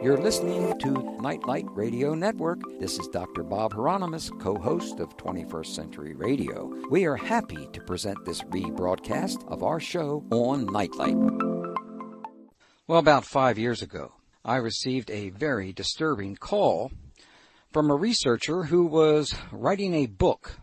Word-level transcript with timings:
You're 0.00 0.16
listening 0.16 0.78
to 0.78 1.18
Nightlight 1.20 1.66
Radio 1.70 2.14
Network. 2.14 2.60
This 2.78 3.00
is 3.00 3.08
Dr. 3.08 3.42
Bob 3.42 3.72
Hieronimus, 3.72 4.30
co 4.38 4.54
host 4.56 5.00
of 5.00 5.16
21st 5.16 5.66
Century 5.66 6.14
Radio. 6.14 6.72
We 6.88 7.04
are 7.06 7.16
happy 7.16 7.68
to 7.72 7.80
present 7.80 8.24
this 8.24 8.40
rebroadcast 8.42 9.44
of 9.48 9.64
our 9.64 9.80
show 9.80 10.24
on 10.30 10.66
Nightlight. 10.66 11.16
Well, 12.86 13.00
about 13.00 13.24
five 13.24 13.58
years 13.58 13.82
ago, 13.82 14.12
I 14.44 14.58
received 14.58 15.10
a 15.10 15.30
very 15.30 15.72
disturbing 15.72 16.36
call 16.36 16.92
from 17.72 17.90
a 17.90 17.96
researcher 17.96 18.62
who 18.62 18.86
was 18.86 19.34
writing 19.50 19.94
a 19.94 20.06
book 20.06 20.60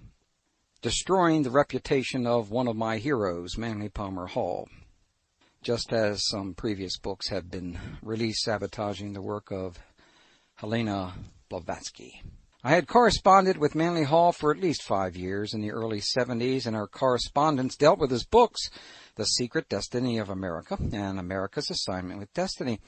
destroying 0.81 1.43
the 1.43 1.51
reputation 1.51 2.25
of 2.25 2.51
one 2.51 2.69
of 2.69 2.77
my 2.77 2.99
heroes, 2.99 3.57
Manly 3.57 3.89
Palmer 3.89 4.27
Hall 4.27 4.69
just 5.65 5.91
as 5.91 6.27
some 6.27 6.53
previous 6.53 6.95
books 6.95 7.29
have 7.29 7.49
been 7.49 7.75
released 8.03 8.43
sabotaging 8.43 9.13
the 9.13 9.21
work 9.21 9.51
of 9.51 9.79
Helena 10.57 11.15
Blavatsky. 11.49 12.21
I 12.63 12.69
had 12.69 12.87
corresponded 12.87 13.57
with 13.57 13.73
Manly 13.73 14.03
Hall 14.03 14.31
for 14.31 14.51
at 14.51 14.61
least 14.61 14.83
five 14.83 15.15
years 15.15 15.55
in 15.55 15.61
the 15.61 15.71
early 15.71 16.01
70s, 16.01 16.67
and 16.67 16.75
our 16.75 16.85
correspondence 16.85 17.75
dealt 17.75 17.97
with 17.97 18.11
his 18.11 18.25
books, 18.25 18.69
The 19.15 19.25
Secret 19.25 19.67
Destiny 19.67 20.19
of 20.19 20.29
America 20.29 20.77
and 20.93 21.19
America's 21.19 21.71
Assignment 21.71 22.19
with 22.19 22.31
Destiny. 22.35 22.79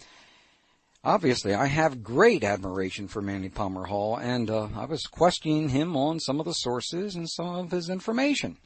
Obviously, 1.03 1.55
I 1.55 1.65
have 1.65 2.03
great 2.03 2.43
admiration 2.43 3.07
for 3.07 3.23
Manly 3.23 3.49
Palmer 3.49 3.85
Hall, 3.85 4.17
and 4.17 4.51
uh, 4.51 4.67
I 4.75 4.85
was 4.85 5.07
questioning 5.07 5.69
him 5.69 5.97
on 5.97 6.19
some 6.19 6.39
of 6.39 6.45
the 6.45 6.53
sources 6.53 7.15
and 7.15 7.27
some 7.27 7.55
of 7.55 7.71
his 7.71 7.89
information. 7.89 8.57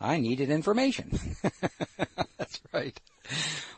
I 0.00 0.18
needed 0.18 0.50
information. 0.50 1.10
That's 2.38 2.60
right. 2.72 2.98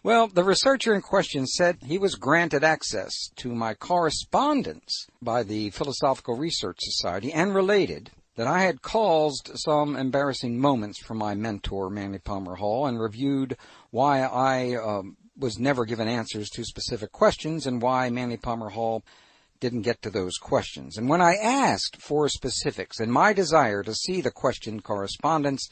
Well, 0.02 0.28
the 0.28 0.44
researcher 0.44 0.94
in 0.94 1.02
question 1.02 1.46
said 1.46 1.78
he 1.84 1.98
was 1.98 2.14
granted 2.14 2.64
access 2.64 3.12
to 3.36 3.54
my 3.54 3.74
correspondence 3.74 5.06
by 5.20 5.42
the 5.42 5.70
Philosophical 5.70 6.36
Research 6.36 6.78
Society 6.80 7.32
and 7.32 7.55
related 7.55 8.10
that 8.36 8.47
I 8.47 8.62
had 8.62 8.82
caused 8.82 9.50
some 9.56 9.94
embarrassing 9.94 10.58
moments 10.58 11.02
for 11.02 11.14
my 11.14 11.34
mentor, 11.34 11.91
Manly 11.91 12.19
Palmer 12.19 12.54
Hall, 12.54 12.86
and 12.86 13.00
reviewed 13.00 13.56
why 13.91 14.22
I 14.22 14.75
um, 14.75 15.16
was 15.36 15.58
never 15.58 15.84
given 15.84 16.08
answers 16.08 16.48
to 16.50 16.64
specific 16.64 17.12
questions 17.12 17.66
and 17.66 17.82
why 17.82 18.08
Manly 18.10 18.38
Palmer 18.38 18.70
Hall 18.70 19.02
didn't 19.60 19.82
get 19.82 20.02
to 20.02 20.10
those 20.10 20.38
questions. 20.38 20.97
And 20.97 21.08
when 21.08 21.20
I 21.20 21.34
asked 21.34 22.00
for 22.00 22.28
specifics 22.28 22.98
and 22.98 23.12
my 23.12 23.32
desire 23.32 23.82
to 23.82 23.94
see 23.94 24.20
the 24.20 24.30
question 24.30 24.80
correspondence, 24.80 25.69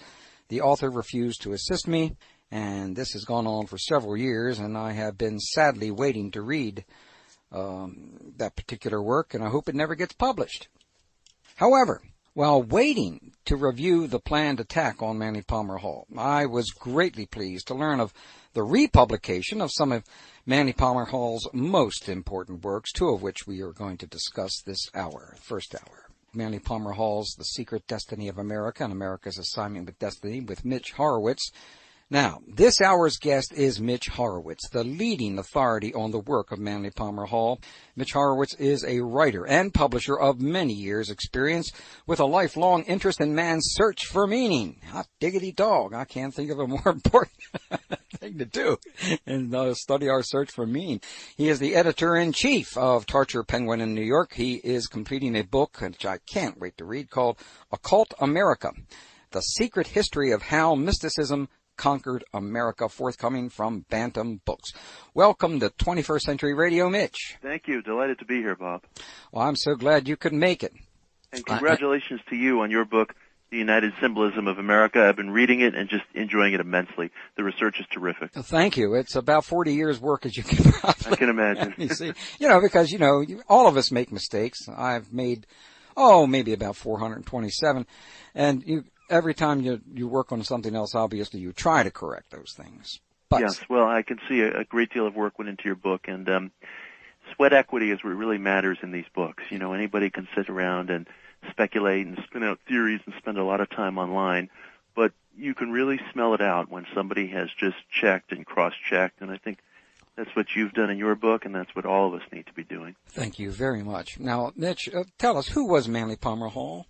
the 0.51 0.61
author 0.61 0.91
refused 0.91 1.41
to 1.43 1.55
assist 1.55 1.89
me 1.89 2.15
and 2.51 2.97
this 2.97 3.13
has 3.13 3.25
gone 3.25 3.47
on 3.47 3.67
for 3.67 3.79
several 3.79 4.17
years, 4.17 4.59
and 4.59 4.77
I 4.77 4.93
have 4.93 5.17
been 5.17 5.39
sadly 5.39 5.91
waiting 5.91 6.33
to 6.33 6.43
read 6.43 6.85
um, 7.53 8.33
that 8.39 8.57
particular 8.57 9.01
work, 9.03 9.35
and 9.35 9.45
I 9.45 9.49
hope 9.49 9.69
it 9.69 9.75
never 9.75 9.95
gets 9.95 10.15
published. 10.15 10.69
However, 11.57 12.03
while 12.35 12.63
waiting 12.63 13.33
to 13.45 13.57
review 13.57 14.07
the 14.07 14.21
planned 14.21 14.61
attack 14.61 15.03
on 15.03 15.19
Manly 15.19 15.43
Palmer 15.43 15.79
Hall, 15.79 16.07
I 16.17 16.47
was 16.47 16.71
greatly 16.71 17.27
pleased 17.27 17.69
to 17.69 17.75
learn 17.75 18.01
of 18.01 18.13
the 18.53 18.63
republication 18.63 19.61
of 19.61 19.71
some 19.73 19.93
of 19.93 20.05
Manly 20.47 20.73
Palmer 20.73 21.05
Hall's 21.05 21.49
most 21.53 22.09
important 22.09 22.65
works, 22.65 22.93
two 22.93 23.11
of 23.11 23.23
which 23.23 23.47
we 23.47 23.61
are 23.63 23.73
going 23.73 23.99
to 23.99 24.07
discuss 24.07 24.61
this 24.65 24.89
hour, 24.95 25.37
first 25.41 25.75
hour. 25.75 26.10
Manly 26.33 26.61
Palmer 26.61 26.93
Hall's 26.93 27.35
The 27.35 27.45
Secret 27.45 27.89
Destiny 27.89 28.29
of 28.29 28.39
America 28.39 28.85
and 28.85 28.93
America's 28.93 29.37
Assignment 29.37 29.87
with 29.87 29.99
Destiny 29.99 30.41
with 30.41 30.65
Mitch 30.65 30.93
Horowitz, 30.93 31.51
now, 32.13 32.41
this 32.49 32.81
hour's 32.81 33.19
guest 33.19 33.53
is 33.53 33.81
Mitch 33.81 34.09
Horowitz, 34.09 34.69
the 34.71 34.83
leading 34.83 35.39
authority 35.39 35.95
on 35.95 36.11
the 36.11 36.19
work 36.19 36.51
of 36.51 36.59
Manly 36.59 36.91
Palmer 36.91 37.27
Hall. 37.27 37.61
Mitch 37.95 38.15
Horowitz 38.15 38.53
is 38.57 38.85
a 38.85 38.99
writer 38.99 39.47
and 39.47 39.73
publisher 39.73 40.19
of 40.19 40.41
many 40.41 40.73
years' 40.73 41.09
experience 41.09 41.71
with 42.09 42.19
a 42.19 42.25
lifelong 42.25 42.83
interest 42.83 43.21
in 43.21 43.37
man's 43.37 43.75
search 43.77 44.07
for 44.07 44.27
meaning. 44.27 44.81
Hot 44.89 45.07
diggity 45.21 45.53
dog. 45.53 45.95
I 45.95 46.05
can't 46.05 46.35
think 46.35 46.51
of 46.51 46.59
a 46.59 46.67
more 46.67 46.83
important 46.87 47.39
thing 48.19 48.39
to 48.39 48.45
do 48.45 48.77
and 49.25 49.55
uh, 49.55 49.75
study 49.75 50.09
our 50.09 50.25
search 50.25 50.51
for 50.51 50.67
meaning. 50.67 51.01
He 51.37 51.49
is 51.49 51.61
the 51.61 51.77
editor-in-chief 51.77 52.77
of 52.77 53.07
Tarcher 53.07 53.47
Penguin 53.47 53.81
in 53.81 53.95
New 53.95 54.03
York. 54.03 54.33
He 54.35 54.55
is 54.57 54.89
completing 54.89 55.37
a 55.37 55.43
book, 55.43 55.81
which 55.81 56.05
I 56.05 56.19
can't 56.19 56.59
wait 56.59 56.77
to 56.79 56.85
read, 56.85 57.09
called 57.09 57.39
Occult 57.71 58.15
America. 58.19 58.73
The 59.31 59.43
Secret 59.43 59.87
History 59.87 60.33
of 60.33 60.43
How 60.43 60.75
Mysticism 60.75 61.49
Conquered 61.81 62.25
America, 62.35 62.91
forthcoming 62.91 63.49
from 63.49 63.87
Bantam 63.89 64.43
Books. 64.45 64.75
Welcome 65.15 65.61
to 65.61 65.71
21st 65.71 66.21
Century 66.21 66.53
Radio, 66.53 66.91
Mitch. 66.91 67.39
Thank 67.41 67.69
you. 67.69 67.81
Delighted 67.81 68.19
to 68.19 68.27
be 68.27 68.37
here, 68.37 68.55
Bob. 68.55 68.83
Well, 69.33 69.47
I'm 69.47 69.57
so 69.57 69.75
glad 69.77 70.07
you 70.07 70.19
could 70.19 70.35
make 70.35 70.63
it. 70.63 70.75
And 71.33 71.45
congratulations 71.47 72.21
I, 72.27 72.31
to 72.31 72.37
you 72.37 72.61
on 72.61 72.71
your 72.71 72.85
book, 72.85 73.15
The 73.51 73.57
United 73.57 73.95
Symbolism 73.99 74.47
of 74.47 74.59
America. 74.59 75.03
I've 75.03 75.17
been 75.17 75.31
reading 75.31 75.63
it 75.63 75.75
and 75.75 75.89
just 75.89 76.05
enjoying 76.13 76.53
it 76.53 76.61
immensely. 76.61 77.13
The 77.39 77.45
research 77.45 77.81
is 77.81 77.87
terrific. 77.91 78.33
thank 78.35 78.77
you. 78.77 78.93
It's 78.93 79.17
about 79.17 79.47
40 79.47 79.73
years 79.73 79.99
work, 79.99 80.27
as 80.27 80.37
you 80.37 80.43
can 80.43 80.63
probably 80.73 81.13
I 81.13 81.17
can 81.17 81.31
imagine. 81.31 81.75
you 81.79 81.89
see, 81.95 82.13
you 82.39 82.49
know, 82.49 82.61
because, 82.61 82.91
you 82.91 82.99
know, 82.99 83.25
all 83.49 83.67
of 83.67 83.79
us 83.79 83.91
make 83.91 84.13
mistakes. 84.13 84.69
I've 84.69 85.15
made, 85.15 85.47
oh, 85.97 86.27
maybe 86.27 86.53
about 86.53 86.77
427. 86.77 87.87
And 88.35 88.63
you, 88.67 88.85
every 89.11 89.35
time 89.35 89.61
you 89.61 89.81
you 89.93 90.09
work 90.09 90.33
on 90.33 90.43
something 90.45 90.75
else, 90.75 90.95
obviously 90.95 91.41
you 91.41 91.53
try 91.53 91.83
to 91.83 91.91
correct 91.91 92.31
those 92.31 92.55
things. 92.57 93.01
But, 93.29 93.41
yes, 93.41 93.61
well, 93.69 93.87
I 93.87 94.03
can 94.03 94.19
see 94.29 94.41
a, 94.41 94.61
a 94.61 94.65
great 94.65 94.93
deal 94.93 95.07
of 95.07 95.15
work 95.15 95.39
went 95.39 95.49
into 95.49 95.65
your 95.65 95.77
book, 95.77 96.09
and 96.09 96.29
um, 96.29 96.51
sweat 97.35 97.53
equity 97.53 97.91
is 97.91 98.03
what 98.03 98.11
really 98.11 98.39
matters 98.39 98.79
in 98.83 98.91
these 98.91 99.05
books. 99.15 99.45
You 99.51 99.59
know, 99.59 99.73
anybody 99.73 100.11
can 100.11 100.27
sit 100.35 100.49
around 100.49 100.91
and 100.91 101.07
speculate 101.51 102.07
and 102.07 102.19
spin 102.25 102.43
out 102.43 102.59
theories 102.67 103.01
and 103.07 103.15
spend 103.19 103.39
a 103.39 103.45
lot 103.45 103.61
of 103.61 103.71
time 103.71 103.99
online, 103.99 104.51
but 104.97 105.13
you 105.37 105.55
can 105.55 105.71
really 105.71 106.01
smell 106.13 106.35
it 106.35 106.41
out 106.41 106.71
when 106.71 106.87
somebody 106.93 107.29
has 107.29 107.49
just 107.57 107.77
checked 107.91 108.33
and 108.33 108.45
cross-checked, 108.45 109.21
and 109.21 109.31
I 109.31 109.37
think 109.37 109.59
that's 110.17 110.35
what 110.35 110.47
you've 110.57 110.73
done 110.73 110.91
in 110.91 110.99
your 110.99 111.15
book, 111.15 111.45
and 111.45 111.55
that's 111.55 111.75
what 111.75 111.87
all 111.87 112.09
of 112.09 112.21
us 112.21 112.27
need 112.33 112.47
to 112.47 112.53
be 112.53 112.65
doing. 112.65 112.97
Thank 113.11 113.39
you 113.39 113.53
very 113.53 113.83
much. 113.83 114.19
Now, 114.19 114.53
Mitch, 114.57 114.89
uh, 114.93 115.05
tell 115.19 115.39
us 115.39 115.47
who 115.49 115.69
was 115.69 115.89
Manly 115.89 116.17
Palmer 116.17 116.49
Hall? 116.49 116.87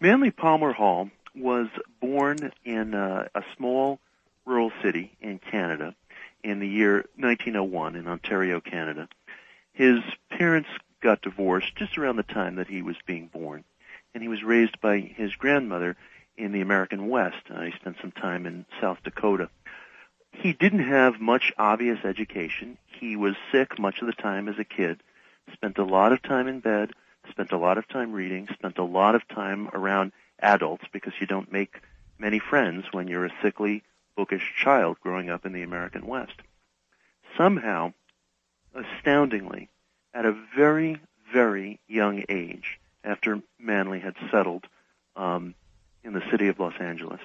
Manly 0.00 0.30
Palmer 0.30 0.72
Hall 0.72 1.10
was 1.36 1.68
born 2.00 2.52
in 2.64 2.94
uh, 2.94 3.28
a 3.34 3.42
small 3.56 3.98
rural 4.44 4.72
city 4.82 5.12
in 5.20 5.38
Canada 5.38 5.94
in 6.42 6.60
the 6.60 6.68
year 6.68 7.04
1901 7.16 7.96
in 7.96 8.06
Ontario, 8.06 8.60
Canada. 8.60 9.08
His 9.72 10.00
parents 10.30 10.68
got 11.02 11.20
divorced 11.22 11.74
just 11.76 11.98
around 11.98 12.16
the 12.16 12.22
time 12.22 12.56
that 12.56 12.68
he 12.68 12.82
was 12.82 12.96
being 13.06 13.26
born, 13.26 13.64
and 14.14 14.22
he 14.22 14.28
was 14.28 14.42
raised 14.42 14.80
by 14.80 15.00
his 15.00 15.34
grandmother 15.34 15.96
in 16.36 16.52
the 16.52 16.60
American 16.60 17.08
West. 17.08 17.42
Uh, 17.50 17.62
he 17.62 17.72
spent 17.72 17.96
some 18.00 18.12
time 18.12 18.46
in 18.46 18.64
South 18.80 18.98
Dakota. 19.04 19.48
He 20.32 20.52
didn't 20.52 20.86
have 20.86 21.20
much 21.20 21.52
obvious 21.58 21.98
education. 22.04 22.78
He 22.86 23.16
was 23.16 23.34
sick 23.52 23.78
much 23.78 24.00
of 24.00 24.06
the 24.06 24.12
time 24.12 24.48
as 24.48 24.58
a 24.58 24.64
kid, 24.64 25.02
spent 25.52 25.78
a 25.78 25.84
lot 25.84 26.12
of 26.12 26.22
time 26.22 26.46
in 26.46 26.60
bed, 26.60 26.90
spent 27.30 27.52
a 27.52 27.58
lot 27.58 27.78
of 27.78 27.88
time 27.88 28.12
reading, 28.12 28.48
spent 28.52 28.78
a 28.78 28.84
lot 28.84 29.14
of 29.14 29.26
time 29.28 29.68
around 29.72 30.12
adults 30.40 30.84
because 30.92 31.14
you 31.20 31.26
don't 31.26 31.52
make 31.52 31.80
many 32.18 32.38
friends 32.38 32.86
when 32.92 33.08
you're 33.08 33.26
a 33.26 33.34
sickly, 33.42 33.82
bookish 34.16 34.54
child 34.56 34.96
growing 35.02 35.30
up 35.30 35.44
in 35.44 35.52
the 35.52 35.62
American 35.62 36.06
West. 36.06 36.34
Somehow, 37.36 37.92
astoundingly, 38.74 39.68
at 40.14 40.24
a 40.24 40.36
very, 40.56 41.00
very 41.32 41.78
young 41.86 42.24
age, 42.28 42.78
after 43.04 43.40
Manley 43.58 44.00
had 44.00 44.16
settled 44.30 44.66
um, 45.14 45.54
in 46.02 46.12
the 46.12 46.22
city 46.30 46.48
of 46.48 46.58
Los 46.58 46.74
Angeles, 46.80 47.20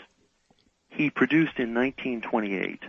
he 0.89 1.09
produced 1.09 1.57
in 1.57 1.73
1928 1.73 2.83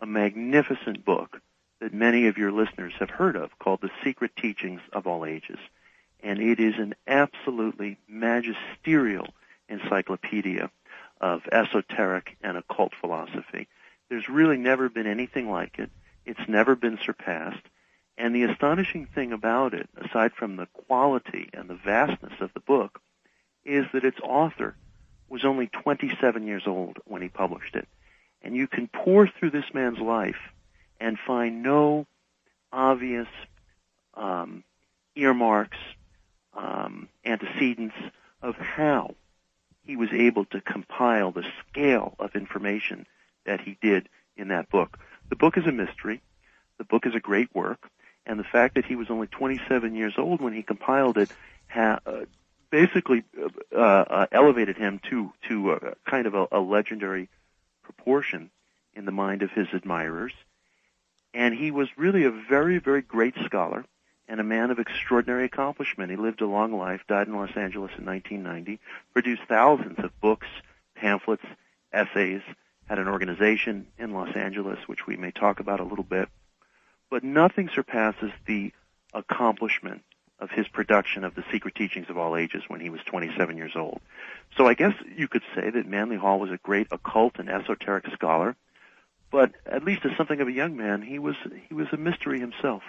a 0.00 0.06
magnificent 0.06 1.04
book 1.04 1.40
that 1.80 1.94
many 1.94 2.26
of 2.26 2.36
your 2.36 2.50
listeners 2.50 2.92
have 2.98 3.10
heard 3.10 3.36
of 3.36 3.58
called 3.58 3.80
The 3.80 3.90
Secret 4.02 4.34
Teachings 4.36 4.80
of 4.92 5.06
All 5.06 5.24
Ages. 5.24 5.58
And 6.22 6.40
it 6.40 6.58
is 6.58 6.74
an 6.78 6.94
absolutely 7.06 7.98
magisterial 8.08 9.28
encyclopedia 9.68 10.70
of 11.20 11.42
esoteric 11.50 12.36
and 12.42 12.56
occult 12.56 12.92
philosophy. 13.00 13.68
There's 14.08 14.28
really 14.28 14.58
never 14.58 14.88
been 14.88 15.06
anything 15.06 15.50
like 15.50 15.78
it. 15.78 15.90
It's 16.26 16.48
never 16.48 16.74
been 16.74 16.98
surpassed. 17.02 17.64
And 18.16 18.34
the 18.34 18.44
astonishing 18.44 19.06
thing 19.06 19.32
about 19.32 19.74
it, 19.74 19.88
aside 19.96 20.32
from 20.34 20.56
the 20.56 20.66
quality 20.66 21.50
and 21.52 21.68
the 21.68 21.74
vastness 21.74 22.34
of 22.40 22.52
the 22.54 22.60
book, 22.60 23.00
is 23.64 23.86
that 23.92 24.04
its 24.04 24.18
author 24.22 24.76
was 25.28 25.44
only 25.44 25.66
27 25.66 26.46
years 26.46 26.64
old 26.66 26.98
when 27.06 27.22
he 27.22 27.28
published 27.28 27.74
it. 27.74 27.88
And 28.42 28.54
you 28.54 28.66
can 28.66 28.88
pour 28.88 29.26
through 29.26 29.50
this 29.50 29.72
man's 29.72 29.98
life 29.98 30.52
and 31.00 31.18
find 31.26 31.62
no 31.62 32.06
obvious 32.72 33.28
um, 34.14 34.62
earmarks, 35.16 35.78
um, 36.56 37.08
antecedents 37.24 37.96
of 38.42 38.56
how 38.56 39.14
he 39.84 39.96
was 39.96 40.08
able 40.12 40.44
to 40.46 40.60
compile 40.60 41.30
the 41.30 41.44
scale 41.68 42.14
of 42.18 42.34
information 42.34 43.06
that 43.44 43.60
he 43.60 43.76
did 43.82 44.08
in 44.36 44.48
that 44.48 44.68
book. 44.70 44.98
The 45.28 45.36
book 45.36 45.56
is 45.56 45.66
a 45.66 45.72
mystery. 45.72 46.22
The 46.78 46.84
book 46.84 47.06
is 47.06 47.14
a 47.14 47.20
great 47.20 47.54
work. 47.54 47.90
and 48.26 48.38
the 48.40 48.44
fact 48.44 48.74
that 48.74 48.86
he 48.86 48.96
was 48.96 49.10
only 49.10 49.26
27 49.26 49.94
years 49.94 50.14
old 50.16 50.40
when 50.40 50.54
he 50.54 50.62
compiled 50.62 51.18
it 51.18 51.30
ha- 51.68 52.00
uh, 52.06 52.24
basically 52.70 53.22
uh, 53.76 53.78
uh, 53.78 54.26
elevated 54.32 54.76
him 54.76 55.00
to 55.10 55.32
to 55.48 55.72
a, 55.72 55.94
kind 56.10 56.26
of 56.26 56.34
a, 56.34 56.46
a 56.50 56.60
legendary 56.60 57.28
proportion 57.82 58.50
in 58.94 59.04
the 59.04 59.12
mind 59.12 59.42
of 59.42 59.50
his 59.50 59.68
admirers. 59.72 60.32
And 61.34 61.54
he 61.54 61.70
was 61.70 61.88
really 61.96 62.24
a 62.24 62.30
very, 62.30 62.78
very 62.78 63.02
great 63.02 63.34
scholar 63.44 63.84
and 64.28 64.40
a 64.40 64.44
man 64.44 64.70
of 64.70 64.78
extraordinary 64.78 65.44
accomplishment. 65.44 66.10
He 66.10 66.16
lived 66.16 66.40
a 66.40 66.46
long 66.46 66.76
life, 66.76 67.02
died 67.08 67.28
in 67.28 67.34
Los 67.34 67.56
Angeles 67.56 67.92
in 67.98 68.04
1990, 68.04 68.80
produced 69.12 69.42
thousands 69.48 69.98
of 69.98 70.18
books, 70.20 70.46
pamphlets, 70.94 71.44
essays, 71.92 72.42
had 72.88 72.98
an 72.98 73.08
organization 73.08 73.86
in 73.98 74.12
Los 74.12 74.34
Angeles, 74.34 74.78
which 74.86 75.06
we 75.06 75.16
may 75.16 75.30
talk 75.30 75.60
about 75.60 75.80
a 75.80 75.84
little 75.84 76.04
bit. 76.04 76.28
But 77.10 77.24
nothing 77.24 77.70
surpasses 77.74 78.30
the 78.46 78.72
accomplishment 79.12 80.02
of 80.40 80.50
his 80.50 80.66
production 80.68 81.24
of 81.24 81.34
the 81.34 81.44
Secret 81.52 81.74
Teachings 81.74 82.10
of 82.10 82.18
All 82.18 82.36
Ages 82.36 82.64
when 82.68 82.80
he 82.80 82.90
was 82.90 83.00
27 83.06 83.56
years 83.56 83.72
old. 83.76 84.00
So 84.56 84.66
I 84.66 84.74
guess 84.74 84.94
you 85.16 85.28
could 85.28 85.42
say 85.54 85.70
that 85.70 85.86
Manly 85.86 86.16
Hall 86.16 86.40
was 86.40 86.50
a 86.50 86.58
great 86.58 86.88
occult 86.90 87.38
and 87.38 87.48
esoteric 87.48 88.06
scholar, 88.12 88.56
but 89.30 89.52
at 89.64 89.84
least 89.84 90.04
as 90.04 90.16
something 90.16 90.40
of 90.40 90.48
a 90.48 90.52
young 90.52 90.76
man, 90.76 91.02
he 91.02 91.18
was 91.18 91.36
he 91.68 91.74
was 91.74 91.86
a 91.92 91.96
mystery 91.96 92.40
himself. 92.40 92.82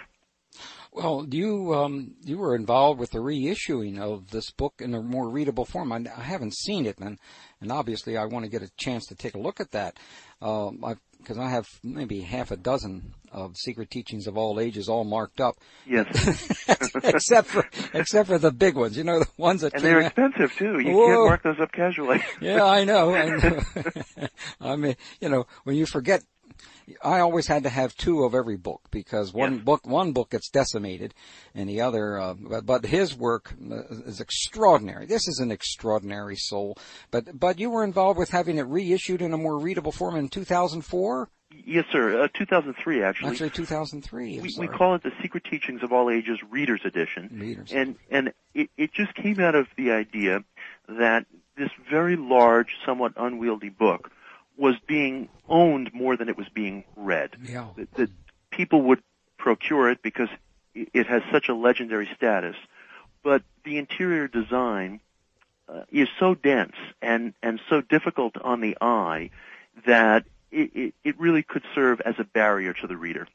Well, 0.92 1.26
you 1.30 1.74
um, 1.74 2.14
you 2.24 2.38
were 2.38 2.54
involved 2.56 2.98
with 2.98 3.10
the 3.10 3.18
reissuing 3.18 3.98
of 3.98 4.30
this 4.30 4.50
book 4.50 4.74
in 4.78 4.94
a 4.94 5.02
more 5.02 5.28
readable 5.28 5.66
form. 5.66 5.92
I, 5.92 6.04
I 6.16 6.22
haven't 6.22 6.54
seen 6.56 6.86
it, 6.86 6.98
and 6.98 7.18
and 7.60 7.70
obviously 7.70 8.16
I 8.16 8.24
want 8.24 8.44
to 8.46 8.50
get 8.50 8.62
a 8.62 8.70
chance 8.78 9.06
to 9.08 9.14
take 9.14 9.34
a 9.34 9.38
look 9.38 9.60
at 9.60 9.72
that. 9.72 9.98
Uh, 10.40 10.70
because 11.18 11.38
I 11.38 11.48
have 11.50 11.66
maybe 11.82 12.20
half 12.20 12.50
a 12.52 12.56
dozen 12.56 13.12
of 13.32 13.56
secret 13.56 13.90
teachings 13.90 14.26
of 14.28 14.36
all 14.38 14.60
ages 14.60 14.88
all 14.88 15.02
marked 15.04 15.40
up. 15.40 15.56
Yes. 15.86 16.06
except 17.02 17.48
for 17.48 17.68
except 17.94 18.28
for 18.28 18.38
the 18.38 18.52
big 18.52 18.76
ones, 18.76 18.96
you 18.96 19.02
know, 19.04 19.18
the 19.20 19.28
ones 19.36 19.62
that 19.62 19.74
And 19.74 19.82
they're 19.82 20.00
out. 20.02 20.06
expensive 20.16 20.52
too. 20.56 20.78
You 20.78 20.92
Whoa. 20.94 21.06
can't 21.08 21.24
mark 21.26 21.42
those 21.42 21.60
up 21.60 21.72
casually. 21.72 22.22
yeah, 22.40 22.64
I 22.64 22.84
know. 22.84 23.12
I 23.14 23.28
know. 23.38 24.28
I 24.60 24.76
mean, 24.76 24.94
you 25.20 25.28
know, 25.28 25.46
when 25.64 25.74
you 25.76 25.84
forget 25.86 26.22
I 27.02 27.20
always 27.20 27.46
had 27.46 27.64
to 27.64 27.68
have 27.68 27.96
two 27.96 28.24
of 28.24 28.34
every 28.34 28.56
book 28.56 28.82
because 28.90 29.32
one 29.32 29.54
Yes. 29.54 29.64
book 29.64 29.86
one 29.86 30.12
book 30.12 30.30
gets 30.30 30.48
decimated, 30.50 31.14
and 31.54 31.68
the 31.68 31.80
other. 31.80 32.18
Uh, 32.18 32.34
but, 32.34 32.66
but 32.66 32.86
his 32.86 33.16
work 33.16 33.54
uh, 33.70 33.82
is 34.06 34.20
extraordinary. 34.20 35.06
This 35.06 35.26
is 35.28 35.38
an 35.38 35.50
extraordinary 35.50 36.36
soul. 36.36 36.78
But 37.10 37.38
but 37.38 37.58
you 37.58 37.70
were 37.70 37.84
involved 37.84 38.18
with 38.18 38.30
having 38.30 38.58
it 38.58 38.66
reissued 38.66 39.22
in 39.22 39.32
a 39.32 39.38
more 39.38 39.58
readable 39.58 39.92
form 39.92 40.16
in 40.16 40.28
2004, 40.28 41.28
yes, 41.64 41.84
sir. 41.90 42.22
Uh, 42.22 42.28
2003, 42.34 43.02
actually. 43.02 43.30
actually 43.30 43.50
2003. 43.50 44.40
We, 44.40 44.54
we 44.58 44.68
call 44.68 44.94
it 44.94 45.02
the 45.02 45.12
Secret 45.22 45.44
Teachings 45.44 45.82
of 45.82 45.92
All 45.92 46.10
Ages 46.10 46.38
Readers 46.50 46.80
Edition. 46.84 47.30
Readers. 47.32 47.72
And 47.72 47.96
and 48.10 48.32
it, 48.54 48.70
it 48.76 48.92
just 48.92 49.14
came 49.14 49.40
out 49.40 49.54
of 49.54 49.66
the 49.76 49.92
idea 49.92 50.44
that 50.88 51.26
this 51.56 51.70
very 51.90 52.16
large, 52.16 52.76
somewhat 52.84 53.12
unwieldy 53.16 53.70
book 53.70 54.10
was 54.56 54.74
being 54.86 55.28
owned 55.48 55.92
more 55.92 56.16
than 56.16 56.28
it 56.28 56.36
was 56.36 56.48
being 56.48 56.84
read. 56.96 57.30
yeah. 57.42 57.68
That, 57.76 57.94
that 57.94 58.10
people 58.50 58.82
would 58.82 59.02
procure 59.38 59.90
it 59.90 60.02
because 60.02 60.28
it 60.74 61.06
has 61.06 61.22
such 61.30 61.48
a 61.48 61.54
legendary 61.54 62.08
status, 62.16 62.56
but 63.22 63.42
the 63.64 63.78
interior 63.78 64.28
design 64.28 65.00
uh, 65.68 65.82
is 65.90 66.08
so 66.18 66.34
dense 66.34 66.76
and 67.02 67.32
and 67.42 67.60
so 67.68 67.80
difficult 67.80 68.36
on 68.40 68.60
the 68.60 68.76
eye 68.80 69.30
that 69.86 70.24
it, 70.50 70.70
it, 70.74 70.94
it 71.04 71.18
really 71.18 71.42
could 71.42 71.62
serve 71.74 72.00
as 72.02 72.14
a 72.18 72.24
barrier 72.24 72.72
to 72.72 72.86
the 72.86 72.96
reader. 72.96 73.26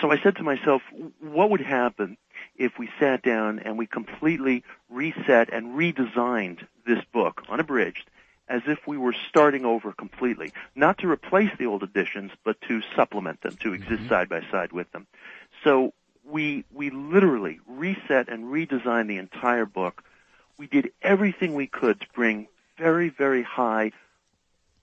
So 0.00 0.10
I 0.10 0.20
said 0.22 0.36
to 0.36 0.42
myself, 0.42 0.82
what 1.20 1.50
would 1.50 1.60
happen 1.60 2.16
if 2.56 2.78
we 2.78 2.88
sat 2.98 3.22
down 3.22 3.60
and 3.60 3.78
we 3.78 3.86
completely 3.86 4.64
reset 4.90 5.52
and 5.52 5.76
redesigned 5.76 6.66
this 6.86 7.02
book, 7.12 7.42
unabridged, 7.48 8.08
as 8.48 8.62
if 8.66 8.78
we 8.86 8.96
were 8.96 9.14
starting 9.28 9.64
over 9.64 9.92
completely, 9.92 10.52
not 10.74 10.98
to 10.98 11.08
replace 11.08 11.50
the 11.58 11.66
old 11.66 11.82
editions, 11.82 12.30
but 12.44 12.60
to 12.62 12.80
supplement 12.94 13.40
them, 13.42 13.56
to 13.56 13.72
exist 13.72 14.02
mm-hmm. 14.02 14.08
side 14.08 14.28
by 14.28 14.40
side 14.50 14.72
with 14.72 14.90
them. 14.92 15.06
So 15.64 15.92
we 16.24 16.64
we 16.72 16.90
literally 16.90 17.60
reset 17.66 18.28
and 18.28 18.44
redesigned 18.46 19.08
the 19.08 19.18
entire 19.18 19.66
book. 19.66 20.02
We 20.58 20.66
did 20.66 20.92
everything 21.02 21.54
we 21.54 21.66
could 21.66 22.00
to 22.00 22.06
bring 22.14 22.48
very 22.78 23.08
very 23.08 23.42
high 23.42 23.92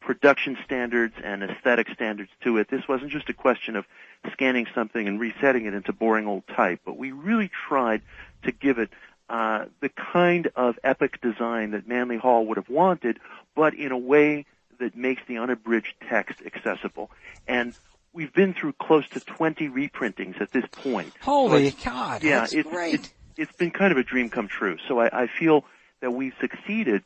production 0.01 0.57
standards 0.65 1.15
and 1.23 1.43
aesthetic 1.43 1.87
standards 1.93 2.29
to 2.43 2.57
it. 2.57 2.69
This 2.69 2.87
wasn't 2.87 3.11
just 3.11 3.29
a 3.29 3.33
question 3.33 3.77
of 3.77 3.85
scanning 4.33 4.67
something 4.75 5.07
and 5.07 5.19
resetting 5.19 5.65
it 5.65 5.73
into 5.73 5.93
boring 5.93 6.27
old 6.27 6.45
type, 6.47 6.81
but 6.85 6.97
we 6.97 7.11
really 7.11 7.49
tried 7.67 8.01
to 8.43 8.51
give 8.51 8.79
it 8.79 8.89
uh, 9.29 9.65
the 9.79 9.89
kind 9.89 10.49
of 10.55 10.77
epic 10.83 11.21
design 11.21 11.71
that 11.71 11.87
Manly 11.87 12.17
Hall 12.17 12.45
would 12.47 12.57
have 12.57 12.69
wanted, 12.69 13.19
but 13.55 13.73
in 13.73 13.91
a 13.91 13.97
way 13.97 14.45
that 14.79 14.95
makes 14.95 15.21
the 15.27 15.37
unabridged 15.37 15.93
text 16.09 16.41
accessible. 16.45 17.09
And 17.47 17.73
we've 18.11 18.33
been 18.33 18.53
through 18.53 18.73
close 18.73 19.07
to 19.09 19.19
20 19.19 19.69
reprintings 19.69 20.41
at 20.41 20.51
this 20.51 20.65
point. 20.71 21.13
Holy 21.21 21.71
But- 21.71 21.83
God, 21.83 22.23
yeah, 22.23 22.41
that's 22.41 22.53
it's, 22.53 22.69
great. 22.69 22.95
It's, 22.95 23.13
it's 23.37 23.51
been 23.53 23.71
kind 23.71 23.91
of 23.91 23.97
a 23.97 24.03
dream 24.03 24.29
come 24.29 24.47
true. 24.47 24.77
So 24.87 24.99
I, 24.99 25.23
I 25.23 25.27
feel 25.27 25.65
that 26.01 26.11
we've 26.11 26.33
succeeded 26.39 27.03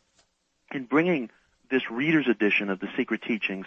in 0.74 0.86
bringing 0.86 1.30
this 1.70 1.90
reader's 1.90 2.28
edition 2.28 2.70
of 2.70 2.80
the 2.80 2.90
Secret 2.98 3.22
Teachings 3.22 3.66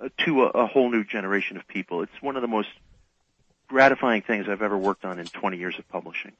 uh, 0.00 0.08
to 0.24 0.44
a, 0.44 0.46
a 0.48 0.66
whole 0.66 0.90
new 0.90 1.04
generation 1.04 1.56
of 1.56 1.66
people. 1.68 2.02
It's 2.02 2.22
one 2.22 2.36
of 2.36 2.42
the 2.42 2.48
most 2.48 2.68
gratifying 3.68 4.22
things 4.22 4.48
I've 4.48 4.62
ever 4.62 4.76
worked 4.76 5.04
on 5.04 5.18
in 5.18 5.26
20 5.26 5.56
years 5.56 5.78
of 5.78 5.88
publishing. 5.88 6.32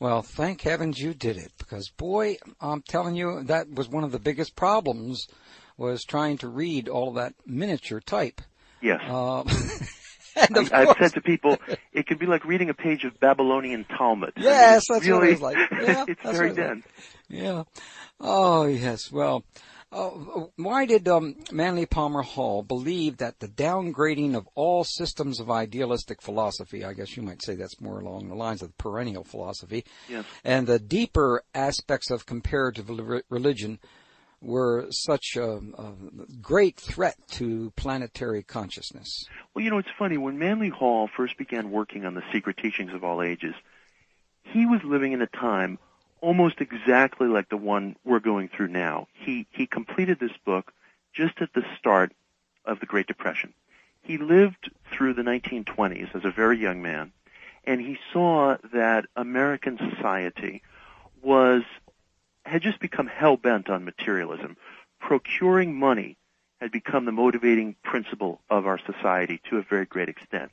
Well, 0.00 0.22
thank 0.22 0.62
heavens 0.62 0.98
you 0.98 1.12
did 1.12 1.36
it 1.36 1.52
because 1.58 1.90
boy, 1.90 2.38
I'm 2.58 2.80
telling 2.80 3.14
you 3.14 3.42
that 3.44 3.70
was 3.70 3.86
one 3.86 4.02
of 4.02 4.12
the 4.12 4.18
biggest 4.18 4.56
problems 4.56 5.28
was 5.76 6.04
trying 6.04 6.38
to 6.38 6.48
read 6.48 6.88
all 6.88 7.12
that 7.12 7.34
miniature 7.46 8.00
type. 8.00 8.40
Yes. 8.80 9.00
Uh, 9.06 9.42
I, 10.36 10.68
I've 10.72 10.96
said 10.98 11.12
to 11.14 11.20
people, 11.20 11.58
it 11.92 12.06
can 12.06 12.16
be 12.16 12.24
like 12.24 12.46
reading 12.46 12.70
a 12.70 12.74
page 12.74 13.04
of 13.04 13.20
Babylonian 13.20 13.84
Talmud. 13.84 14.32
I 14.36 14.40
mean, 14.40 14.48
Yes, 14.48 14.86
that's 14.88 15.06
what 15.06 15.06
really, 15.06 15.28
it 15.28 15.32
was 15.32 15.42
like. 15.42 15.56
Yeah, 15.70 16.04
it's 16.08 16.22
very 16.22 16.48
what 16.48 16.56
was 16.56 16.58
like. 16.58 16.66
dense. 16.68 16.84
Yeah. 17.28 17.62
Oh 18.20 18.64
yes. 18.64 19.12
Well, 19.12 19.44
uh, 19.92 20.10
why 20.56 20.86
did 20.86 21.08
um, 21.08 21.36
Manly 21.50 21.84
Palmer 21.86 22.22
Hall 22.22 22.62
believe 22.62 23.16
that 23.16 23.40
the 23.40 23.48
downgrading 23.48 24.36
of 24.36 24.48
all 24.54 24.84
systems 24.84 25.40
of 25.40 25.50
idealistic 25.50 26.22
philosophy, 26.22 26.84
I 26.84 26.92
guess 26.92 27.16
you 27.16 27.22
might 27.22 27.42
say 27.42 27.56
that's 27.56 27.80
more 27.80 27.98
along 27.98 28.28
the 28.28 28.36
lines 28.36 28.62
of 28.62 28.76
perennial 28.78 29.24
philosophy, 29.24 29.84
Yes. 30.08 30.24
and 30.44 30.66
the 30.66 30.78
deeper 30.78 31.42
aspects 31.54 32.10
of 32.10 32.24
comparative 32.26 32.88
religion 33.28 33.80
were 34.40 34.86
such 34.90 35.36
a, 35.36 35.56
a 35.76 35.92
great 36.40 36.76
threat 36.78 37.16
to 37.32 37.72
planetary 37.76 38.42
consciousness? 38.42 39.26
Well, 39.54 39.64
you 39.64 39.70
know, 39.70 39.78
it's 39.78 39.90
funny. 39.98 40.16
When 40.16 40.38
Manly 40.38 40.70
Hall 40.70 41.10
first 41.14 41.36
began 41.36 41.70
working 41.70 42.06
on 42.06 42.14
the 42.14 42.22
secret 42.32 42.56
teachings 42.56 42.94
of 42.94 43.04
all 43.04 43.22
ages, 43.22 43.54
he 44.44 44.66
was 44.66 44.82
living 44.82 45.12
in 45.12 45.20
a 45.20 45.26
time 45.26 45.78
almost 46.20 46.60
exactly 46.60 47.28
like 47.28 47.48
the 47.48 47.56
one 47.56 47.96
we're 48.04 48.20
going 48.20 48.48
through 48.48 48.68
now. 48.68 49.08
He, 49.12 49.46
he 49.50 49.66
completed 49.66 50.18
this 50.18 50.36
book 50.44 50.72
just 51.12 51.40
at 51.40 51.52
the 51.54 51.64
start 51.78 52.12
of 52.64 52.80
the 52.80 52.86
Great 52.86 53.06
Depression. 53.06 53.52
He 54.02 54.18
lived 54.18 54.70
through 54.92 55.14
the 55.14 55.22
1920s 55.22 56.14
as 56.14 56.24
a 56.24 56.30
very 56.30 56.58
young 56.58 56.82
man, 56.82 57.12
and 57.64 57.80
he 57.80 57.98
saw 58.12 58.56
that 58.72 59.06
American 59.16 59.78
society 59.78 60.62
was, 61.22 61.62
had 62.44 62.62
just 62.62 62.80
become 62.80 63.06
hell 63.06 63.36
bent 63.36 63.68
on 63.68 63.84
materialism. 63.84 64.56
Procuring 64.98 65.78
money 65.78 66.16
had 66.60 66.70
become 66.70 67.04
the 67.04 67.12
motivating 67.12 67.74
principle 67.82 68.40
of 68.50 68.66
our 68.66 68.78
society 68.78 69.40
to 69.48 69.58
a 69.58 69.62
very 69.62 69.86
great 69.86 70.08
extent. 70.08 70.52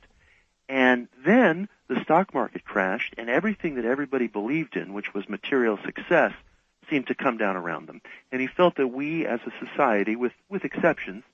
And 0.68 1.08
then 1.24 1.68
the 1.88 2.02
stock 2.02 2.34
market 2.34 2.64
crashed 2.64 3.14
and 3.18 3.28
everything 3.28 3.76
that 3.76 3.84
everybody 3.84 4.26
believed 4.26 4.76
in, 4.76 4.92
which 4.92 5.14
was 5.14 5.28
material 5.28 5.78
success, 5.84 6.32
seemed 6.90 7.06
to 7.06 7.14
come 7.14 7.36
down 7.38 7.56
around 7.56 7.86
them. 7.86 8.00
And 8.30 8.40
he 8.40 8.46
felt 8.46 8.76
that 8.76 8.88
we 8.88 9.26
as 9.26 9.40
a 9.46 9.66
society, 9.66 10.16
with, 10.16 10.32
with 10.48 10.64
exceptions, 10.64 11.24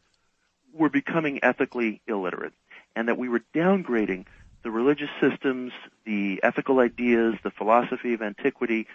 were 0.72 0.88
becoming 0.88 1.42
ethically 1.42 2.00
illiterate 2.06 2.52
and 2.96 3.08
that 3.08 3.18
we 3.18 3.28
were 3.28 3.42
downgrading 3.54 4.26
the 4.62 4.70
religious 4.70 5.10
systems, 5.20 5.72
the 6.04 6.40
ethical 6.42 6.78
ideas, 6.80 7.34
the 7.42 7.50
philosophy 7.50 8.14
of 8.14 8.22
antiquity. 8.22 8.86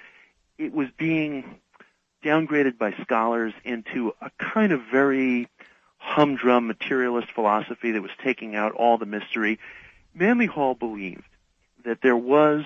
It 0.58 0.74
was 0.74 0.88
being 0.98 1.60
downgraded 2.24 2.78
by 2.78 2.94
scholars 3.02 3.54
into 3.64 4.14
a 4.22 4.32
kind 4.38 4.72
of 4.72 4.82
very 4.92 5.48
humdrum 5.98 6.68
materialist 6.68 7.32
philosophy 7.32 7.92
that 7.92 8.02
was 8.02 8.12
taking 8.24 8.56
out 8.56 8.72
all 8.74 8.98
the 8.98 9.06
mystery. 9.06 9.60
Manly 10.14 10.48
Hall 10.48 10.74
believed 10.74 11.24
that 11.86 12.02
there 12.02 12.18
was 12.18 12.64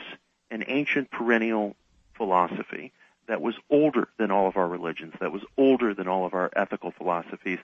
an 0.51 0.63
ancient 0.67 1.11
perennial 1.11 1.75
philosophy 2.15 2.91
that 3.27 3.41
was 3.41 3.55
older 3.69 4.09
than 4.17 4.31
all 4.31 4.47
of 4.47 4.57
our 4.57 4.67
religions, 4.67 5.13
that 5.19 5.31
was 5.31 5.43
older 5.57 5.93
than 5.93 6.07
all 6.07 6.25
of 6.25 6.33
our 6.33 6.51
ethical 6.55 6.91
philosophies, 6.91 7.59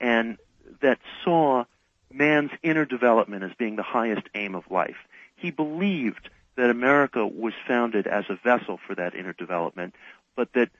and 0.00 0.38
that 0.80 0.98
saw 1.24 1.64
man's 2.10 2.50
inner 2.62 2.84
development 2.84 3.44
as 3.44 3.52
being 3.58 3.76
the 3.76 3.82
highest 3.82 4.26
aim 4.34 4.54
of 4.54 4.70
life. 4.70 4.96
He 5.36 5.50
believed 5.50 6.28
that 6.56 6.70
America 6.70 7.26
was 7.26 7.54
founded 7.66 8.06
as 8.06 8.24
a 8.28 8.36
vessel 8.36 8.78
for 8.86 8.94
that 8.94 9.14
inner 9.14 9.32
development, 9.32 9.94
but 10.36 10.52
that 10.54 10.70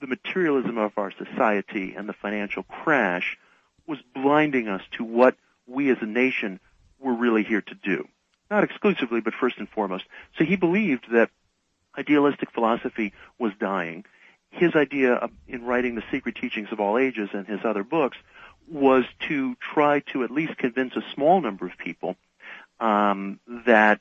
the 0.00 0.06
materialism 0.06 0.78
of 0.78 0.92
our 0.96 1.12
society 1.12 1.94
and 1.96 2.08
the 2.08 2.12
financial 2.12 2.62
crash 2.62 3.38
was 3.86 3.98
blinding 4.14 4.68
us 4.68 4.82
to 4.92 5.04
what 5.04 5.36
we 5.66 5.90
as 5.90 5.98
a 6.00 6.06
nation 6.06 6.58
were 6.98 7.14
really 7.14 7.42
here 7.42 7.60
to 7.60 7.74
do. 7.74 8.08
Not 8.50 8.64
exclusively, 8.64 9.20
but 9.20 9.34
first 9.34 9.58
and 9.58 9.68
foremost. 9.68 10.04
So 10.36 10.44
he 10.44 10.56
believed 10.56 11.06
that 11.12 11.30
idealistic 11.96 12.50
philosophy 12.52 13.12
was 13.38 13.52
dying. 13.60 14.04
His 14.50 14.74
idea 14.74 15.28
in 15.46 15.64
writing 15.64 15.94
The 15.94 16.04
Secret 16.10 16.34
Teachings 16.34 16.68
of 16.72 16.80
All 16.80 16.98
Ages 16.98 17.30
and 17.32 17.46
his 17.46 17.60
other 17.64 17.84
books 17.84 18.18
was 18.68 19.04
to 19.28 19.56
try 19.56 20.00
to 20.12 20.24
at 20.24 20.30
least 20.30 20.56
convince 20.56 20.96
a 20.96 21.02
small 21.14 21.40
number 21.40 21.66
of 21.66 21.76
people 21.78 22.16
um, 22.80 23.38
that 23.66 24.00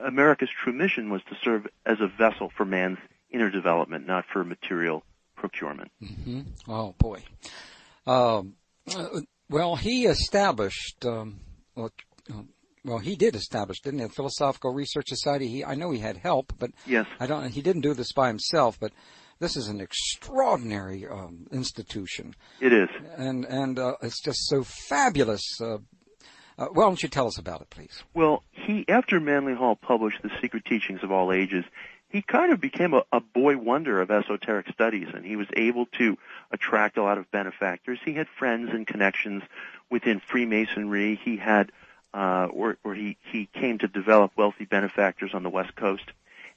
America's 0.00 0.50
true 0.62 0.72
mission 0.72 1.10
was 1.10 1.22
to 1.24 1.36
serve 1.42 1.66
as 1.84 2.00
a 2.00 2.06
vessel 2.06 2.52
for 2.56 2.64
man's 2.64 2.98
inner 3.30 3.50
development, 3.50 4.06
not 4.06 4.24
for 4.32 4.44
material 4.44 5.02
procurement. 5.36 5.90
Mm-hmm. 6.02 6.40
Oh 6.68 6.94
boy. 6.98 7.22
Um, 8.06 8.54
uh, 8.94 9.20
well, 9.50 9.76
he 9.76 10.06
established. 10.06 11.04
Um, 11.04 11.40
well, 12.84 12.98
he 12.98 13.16
did 13.16 13.34
establish, 13.34 13.80
didn't 13.80 14.00
he? 14.00 14.06
The 14.06 14.12
Philosophical 14.12 14.72
Research 14.72 15.08
Society. 15.08 15.48
He, 15.48 15.64
I 15.64 15.74
know 15.74 15.90
he 15.90 15.98
had 15.98 16.16
help, 16.16 16.52
but 16.58 16.70
yes, 16.86 17.06
I 17.20 17.26
don't. 17.26 17.50
He 17.50 17.62
didn't 17.62 17.82
do 17.82 17.94
this 17.94 18.12
by 18.12 18.28
himself, 18.28 18.78
but 18.80 18.92
this 19.40 19.56
is 19.56 19.68
an 19.68 19.80
extraordinary 19.80 21.06
um, 21.06 21.46
institution. 21.52 22.34
It 22.60 22.72
is, 22.72 22.88
and 23.16 23.44
and 23.44 23.78
uh, 23.78 23.94
it's 24.02 24.22
just 24.22 24.48
so 24.48 24.64
fabulous. 24.64 25.42
Uh, 25.60 25.78
uh, 26.58 26.66
why 26.72 26.84
don't 26.84 27.02
you 27.02 27.08
tell 27.08 27.28
us 27.28 27.38
about 27.38 27.60
it, 27.60 27.70
please? 27.70 28.02
Well, 28.14 28.42
he 28.50 28.84
after 28.88 29.20
Manly 29.20 29.54
Hall 29.54 29.76
published 29.76 30.22
the 30.22 30.30
Secret 30.40 30.64
Teachings 30.64 31.00
of 31.02 31.12
All 31.12 31.32
Ages, 31.32 31.64
he 32.08 32.22
kind 32.22 32.52
of 32.52 32.60
became 32.60 32.94
a, 32.94 33.02
a 33.12 33.20
boy 33.20 33.56
wonder 33.56 34.00
of 34.00 34.10
esoteric 34.10 34.68
studies, 34.72 35.08
and 35.14 35.24
he 35.24 35.36
was 35.36 35.46
able 35.54 35.86
to 35.98 36.16
attract 36.50 36.96
a 36.96 37.02
lot 37.02 37.18
of 37.18 37.30
benefactors. 37.30 37.98
He 38.04 38.14
had 38.14 38.26
friends 38.28 38.70
and 38.72 38.86
connections 38.86 39.42
within 39.90 40.20
Freemasonry. 40.20 41.20
He 41.22 41.36
had, 41.36 41.70
uh, 42.14 42.48
or, 42.50 42.78
or 42.84 42.94
he 42.94 43.16
he 43.30 43.46
came 43.52 43.78
to 43.78 43.88
develop 43.88 44.32
wealthy 44.36 44.64
benefactors 44.64 45.32
on 45.34 45.42
the 45.42 45.50
West 45.50 45.74
Coast, 45.76 46.04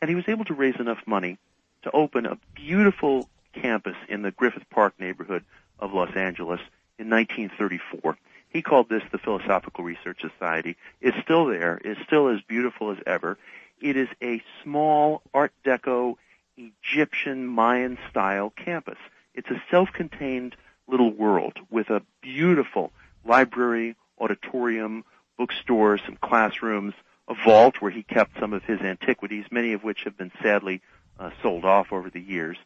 and 0.02 0.10
he 0.10 0.16
was 0.16 0.26
able 0.28 0.46
to 0.46 0.54
raise 0.54 0.80
enough 0.80 1.00
money 1.06 1.38
to 1.84 1.92
open 1.92 2.26
a 2.26 2.38
beautiful 2.56 3.30
campus 3.54 3.96
in 4.08 4.22
the 4.22 4.32
Griffith 4.32 4.70
Park 4.70 4.94
neighborhood 5.00 5.44
of 5.80 5.94
Los 5.94 6.16
Angeles 6.16 6.62
in 6.98 7.10
1934. 7.10 8.18
He 8.50 8.62
called 8.62 8.90
this 8.90 9.04
the 9.12 9.18
Philosophical 9.18 9.84
Research 9.84 10.22
Society. 10.22 10.76
It's 11.00 11.18
still 11.24 11.46
there. 11.46 11.80
It's 11.84 12.02
still 12.06 12.28
as 12.28 12.42
beautiful 12.42 12.92
as 12.92 12.98
ever. 13.06 13.38
It 13.80 13.98
is 13.98 14.10
a 14.22 14.44
small 14.64 15.22
Art 15.34 15.54
Deco 15.66 16.16
Egyptian 16.58 17.48
Mayan 17.48 17.98
style 18.10 18.52
campus. 18.56 18.98
It's 19.34 19.50
a 19.50 19.62
self-contained 19.72 20.56
little 20.88 21.12
world 21.12 21.58
with 21.70 21.90
a 21.90 22.02
beautiful 22.22 22.92
library, 23.26 23.96
auditorium, 24.20 25.06
bookstore, 25.42 25.98
some 25.98 26.18
classrooms, 26.22 26.94
a 27.28 27.34
vault 27.34 27.78
where 27.80 27.90
he 27.90 28.04
kept 28.04 28.40
some 28.40 28.54
of 28.54 28.64
his 28.64 28.80
antiquities, 28.82 29.46
many 29.50 29.74
of 29.74 29.84
which 29.84 30.04
have 30.04 30.16
been 30.16 30.32
sadly 30.44 30.82
uh, 31.20 31.32
sold 31.42 31.66
off 31.66 31.92
over 31.92 32.12
the 32.12 32.22
years. 32.22 32.58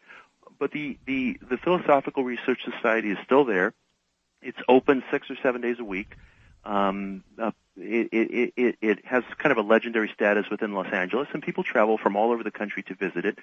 But 0.60 0.72
the, 0.72 0.98
the, 1.05 1.39
the 1.50 1.55
Philosophical 1.55 2.25
Research 2.25 2.60
Society 2.65 3.12
is 3.12 3.17
still 3.24 3.46
there. 3.46 3.74
It's 4.41 4.58
open 4.67 5.05
six 5.10 5.29
or 5.29 5.38
seven 5.41 5.62
days 5.62 5.77
a 5.79 5.86
week. 5.86 6.17
Um, 6.65 7.24
uh, 7.39 7.51
it, 7.77 8.10
it, 8.12 8.53
it, 8.58 8.75
it 8.82 9.05
has 9.05 9.24
kind 9.38 9.53
of 9.53 9.58
a 9.58 9.65
legendary 9.65 10.12
status 10.13 10.50
within 10.51 10.74
Los 10.74 10.91
Angeles, 10.91 11.29
and 11.32 11.41
people 11.41 11.63
travel 11.63 11.98
from 11.98 12.17
all 12.17 12.34
over 12.34 12.44
the 12.44 12.51
country 12.51 12.84
to 12.84 12.94
visit 12.94 13.24
it. 13.24 13.39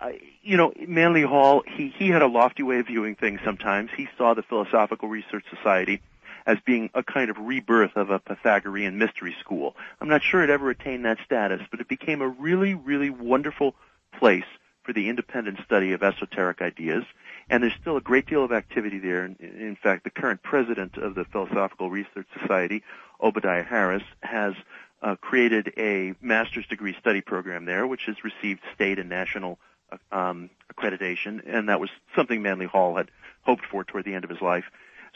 Uh, 0.00 0.12
you 0.42 0.56
know, 0.56 0.72
Manly 0.88 1.22
Hall, 1.22 1.62
he, 1.66 1.90
he 1.90 2.08
had 2.08 2.22
a 2.22 2.28
lofty 2.28 2.62
way 2.62 2.78
of 2.78 2.86
viewing 2.86 3.14
things 3.14 3.40
sometimes. 3.44 3.90
He 3.94 4.08
saw 4.16 4.32
the 4.32 4.42
Philosophical 4.42 5.10
Research 5.10 5.44
Society 5.54 6.00
as 6.46 6.58
being 6.64 6.90
a 6.94 7.02
kind 7.02 7.30
of 7.30 7.38
rebirth 7.38 7.96
of 7.96 8.10
a 8.10 8.18
Pythagorean 8.18 8.98
mystery 8.98 9.34
school. 9.40 9.76
I'm 10.00 10.08
not 10.08 10.22
sure 10.22 10.42
it 10.42 10.50
ever 10.50 10.70
attained 10.70 11.04
that 11.04 11.18
status, 11.24 11.60
but 11.70 11.80
it 11.80 11.88
became 11.88 12.20
a 12.20 12.28
really, 12.28 12.74
really 12.74 13.10
wonderful 13.10 13.74
place 14.18 14.44
for 14.82 14.92
the 14.92 15.08
independent 15.08 15.58
study 15.64 15.92
of 15.92 16.02
esoteric 16.02 16.60
ideas. 16.60 17.04
And 17.48 17.62
there's 17.62 17.74
still 17.80 17.96
a 17.96 18.00
great 18.00 18.26
deal 18.26 18.44
of 18.44 18.52
activity 18.52 18.98
there. 18.98 19.24
In 19.24 19.76
fact, 19.82 20.04
the 20.04 20.10
current 20.10 20.42
president 20.42 20.96
of 20.98 21.14
the 21.14 21.24
Philosophical 21.24 21.90
Research 21.90 22.26
Society, 22.40 22.82
Obadiah 23.22 23.62
Harris, 23.62 24.02
has 24.22 24.54
uh, 25.02 25.16
created 25.16 25.72
a 25.76 26.14
master's 26.20 26.66
degree 26.66 26.96
study 26.98 27.20
program 27.20 27.64
there, 27.64 27.86
which 27.86 28.02
has 28.06 28.16
received 28.24 28.60
state 28.74 28.98
and 28.98 29.08
national 29.08 29.58
uh, 29.92 29.96
um, 30.16 30.50
accreditation, 30.72 31.42
and 31.46 31.68
that 31.68 31.80
was 31.80 31.90
something 32.16 32.42
Manly 32.42 32.66
Hall 32.66 32.96
had 32.96 33.10
hoped 33.42 33.66
for 33.66 33.84
toward 33.84 34.04
the 34.04 34.14
end 34.14 34.24
of 34.24 34.30
his 34.30 34.40
life. 34.40 34.64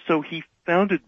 So 0.06 0.20
he 0.20 0.44
founded 0.66 1.00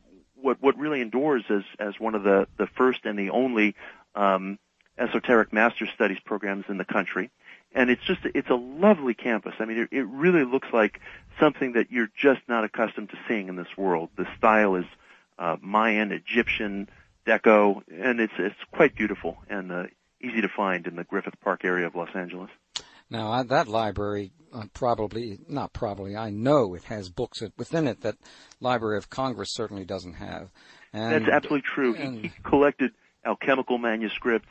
what 0.43 0.61
what 0.61 0.79
really 0.79 1.01
endures 1.01 1.45
as 1.51 1.63
as 1.79 1.99
one 1.99 2.15
of 2.15 2.23
the 2.23 2.47
the 2.57 2.67
first 2.67 3.01
and 3.05 3.19
the 3.19 3.31
only 3.31 3.75
um, 4.15 4.59
esoteric 4.99 5.53
master's 5.53 5.89
studies 5.95 6.19
programs 6.25 6.65
in 6.69 6.79
the 6.79 6.85
country 6.85 7.31
and 7.75 7.91
it's 7.91 8.03
just 8.05 8.21
it's 8.35 8.51
a 8.51 8.55
lovely 8.55 9.15
campus. 9.15 9.55
I 9.59 9.65
mean, 9.65 9.79
it, 9.79 9.89
it 9.93 10.07
really 10.07 10.45
looks 10.45 10.69
like 10.73 11.01
something 11.39 11.73
that 11.75 11.91
you're 11.91 12.11
just 12.17 12.41
not 12.49 12.65
accustomed 12.65 13.11
to 13.11 13.19
seeing 13.29 13.49
in 13.49 13.57
this 13.57 13.77
world. 13.77 14.11
The 14.17 14.27
style 14.37 14.75
is 14.75 14.87
uh, 15.39 15.57
Mayan, 15.61 16.13
Egyptian, 16.13 16.89
Deco, 17.27 17.83
and 17.91 18.21
it's 18.21 18.33
it's 18.39 18.57
quite 18.73 18.95
beautiful 18.97 19.39
and 19.49 19.71
uh, 19.71 19.85
easy 20.21 20.41
to 20.41 20.49
find 20.49 20.87
in 20.87 20.97
the 20.97 21.05
Griffith 21.05 21.39
Park 21.41 21.65
area 21.65 21.87
of 21.87 21.95
Los 21.95 22.11
Angeles. 22.15 22.51
Now 23.11 23.31
I, 23.31 23.43
that 23.45 23.69
library 23.69 24.33
uh, 24.53 24.65
probably 24.73 25.39
not 25.49 25.73
probably 25.73 26.17
I 26.17 26.31
know 26.31 26.75
it 26.75 26.85
has 26.85 27.09
books 27.09 27.43
within 27.57 27.87
it 27.87 28.01
that 28.03 28.17
Library 28.61 28.99
of 28.99 29.11
Congress 29.11 29.53
certainly 29.53 29.85
doesn't 29.85 30.15
have. 30.15 30.51
And, 30.93 31.13
That's 31.13 31.33
absolutely 31.33 31.63
true. 31.63 31.95
And, 31.95 32.17
he, 32.17 32.23
he 32.23 32.33
collected 32.43 32.93
alchemical 33.25 33.79
manuscripts, 33.79 34.49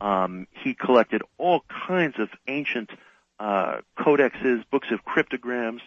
um, 0.00 0.46
he 0.50 0.74
collected 0.74 1.22
all 1.38 1.64
kinds 1.86 2.18
of 2.18 2.28
ancient 2.46 2.90
uh, 3.38 3.78
codexes, 3.98 4.64
books 4.70 4.88
of 4.90 5.04
cryptograms. 5.04 5.82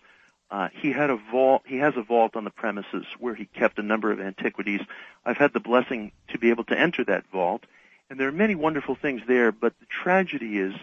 Uh, 0.52 0.70
he 0.74 0.92
had 0.92 1.12
a 1.12 1.18
vault. 1.32 1.62
He 1.66 1.78
has 1.78 1.94
a 1.96 2.02
vault 2.02 2.36
on 2.36 2.44
the 2.44 2.50
premises 2.50 3.06
where 3.20 3.36
he 3.36 3.46
kept 3.46 3.78
a 3.78 3.84
number 3.84 4.12
of 4.12 4.20
antiquities. 4.20 4.82
I've 5.26 5.38
had 5.38 5.54
the 5.54 5.60
blessing 5.60 6.12
to 6.30 6.40
be 6.40 6.50
able 6.50 6.64
to 6.66 6.80
enter 6.80 7.04
that 7.06 7.26
vault, 7.32 7.66
and 8.10 8.20
there 8.20 8.28
are 8.28 8.32
many 8.32 8.56
wonderful 8.56 8.96
things 8.96 9.22
there. 9.28 9.52
But 9.52 9.74
the 9.80 9.86
tragedy 9.86 10.58
is 10.58 10.74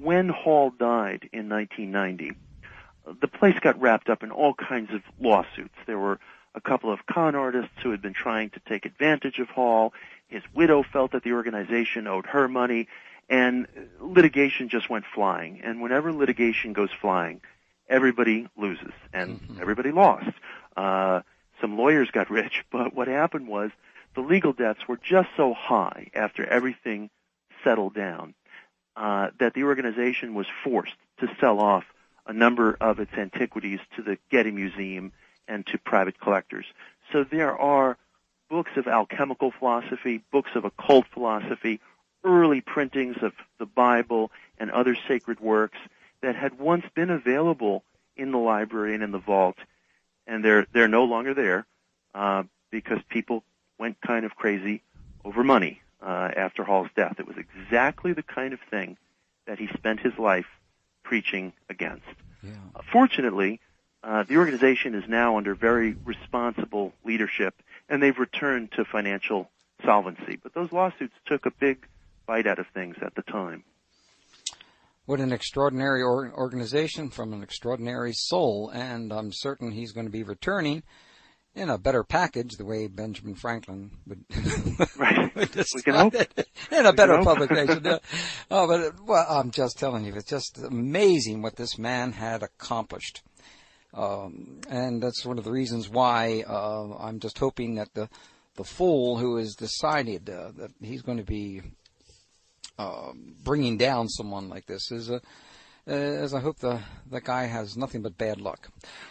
when 0.00 0.28
Hall 0.28 0.70
died 0.70 1.28
in 1.32 1.48
1990, 1.48 2.32
the 3.20 3.28
place 3.28 3.58
got 3.60 3.80
wrapped 3.80 4.08
up 4.08 4.22
in 4.22 4.30
all 4.30 4.54
kinds 4.54 4.92
of 4.92 5.02
lawsuits. 5.20 5.74
There 5.86 5.98
were 5.98 6.18
a 6.54 6.60
couple 6.60 6.92
of 6.92 7.06
con 7.06 7.34
artists 7.34 7.74
who 7.82 7.90
had 7.90 8.02
been 8.02 8.14
trying 8.14 8.50
to 8.50 8.60
take 8.68 8.86
advantage 8.86 9.38
of 9.38 9.48
Hall. 9.48 9.92
His 10.28 10.42
widow 10.54 10.82
felt 10.82 11.12
that 11.12 11.22
the 11.22 11.32
organization 11.32 12.06
owed 12.06 12.26
her 12.26 12.48
money, 12.48 12.88
and 13.28 13.66
litigation 14.00 14.68
just 14.68 14.90
went 14.90 15.04
flying. 15.14 15.60
And 15.62 15.80
whenever 15.80 16.12
litigation 16.12 16.72
goes 16.72 16.90
flying, 17.00 17.40
everybody 17.88 18.48
loses, 18.56 18.92
and 19.12 19.40
mm-hmm. 19.40 19.60
everybody 19.60 19.92
lost. 19.92 20.30
Uh, 20.76 21.20
some 21.60 21.76
lawyers 21.76 22.10
got 22.10 22.30
rich, 22.42 22.64
but 22.70 22.94
what 22.94 23.08
happened 23.08 23.48
was 23.48 23.70
the 24.14 24.20
legal 24.20 24.52
debts 24.52 24.88
were 24.88 24.98
just 24.98 25.28
so 25.36 25.54
high 25.54 26.10
after 26.14 26.44
everything 26.44 27.10
settled 27.62 27.94
down 27.94 28.34
uh, 28.96 29.28
that 29.38 29.54
the 29.54 29.64
organization 29.64 30.34
was 30.34 30.46
forced 30.64 30.94
to 31.20 31.28
sell 31.40 31.60
off 31.60 31.84
a 32.26 32.32
number 32.32 32.76
of 32.80 32.98
its 32.98 33.12
antiquities 33.12 33.80
to 33.94 34.02
the 34.02 34.18
Getty 34.30 34.50
Museum 34.50 35.12
and 35.46 35.66
to 35.66 35.78
private 35.78 36.18
collectors. 36.18 36.66
So 37.12 37.24
there 37.24 37.56
are 37.56 37.96
books 38.48 38.72
of 38.76 38.86
alchemical 38.86 39.52
philosophy, 39.52 40.22
books 40.32 40.50
of 40.54 40.64
occult 40.64 41.06
philosophy, 41.12 41.80
early 42.24 42.60
printings 42.60 43.16
of 43.22 43.32
the 43.58 43.66
Bible 43.66 44.30
and 44.58 44.70
other 44.70 44.96
sacred 45.06 45.40
works 45.40 45.78
that 46.22 46.34
had 46.34 46.58
once 46.58 46.84
been 46.94 47.10
available 47.10 47.84
in 48.16 48.32
the 48.32 48.38
library 48.38 48.94
and 48.94 49.02
in 49.02 49.12
the 49.12 49.18
vault, 49.18 49.56
and 50.26 50.44
they're 50.44 50.66
they're 50.72 50.88
no 50.88 51.04
longer 51.04 51.34
there 51.34 51.66
uh, 52.14 52.42
because 52.70 52.98
people 53.08 53.44
went 53.78 54.00
kind 54.00 54.24
of 54.24 54.34
crazy 54.34 54.82
over 55.24 55.44
money 55.44 55.82
uh, 56.06 56.30
after 56.36 56.62
Hall's 56.62 56.88
death. 56.96 57.16
It 57.18 57.26
was 57.26 57.36
exactly 57.36 58.12
the 58.12 58.22
kind 58.22 58.54
of 58.54 58.60
thing 58.70 58.96
that 59.46 59.58
he 59.58 59.68
spent 59.76 60.00
his 60.00 60.12
life 60.18 60.46
preaching 61.02 61.52
against. 61.68 62.06
Yeah. 62.42 62.52
Uh, 62.74 62.82
fortunately, 62.92 63.60
uh, 64.04 64.22
the 64.22 64.36
organization 64.36 64.94
is 64.94 65.04
now 65.08 65.36
under 65.36 65.54
very 65.54 65.96
responsible 66.04 66.92
leadership, 67.04 67.54
and 67.88 68.00
they've 68.00 68.18
returned 68.18 68.70
to 68.72 68.84
financial 68.84 69.50
solvency. 69.84 70.38
But 70.40 70.54
those 70.54 70.70
lawsuits 70.72 71.14
took 71.26 71.44
a 71.44 71.50
big 71.50 71.86
bite 72.26 72.46
out 72.46 72.60
of 72.60 72.66
things 72.72 72.96
at 73.02 73.14
the 73.16 73.22
time. 73.22 73.64
What 75.06 75.20
an 75.20 75.32
extraordinary 75.32 76.02
organization 76.02 77.10
from 77.10 77.32
an 77.32 77.42
extraordinary 77.42 78.12
soul, 78.12 78.70
and 78.70 79.12
I'm 79.12 79.32
certain 79.32 79.70
he's 79.70 79.92
going 79.92 80.06
to 80.06 80.12
be 80.12 80.24
returning 80.24 80.82
in 81.56 81.70
a 81.70 81.78
better 81.78 82.04
package, 82.04 82.56
the 82.56 82.66
way 82.66 82.86
Benjamin 82.86 83.34
Franklin 83.34 83.90
would, 84.06 84.24
right. 84.96 85.34
would 85.34 85.54
hope. 85.54 86.14
it, 86.14 86.48
in 86.70 86.84
a 86.84 86.90
We 86.90 86.96
better 86.96 87.22
publication. 87.22 87.82
Yeah. 87.82 87.98
oh, 88.50 88.68
but 88.68 89.00
well, 89.04 89.26
I'm 89.28 89.50
just 89.50 89.78
telling 89.78 90.04
you, 90.04 90.14
it's 90.14 90.28
just 90.28 90.58
amazing 90.58 91.40
what 91.40 91.56
this 91.56 91.78
man 91.78 92.12
had 92.12 92.42
accomplished. 92.42 93.22
Um, 93.94 94.60
and 94.68 95.02
that's 95.02 95.24
one 95.24 95.38
of 95.38 95.44
the 95.44 95.50
reasons 95.50 95.88
why 95.88 96.44
uh, 96.46 96.94
I'm 96.98 97.18
just 97.18 97.38
hoping 97.38 97.76
that 97.76 97.94
the 97.94 98.08
the 98.56 98.64
fool 98.64 99.18
who 99.18 99.36
has 99.36 99.54
decided 99.54 100.28
uh, 100.28 100.50
that 100.56 100.70
he's 100.82 101.02
going 101.02 101.18
to 101.18 101.24
be 101.24 101.62
um, 102.78 103.34
bringing 103.42 103.78
down 103.78 104.08
someone 104.08 104.50
like 104.50 104.66
this 104.66 104.92
is 104.92 105.08
a. 105.10 105.22
Uh, 105.88 105.92
as 105.92 106.34
I 106.34 106.40
hope 106.40 106.58
the 106.58 106.80
the 107.10 107.20
guy 107.20 107.44
has 107.44 107.76
nothing 107.76 108.02
but 108.02 108.18
bad 108.18 108.40
luck. 108.40 108.68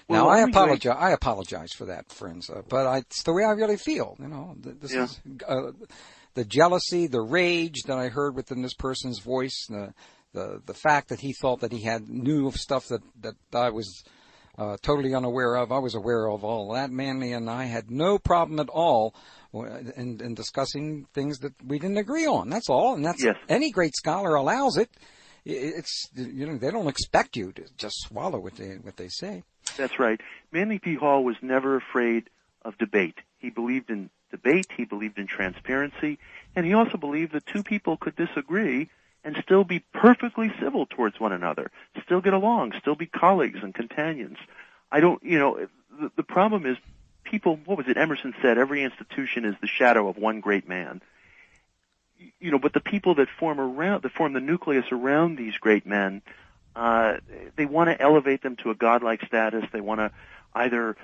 Well, 0.09 0.25
now 0.25 0.29
I 0.29 0.41
apologize. 0.41 0.95
I 0.99 1.11
apologize 1.11 1.71
for 1.73 1.85
that, 1.85 2.11
friends. 2.11 2.49
Uh, 2.49 2.63
but 2.67 2.85
I, 2.85 2.97
it's 2.97 3.23
the 3.23 3.31
way 3.33 3.43
I 3.45 3.51
really 3.51 3.77
feel. 3.77 4.17
You 4.19 4.27
know, 4.27 4.55
this 4.59 4.93
Yeah. 4.93 5.03
is 5.03 5.21
uh, 5.47 5.71
the 6.33 6.43
jealousy, 6.43 7.07
the 7.07 7.21
rage 7.21 7.83
that 7.87 7.97
I 7.97 8.09
heard 8.09 8.35
within 8.35 8.61
this 8.61 8.73
person's 8.73 9.19
voice, 9.19 9.65
the 9.69 9.93
the 10.33 10.61
the 10.65 10.73
fact 10.73 11.07
that 11.09 11.21
he 11.21 11.31
thought 11.33 11.61
that 11.61 11.71
he 11.71 11.81
had 11.83 12.09
knew 12.09 12.47
of 12.47 12.55
stuff 12.55 12.87
that 12.89 13.01
that 13.21 13.35
I 13.53 13.69
was 13.69 14.03
uh, 14.57 14.75
totally 14.81 15.13
unaware 15.15 15.55
of. 15.55 15.71
I 15.71 15.79
was 15.79 15.95
aware 15.95 16.27
of 16.29 16.43
all 16.43 16.73
that. 16.73 16.91
Manley 16.91 17.31
and 17.31 17.49
I 17.49 17.65
had 17.65 17.89
no 17.89 18.17
problem 18.19 18.59
at 18.59 18.67
all 18.69 19.15
uh, 19.53 19.63
in, 19.95 20.19
in 20.21 20.33
discussing 20.33 21.07
things 21.13 21.39
that 21.39 21.53
we 21.65 21.79
didn't 21.79 21.97
agree 21.97 22.25
on. 22.27 22.49
That's 22.49 22.69
all, 22.69 22.95
and 22.95 23.05
that's 23.05 23.23
Yes. 23.23 23.35
any 23.47 23.71
great 23.71 23.95
scholar 23.95 24.35
allows 24.35 24.75
it. 24.75 24.89
It's 25.45 26.09
you 26.15 26.47
know 26.47 26.57
they 26.57 26.71
don't 26.71 26.87
expect 26.87 27.37
you 27.37 27.51
to 27.53 27.63
just 27.77 28.01
swallow 28.01 28.39
what 28.39 28.55
they 28.55 28.71
what 28.81 28.97
they 28.97 29.09
say. 29.09 29.43
That's 29.77 29.99
right. 29.99 30.19
Manly 30.51 30.79
P. 30.79 30.95
Hall 30.95 31.23
was 31.23 31.35
never 31.41 31.75
afraid 31.75 32.29
of 32.63 32.77
debate. 32.77 33.19
He 33.37 33.49
believed 33.49 33.89
in 33.89 34.09
debate, 34.31 34.67
he 34.75 34.85
believed 34.85 35.17
in 35.17 35.27
transparency, 35.27 36.17
and 36.55 36.65
he 36.65 36.73
also 36.73 36.97
believed 36.97 37.33
that 37.33 37.45
two 37.45 37.63
people 37.63 37.97
could 37.97 38.15
disagree 38.15 38.89
and 39.23 39.35
still 39.41 39.63
be 39.63 39.79
perfectly 39.93 40.51
civil 40.59 40.85
towards 40.85 41.19
one 41.19 41.31
another, 41.31 41.71
still 42.03 42.21
get 42.21 42.33
along, 42.33 42.73
still 42.79 42.95
be 42.95 43.07
colleagues 43.07 43.59
and 43.63 43.73
companions. 43.73 44.37
I 44.91 44.99
don't, 44.99 45.21
you 45.23 45.39
know, 45.39 45.67
the, 45.99 46.11
the 46.15 46.23
problem 46.23 46.65
is 46.65 46.77
people, 47.23 47.59
what 47.65 47.77
was 47.77 47.87
it 47.87 47.97
Emerson 47.97 48.35
said, 48.41 48.57
every 48.57 48.83
institution 48.83 49.43
is 49.45 49.55
the 49.59 49.67
shadow 49.67 50.07
of 50.07 50.17
one 50.17 50.41
great 50.41 50.69
man. 50.69 51.01
You 52.39 52.51
know, 52.51 52.59
but 52.59 52.73
the 52.73 52.79
people 52.79 53.15
that 53.15 53.27
form 53.39 53.59
around, 53.59 54.03
that 54.03 54.11
form 54.11 54.33
the 54.33 54.39
nucleus 54.39 54.85
around 54.91 55.37
these 55.37 55.57
great 55.57 55.85
men, 55.85 56.21
uh, 56.75 57.17
they 57.55 57.65
want 57.65 57.89
to 57.89 58.01
elevate 58.01 58.41
them 58.41 58.55
to 58.57 58.69
a 58.71 58.75
godlike 58.75 59.25
status. 59.25 59.65
They 59.71 59.81
want 59.81 59.99
to 59.99 60.11
either, 60.53 60.95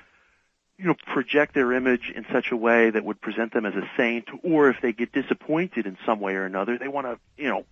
you 0.77 0.85
know, 0.85 0.95
project 1.07 1.53
their 1.53 1.73
image 1.73 2.11
in 2.13 2.25
such 2.31 2.51
a 2.51 2.57
way 2.57 2.89
that 2.89 3.03
would 3.03 3.21
present 3.21 3.53
them 3.53 3.65
as 3.65 3.75
a 3.75 3.89
saint, 3.97 4.27
or 4.43 4.69
if 4.69 4.77
they 4.81 4.93
get 4.93 5.11
disappointed 5.11 5.85
in 5.85 5.97
some 6.05 6.19
way 6.19 6.33
or 6.35 6.45
another, 6.45 6.77
they 6.77 6.87
want 6.87 7.07
to, 7.07 7.19
you 7.41 7.49
know, 7.49 7.65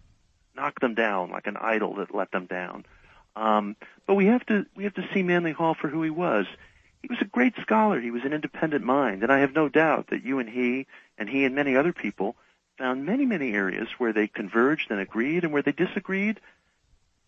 knock 0.56 0.80
them 0.80 0.96
down 0.96 1.32
like 1.32 1.48
an 1.48 1.58
idol 1.58 1.96
that 1.96 2.14
let 2.14 2.32
them 2.32 2.46
down. 2.46 2.86
Um, 3.36 3.76
but 4.06 4.16
we 4.16 4.26
have 4.26 4.46
to 4.48 4.66
we 4.76 4.84
have 4.84 4.96
to 4.96 5.08
see 5.14 5.24
Manly 5.24 5.52
Hall 5.52 5.76
for 5.80 5.88
who 5.88 6.04
he 6.04 6.10
was. 6.10 6.46
He 7.02 7.08
was 7.08 7.20
a 7.22 7.26
great 7.26 7.54
scholar. 7.62 8.02
He 8.02 8.12
was 8.12 8.24
an 8.26 8.34
independent 8.34 8.84
mind, 8.84 9.24
and 9.24 9.32
I 9.32 9.40
have 9.40 9.54
no 9.54 9.70
doubt 9.70 10.08
that 10.08 10.24
you 10.24 10.40
and 10.40 10.50
he, 10.50 10.86
and 11.18 11.30
he 11.30 11.46
and 11.46 11.56
many 11.56 11.78
other 11.78 11.94
people, 11.94 12.36
found 12.80 13.06
many 13.06 13.26
many 13.26 13.54
areas 13.54 13.88
where 14.00 14.14
they 14.14 14.28
converged 14.28 14.90
and 14.90 15.00
agreed, 15.00 15.44
and 15.44 15.54
where 15.54 15.62
they 15.62 15.74
disagreed. 15.74 16.40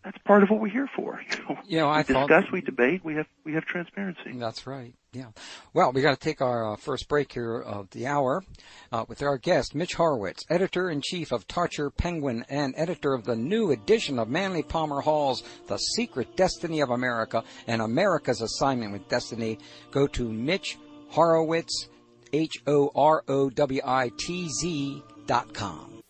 That's 0.04 0.18
part 0.24 0.42
of 0.42 0.50
what 0.50 0.60
we're 0.60 0.68
here 0.68 0.88
for. 0.96 1.20
You 1.30 1.38
know, 1.48 1.58
You 1.64 1.78
know, 1.78 1.88
I 1.88 1.98
we 1.98 2.14
discuss, 2.14 2.50
we 2.50 2.60
debate, 2.60 3.04
we 3.04 3.14
have 3.14 3.26
we 3.44 3.52
have 3.54 3.64
transparency. 3.64 4.32
That's 4.34 4.66
right. 4.66 4.94
Yeah. 5.12 5.26
Well, 5.74 5.92
we 5.92 6.00
got 6.02 6.12
to 6.12 6.18
take 6.18 6.40
our 6.40 6.72
uh, 6.72 6.76
first 6.76 7.06
break 7.08 7.32
here 7.32 7.60
of 7.60 7.90
the 7.90 8.06
hour 8.06 8.42
uh, 8.90 9.04
with 9.06 9.22
our 9.22 9.36
guest, 9.38 9.74
Mitch 9.74 9.94
Horowitz, 9.94 10.42
editor 10.50 10.90
in 10.90 11.02
chief 11.02 11.30
of 11.32 11.46
Tarcher 11.46 11.94
Penguin 11.94 12.44
and 12.48 12.74
editor 12.76 13.12
of 13.12 13.24
the 13.24 13.36
new 13.36 13.70
edition 13.70 14.18
of 14.18 14.28
Manly 14.28 14.62
Palmer 14.62 15.02
Hall's 15.02 15.44
The 15.68 15.76
Secret 15.76 16.34
Destiny 16.36 16.80
of 16.80 16.90
America 16.90 17.44
and 17.66 17.82
America's 17.82 18.40
Assignment 18.40 18.92
with 18.92 19.08
Destiny. 19.08 19.58
Go 19.90 20.06
to 20.08 20.32
Mitch 20.32 20.78
Horowitz, 21.10 21.88
H 22.32 22.54
O 22.66 22.90
R 22.94 23.22
O 23.28 23.50
W 23.50 23.80
I 23.84 24.10
T 24.16 24.48
Z 24.48 25.02
com. 25.26 26.02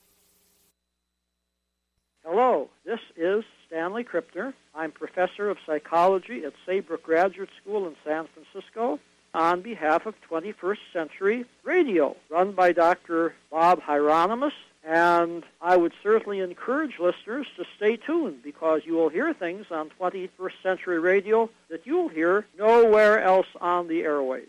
Hello, 2.25 2.69
this 2.85 3.01
is 3.17 3.45
Stanley 3.67 4.05
Krippner. 4.05 4.55
I'm 4.75 4.93
professor 4.93 5.51
of 5.51 5.59
psychology 5.67 6.45
at 6.45 6.53
Saybrook 6.65 7.03
Graduate 7.03 7.51
School 7.61 7.87
in 7.87 7.97
San 8.05 8.27
Francisco 8.33 9.01
on 9.35 9.63
behalf 9.63 10.07
of 10.07 10.15
21st 10.31 10.79
Century 10.93 11.45
Radio, 11.65 12.17
run 12.31 12.53
by 12.53 12.73
Dr. 12.73 13.35
Bob 13.51 13.81
Hieronimus. 13.81 14.53
And 14.85 15.45
I 15.61 15.77
would 15.77 15.93
certainly 16.03 16.41
encourage 16.41 16.99
listeners 16.99 17.47
to 17.57 17.65
stay 17.77 17.97
tuned 17.97 18.43
because 18.43 18.81
you 18.85 18.95
will 18.95 19.11
hear 19.11 19.33
things 19.33 19.67
on 19.71 19.91
21st 20.01 20.63
Century 20.63 20.99
Radio 20.99 21.51
that 21.71 21.87
you'll 21.87 22.09
hear 22.09 22.47
nowhere 22.59 23.23
else 23.23 23.47
on 23.61 23.87
the 23.87 24.01
airways. 24.01 24.49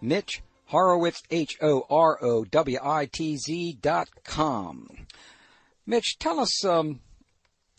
Mitch 0.00 0.42
Horowitz, 0.70 1.20
H 1.32 1.56
O 1.60 1.84
R 1.90 2.16
O 2.22 2.44
W 2.44 2.78
I 2.80 3.06
T 3.06 3.36
Z 3.36 3.78
dot 3.80 4.08
com. 4.24 4.88
Mitch, 5.84 6.16
tell 6.18 6.38
us. 6.38 6.64
Um, 6.64 7.00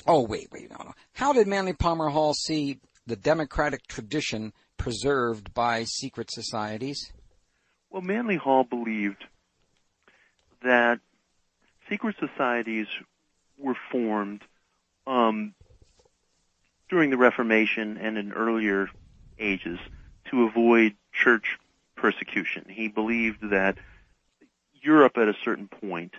oh, 0.06 0.26
wait, 0.26 0.50
wait, 0.52 0.70
no, 0.70 0.76
no. 0.78 0.92
How 1.14 1.32
did 1.32 1.48
Manly 1.48 1.72
Palmer 1.72 2.10
Hall 2.10 2.34
see 2.34 2.80
the 3.08 3.16
democratic 3.16 3.88
tradition 3.88 4.52
preserved 4.78 5.54
by 5.54 5.86
secret 5.86 6.32
societies? 6.32 7.14
Well, 7.90 8.02
Manly 8.02 8.36
Hall 8.36 8.66
believed 8.66 9.24
that 10.62 11.00
secret 11.90 12.18
societies 12.20 12.88
were 13.58 13.78
formed 13.90 14.42
um, 15.08 15.54
during 16.90 17.10
the 17.10 17.18
Reformation 17.18 17.98
and 17.98 18.18
in 18.18 18.34
earlier 18.34 18.90
ages 19.40 19.80
to 20.30 20.44
avoid 20.44 20.96
church 21.14 21.58
persecution. 22.02 22.66
He 22.68 22.88
believed 22.88 23.52
that 23.52 23.78
Europe 24.74 25.18
at 25.18 25.28
a 25.28 25.36
certain 25.46 25.68
point 25.68 26.16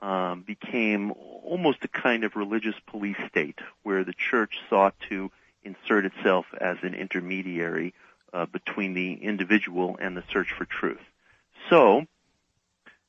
um, 0.00 0.42
became 0.42 1.12
almost 1.12 1.78
a 1.84 1.88
kind 1.88 2.22
of 2.22 2.36
religious 2.36 2.76
police 2.86 3.16
state 3.28 3.58
where 3.82 4.04
the 4.04 4.12
church 4.12 4.54
sought 4.70 4.94
to 5.08 5.30
insert 5.64 6.04
itself 6.04 6.46
as 6.58 6.76
an 6.82 6.94
intermediary 6.94 7.92
uh, 8.32 8.46
between 8.46 8.94
the 8.94 9.14
individual 9.14 9.98
and 10.00 10.16
the 10.16 10.22
search 10.32 10.52
for 10.56 10.64
truth. 10.64 11.00
So, 11.68 12.06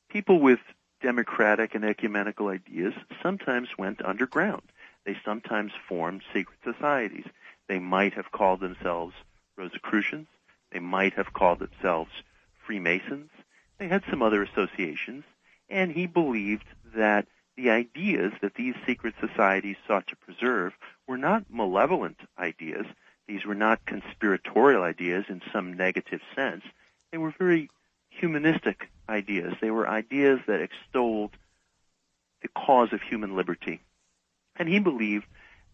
people 0.08 0.40
with 0.40 0.58
democratic 1.00 1.76
and 1.76 1.84
ecumenical 1.84 2.48
ideas 2.48 2.94
sometimes 3.22 3.68
went 3.78 4.04
underground. 4.04 4.62
They 5.04 5.16
sometimes 5.24 5.70
formed 5.88 6.22
secret 6.34 6.58
societies. 6.64 7.26
They 7.68 7.78
might 7.78 8.14
have 8.14 8.32
called 8.32 8.60
themselves 8.60 9.14
Rosicrucians. 9.56 10.26
They 10.72 10.80
might 10.80 11.14
have 11.14 11.32
called 11.32 11.60
themselves 11.60 12.10
Freemasons. 12.64 13.30
They 13.78 13.88
had 13.88 14.04
some 14.10 14.22
other 14.22 14.42
associations, 14.42 15.24
and 15.68 15.92
he 15.92 16.06
believed 16.06 16.64
that 16.94 17.26
the 17.56 17.70
ideas 17.70 18.32
that 18.40 18.54
these 18.54 18.74
secret 18.86 19.14
societies 19.20 19.76
sought 19.86 20.06
to 20.08 20.16
preserve 20.16 20.74
were 21.06 21.18
not 21.18 21.50
malevolent 21.50 22.18
ideas. 22.38 22.86
These 23.26 23.44
were 23.44 23.54
not 23.54 23.84
conspiratorial 23.84 24.82
ideas 24.82 25.24
in 25.28 25.42
some 25.52 25.72
negative 25.72 26.20
sense. 26.34 26.64
They 27.10 27.18
were 27.18 27.34
very 27.36 27.68
humanistic 28.10 28.90
ideas. 29.08 29.54
They 29.60 29.70
were 29.70 29.88
ideas 29.88 30.40
that 30.46 30.60
extolled 30.60 31.36
the 32.42 32.48
cause 32.48 32.92
of 32.92 33.02
human 33.02 33.34
liberty. 33.34 33.80
And 34.56 34.68
he 34.68 34.78
believed 34.78 35.26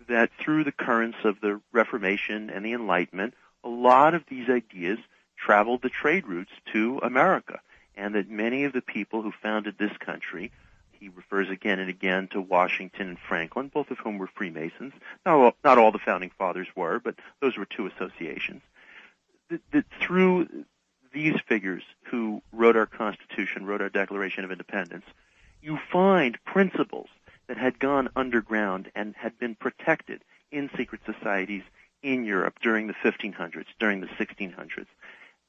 that 0.09 0.31
through 0.39 0.65
the 0.65 0.73
currents 0.73 1.19
of 1.25 1.41
the 1.41 1.61
Reformation 1.73 2.51
and 2.51 2.65
the 2.65 2.73
Enlightenment, 2.73 3.35
a 3.65 3.69
lot 3.69 4.15
of 4.15 4.23
these 4.29 4.49
ideas 4.49 4.99
traveled 5.37 5.83
the 5.83 5.89
trade 5.89 6.27
routes 6.27 6.53
to 6.73 7.01
America, 7.03 7.61
and 7.97 8.15
that 8.15 8.29
many 8.29 8.65
of 8.65 8.73
the 8.73 8.83
people 8.83 9.23
who 9.23 9.33
founded 9.43 9.77
this 9.79 9.97
country, 9.99 10.53
he 10.93 11.09
refers 11.09 11.51
again 11.51 11.79
and 11.79 11.91
again 11.91 12.29
to 12.29 12.41
Washington 12.41 13.09
and 13.09 13.19
Franklin, 13.19 13.71
both 13.73 13.91
of 13.91 13.99
whom 13.99 14.19
were 14.19 14.29
Freemasons. 14.29 14.93
Not 15.27 15.35
all, 15.37 15.53
not 15.65 15.79
all 15.79 15.93
the 15.93 15.99
founding 15.99 16.31
fathers 16.39 16.69
were, 16.77 16.99
but 16.99 17.17
those 17.41 17.57
were 17.57 17.67
two 17.67 17.87
associations. 17.87 18.63
That, 19.51 19.61
that 19.73 19.85
through 20.01 20.49
these 21.13 21.37
figures 21.49 21.83
who 22.05 22.43
wrote 22.53 22.77
our 22.77 22.87
Constitution, 22.87 23.67
wrote 23.67 23.81
our 23.81 23.89
Declaration 23.89 24.45
of 24.45 24.51
Independence, 24.51 25.05
you 25.63 25.79
find 25.93 26.39
principles 26.45 27.09
that 27.47 27.57
had 27.57 27.79
gone 27.79 28.09
underground 28.17 28.91
and 28.95 29.15
had 29.17 29.39
been 29.39 29.55
protected 29.55 30.23
in 30.51 30.71
secret 30.77 31.01
societies 31.07 31.63
in 32.05 32.25
Europe 32.25 32.61
during 32.63 32.87
the 32.87 32.95
1500s, 32.95 33.67
during 33.81 34.01
the 34.01 34.07
1600s. 34.07 34.87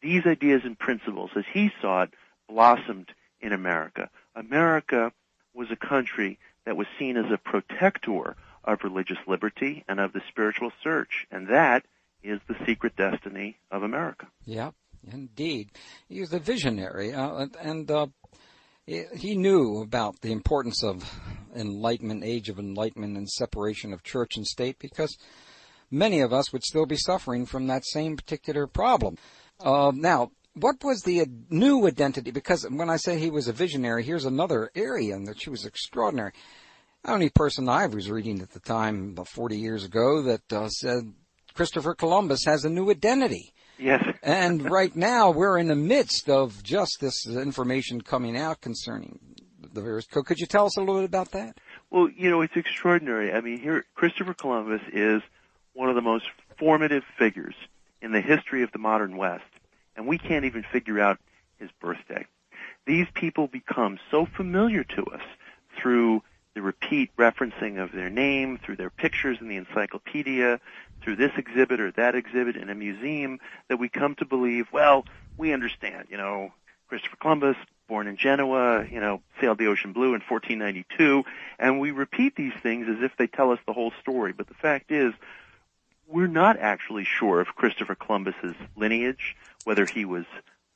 These 0.02 0.26
ideas 0.26 0.62
and 0.64 0.78
principles, 0.78 1.30
as 1.36 1.44
he 1.54 1.72
saw 1.82 2.04
it, 2.04 2.14
blossomed 2.50 3.12
in 3.40 3.54
America. 3.54 4.10
America 4.36 5.12
was 5.54 5.68
a 5.70 5.76
country 5.76 6.40
that 6.66 6.78
was 6.78 6.88
seen 6.98 7.18
as 7.18 7.32
a 7.32 7.38
protector 7.38 8.36
of 8.64 8.84
religious 8.84 9.20
liberty 9.28 9.84
and 9.88 10.00
of 10.00 10.14
the 10.14 10.22
spiritual 10.30 10.72
search, 10.84 11.28
and 11.30 11.50
that 11.50 11.86
is 12.24 12.40
the 12.48 12.56
secret 12.66 12.96
destiny 12.96 13.58
of 13.70 13.84
America. 13.84 14.28
Yeah, 14.46 14.72
Indeed, 15.12 15.72
he 16.08 16.20
was 16.20 16.34
a 16.34 16.40
visionary, 16.40 17.14
uh, 17.14 17.48
and 17.62 17.90
uh, 17.90 18.08
he 18.86 19.36
knew 19.36 19.82
about 19.82 20.22
the 20.22 20.32
importance 20.32 20.84
of 20.84 21.04
enlightenment, 21.56 22.24
age 22.24 22.50
of 22.50 22.60
enlightenment, 22.60 23.18
and 23.18 23.30
separation 23.30 23.94
of 23.94 24.04
church 24.04 24.36
and 24.36 24.46
state, 24.46 24.78
because 24.80 25.18
many 25.92 26.22
of 26.22 26.34
us 26.34 26.52
would 26.52 26.64
still 26.64 26.86
be 26.86 26.98
suffering 26.98 27.46
from 27.46 27.68
that 27.68 27.86
same 27.86 28.18
particular 28.18 28.68
problem. 28.68 29.18
Uh, 29.60 29.92
now, 29.96 30.32
what 30.54 30.84
was 30.84 31.02
the 31.02 31.26
new 31.50 31.86
identity? 31.88 32.32
Because 32.32 32.66
when 32.70 32.90
I 32.90 32.98
say 32.98 33.20
he 33.20 33.30
was 33.30 33.48
a 33.48 33.54
visionary, 33.54 34.04
here's 34.04 34.26
another 34.26 34.72
area 34.76 35.16
in 35.16 35.26
which 35.26 35.44
he 35.44 35.50
was 35.50 35.66
extraordinary. 35.66 36.32
The 37.04 37.12
only 37.12 37.30
person 37.30 37.70
I 37.70 37.88
was 37.88 38.10
reading 38.10 38.42
at 38.42 38.52
the 38.52 38.60
time, 38.60 39.12
about 39.12 39.28
40 39.28 39.58
years 39.58 39.84
ago, 39.84 40.22
that 40.24 40.52
uh, 40.52 40.70
said 40.70 41.14
Christopher 41.54 41.94
Columbus 41.94 42.46
has 42.46 42.64
a 42.64 42.70
new 42.70 42.90
identity. 42.90 43.54
Yes. 43.78 44.02
and 44.24 44.70
right 44.72 44.96
now 44.96 45.32
we're 45.32 45.58
in 45.58 45.68
the 45.68 45.76
midst 45.76 46.30
of 46.30 46.64
just 46.64 46.98
this 47.02 47.28
information 47.28 48.00
coming 48.00 48.38
out 48.38 48.62
concerning 48.62 49.20
the 49.74 49.82
various. 49.82 50.06
Could 50.08 50.40
you 50.40 50.48
tell 50.48 50.66
us 50.66 50.78
a 50.78 50.80
little 50.80 50.96
bit 50.96 51.06
about 51.06 51.32
that? 51.32 51.58
Well, 51.92 52.10
you 52.10 52.30
know, 52.30 52.42
it's 52.42 52.56
extraordinary. 52.56 53.34
I 53.34 53.42
mean, 53.42 53.60
here 53.60 53.86
Christopher 53.96 54.34
Columbus 54.34 54.82
is 54.94 55.22
one 55.76 55.90
of 55.90 55.96
the 55.96 56.02
most 56.02 56.26
formative 56.58 57.04
figures 57.20 57.54
in 58.02 58.12
the 58.12 58.22
history 58.22 58.64
of 58.64 58.72
the 58.72 58.80
modern 58.80 59.18
West, 59.18 59.44
and 59.96 60.08
we 60.08 60.18
can't 60.18 60.46
even 60.46 60.64
figure 60.64 61.00
out 61.00 61.20
his 61.60 61.70
birthday. 61.80 62.26
These 62.88 63.08
people 63.14 63.48
become 63.48 64.00
so 64.10 64.26
familiar 64.26 64.84
to 64.84 65.04
us 65.06 65.22
through 65.78 66.24
the 66.54 66.62
repeat 66.62 67.12
referencing 67.18 67.84
of 67.84 67.92
their 67.92 68.10
name, 68.10 68.58
through 68.58 68.78
their 68.78 68.90
pictures 68.90 69.38
in 69.42 69.50
the 69.50 69.58
encyclopedia, 69.58 70.60
through 71.02 71.18
this 71.18 71.32
exhibit 71.38 71.82
or 71.82 71.92
that 71.92 72.16
exhibit 72.16 72.56
in 72.56 72.70
a 72.70 72.76
museum, 72.76 73.40
that 73.68 73.78
we 73.78 73.90
come 73.90 74.16
to 74.16 74.26
believe, 74.26 74.68
well, 74.72 75.06
we 75.38 75.52
understand, 75.52 76.08
you 76.10 76.18
know, 76.18 76.54
Christopher 76.88 77.18
Columbus, 77.18 77.58
born 77.88 78.08
in 78.08 78.16
Genoa, 78.16 78.86
you 78.90 79.00
know, 79.00 79.22
sailed 79.42 79.58
the 79.58 79.68
ocean 79.68 79.92
blue 79.92 80.14
in 80.16 80.22
1492, 80.22 81.24
and 81.60 81.80
we 81.80 81.92
repeat 81.92 82.36
these 82.36 82.54
things 82.64 82.88
as 82.88 83.04
if 83.04 83.12
they 83.18 83.28
tell 83.28 83.52
us 83.52 83.60
the 83.68 83.74
whole 83.74 83.92
story. 84.02 84.32
But 84.32 84.48
the 84.48 84.54
fact 84.54 84.92
is, 84.92 85.14
we're 86.08 86.28
not 86.28 86.58
actually 86.60 87.06
sure 87.06 87.42
of 87.42 87.48
Christopher 87.56 87.96
Columbus's 87.96 88.56
lineage, 88.76 89.36
whether 89.64 89.86
he 89.86 90.06
was 90.06 90.26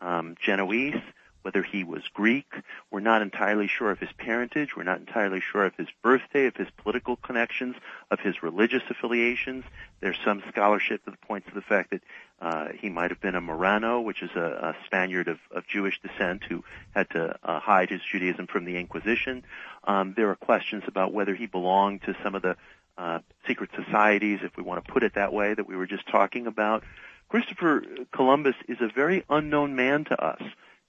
um, 0.02 0.36
Genoese, 0.42 1.02
whether 1.42 1.64
he 1.64 1.84
was 1.84 2.04
Greek. 2.14 2.52
We're 2.92 3.00
not 3.00 3.22
entirely 3.22 3.68
sure 3.68 3.92
of 3.92 4.00
his 4.00 4.10
parentage. 4.18 4.76
We're 4.76 4.84
not 4.84 5.00
entirely 5.00 5.40
sure 5.40 5.66
of 5.66 5.76
his 5.76 5.88
birthday, 6.04 6.48
of 6.48 6.56
his 6.56 6.68
political 6.78 7.16
connections, 7.16 7.76
of 8.12 8.20
his 8.20 8.44
religious 8.44 8.84
affiliations. 8.90 9.64
There's 10.02 10.18
some 10.24 10.44
scholarship 10.50 11.06
that 11.06 11.22
points 11.22 11.48
to 11.48 11.56
the 11.56 11.62
fact 11.62 11.92
that 11.92 12.02
uh, 12.42 12.70
he 12.78 12.90
might 12.90 13.12
have 13.12 13.20
been 13.20 13.36
a 13.36 13.42
Marrano, 13.42 14.04
which 14.04 14.22
is 14.22 14.30
a, 14.36 14.40
a 14.40 14.76
Spaniard 14.86 15.28
of, 15.28 15.40
of, 15.52 15.68
Jewish 15.68 16.00
descent 16.02 16.44
who 16.48 16.64
had 16.96 17.10
to 17.10 17.38
uh, 17.44 17.60
hide 17.60 17.90
his 17.90 18.02
Judaism 18.02 18.48
from 18.48 18.64
the 18.64 18.78
Inquisition. 18.78 19.44
Um, 19.84 20.14
there 20.16 20.30
are 20.30 20.36
questions 20.36 20.84
about 20.88 21.14
whether 21.14 21.36
he 21.36 21.48
belonged 21.48 22.04
to 22.04 22.16
some 22.24 22.36
of 22.36 22.42
the 22.42 22.56
uh, 23.00 23.20
secret 23.48 23.70
societies, 23.76 24.40
if 24.44 24.56
we 24.58 24.64
want 24.64 24.86
to 24.86 24.92
put 24.92 25.04
it 25.04 25.16
that 25.16 25.32
way, 25.32 25.54
that 25.54 25.68
we 25.68 25.76
were 25.76 25.88
just 25.88 26.08
talking 26.08 26.48
about. 26.48 26.84
Christopher 27.30 27.84
Columbus 28.12 28.56
is 28.68 28.78
a 28.82 28.90
very 28.90 29.24
unknown 29.30 29.76
man 29.76 30.04
to 30.06 30.22
us. 30.22 30.42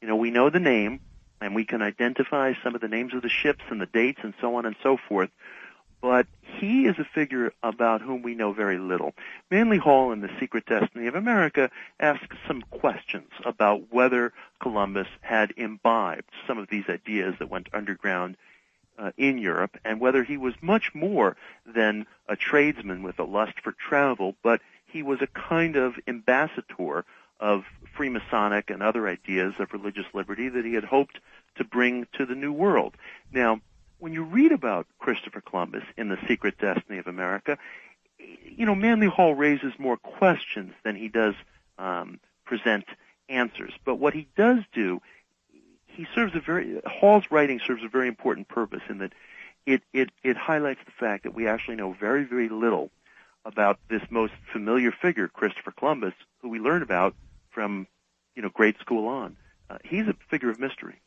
You 0.03 0.09
know, 0.09 0.17
we 0.17 0.31
know 0.31 0.51
the 0.51 0.59
name, 0.59 1.01
and 1.41 1.55
we 1.55 1.65
can 1.65 1.83
identify 1.83 2.55
some 2.65 2.75
of 2.75 2.81
the 2.81 2.89
names 2.89 3.15
of 3.15 3.23
the 3.23 3.29
ships 3.29 3.63
and 3.71 3.81
the 3.81 3.87
dates 3.87 4.21
and 4.23 4.35
so 4.41 4.57
on 4.57 4.67
and 4.67 4.75
so 4.83 4.97
forth, 4.97 5.31
but 6.01 6.27
he 6.43 6.87
is 6.87 6.99
a 6.99 7.05
figure 7.05 7.53
about 7.63 8.01
whom 8.01 8.23
we 8.23 8.35
know 8.35 8.53
very 8.53 8.79
little. 8.79 9.15
Manly 9.51 9.79
Hall 9.79 10.11
in 10.13 10.21
The 10.21 10.31
Secret 10.41 10.67
Destiny 10.67 11.07
of 11.07 11.15
America 11.15 11.71
asks 12.01 12.37
some 12.49 12.63
questions 12.71 13.31
about 13.45 13.93
whether 13.93 14.33
Columbus 14.61 15.09
had 15.21 15.53
imbibed 15.57 16.31
some 16.47 16.59
of 16.59 16.69
these 16.69 16.89
ideas 16.89 17.35
that 17.39 17.51
went 17.51 17.69
underground 17.73 18.37
uh, 19.01 19.13
in 19.17 19.39
Europe 19.39 19.79
and 19.85 20.01
whether 20.01 20.23
he 20.23 20.37
was 20.37 20.55
much 20.61 20.95
more 20.95 21.37
than 21.67 22.07
a 22.29 22.37
tradesman 22.37 23.03
with 23.03 23.19
a 23.19 23.25
lust 23.25 23.59
for 23.63 23.73
travel, 23.73 24.35
but 24.43 24.61
he 24.87 25.03
was 25.03 25.21
a 25.23 25.27
kind 25.27 25.77
of 25.77 25.95
ambassador 26.07 27.05
of 27.39 27.65
Freemasonic 27.97 28.69
and 28.69 28.83
other 28.83 29.09
ideas 29.09 29.55
of 29.59 29.73
religious 29.73 30.05
liberty 30.13 30.49
that 30.49 30.65
he 30.65 30.75
had 30.75 30.85
hoped 30.85 31.19
to 31.57 31.65
bring 31.65 32.07
to 32.19 32.27
the 32.27 32.35
New 32.35 32.53
World. 32.53 32.95
Now, 33.33 33.61
when 33.99 34.13
you 34.13 34.23
read 34.23 34.53
about 34.53 34.87
Christopher 34.99 35.41
Columbus 35.41 35.85
in 35.97 36.09
The 36.09 36.19
Secret 36.29 36.59
Destiny 36.59 36.99
of 36.99 37.07
America, 37.07 37.59
you 38.19 38.67
know, 38.67 38.75
Manly 38.75 39.07
Hall 39.07 39.35
raises 39.35 39.73
more 39.79 39.97
questions 39.97 40.73
than 40.85 40.97
he 40.97 41.09
does 41.09 41.35
um, 41.79 42.21
present 42.45 42.85
answers. 43.29 43.73
But 43.85 43.97
what 43.97 44.13
he 44.13 44.29
does 44.37 44.59
do 44.73 45.01
he 45.95 46.07
serves 46.15 46.35
a 46.35 46.41
very 46.41 46.81
Hall's 46.87 47.25
writing 47.31 47.61
serves 47.67 47.83
a 47.85 47.89
very 47.89 48.09
important 48.09 48.49
purpose 48.49 48.83
in 48.89 48.99
that 48.99 49.13
it 49.67 49.83
it 49.93 50.11
it 50.23 50.37
highlights 50.37 50.81
the 50.85 50.93
fact 50.93 51.25
that 51.25 51.35
we 51.35 51.47
actually 51.47 51.77
know 51.77 51.93
very 51.93 52.25
very 52.25 52.49
little 52.49 52.91
about 53.45 53.79
this 53.89 54.03
most 54.11 54.35
familiar 54.53 54.93
figure, 54.93 55.29
Christopher 55.29 55.73
Columbus, 55.73 56.15
who 56.43 56.49
we 56.49 56.59
learn 56.59 56.83
about 56.83 57.15
from 57.51 57.87
you 58.35 58.43
know 58.43 58.51
grade 58.51 58.77
school 58.81 59.09
on. 59.09 59.37
Uh, 59.69 59.79
he's 59.85 60.07
a 60.09 60.15
figure 60.31 60.51
of 60.51 60.59
mystery. 60.59 61.01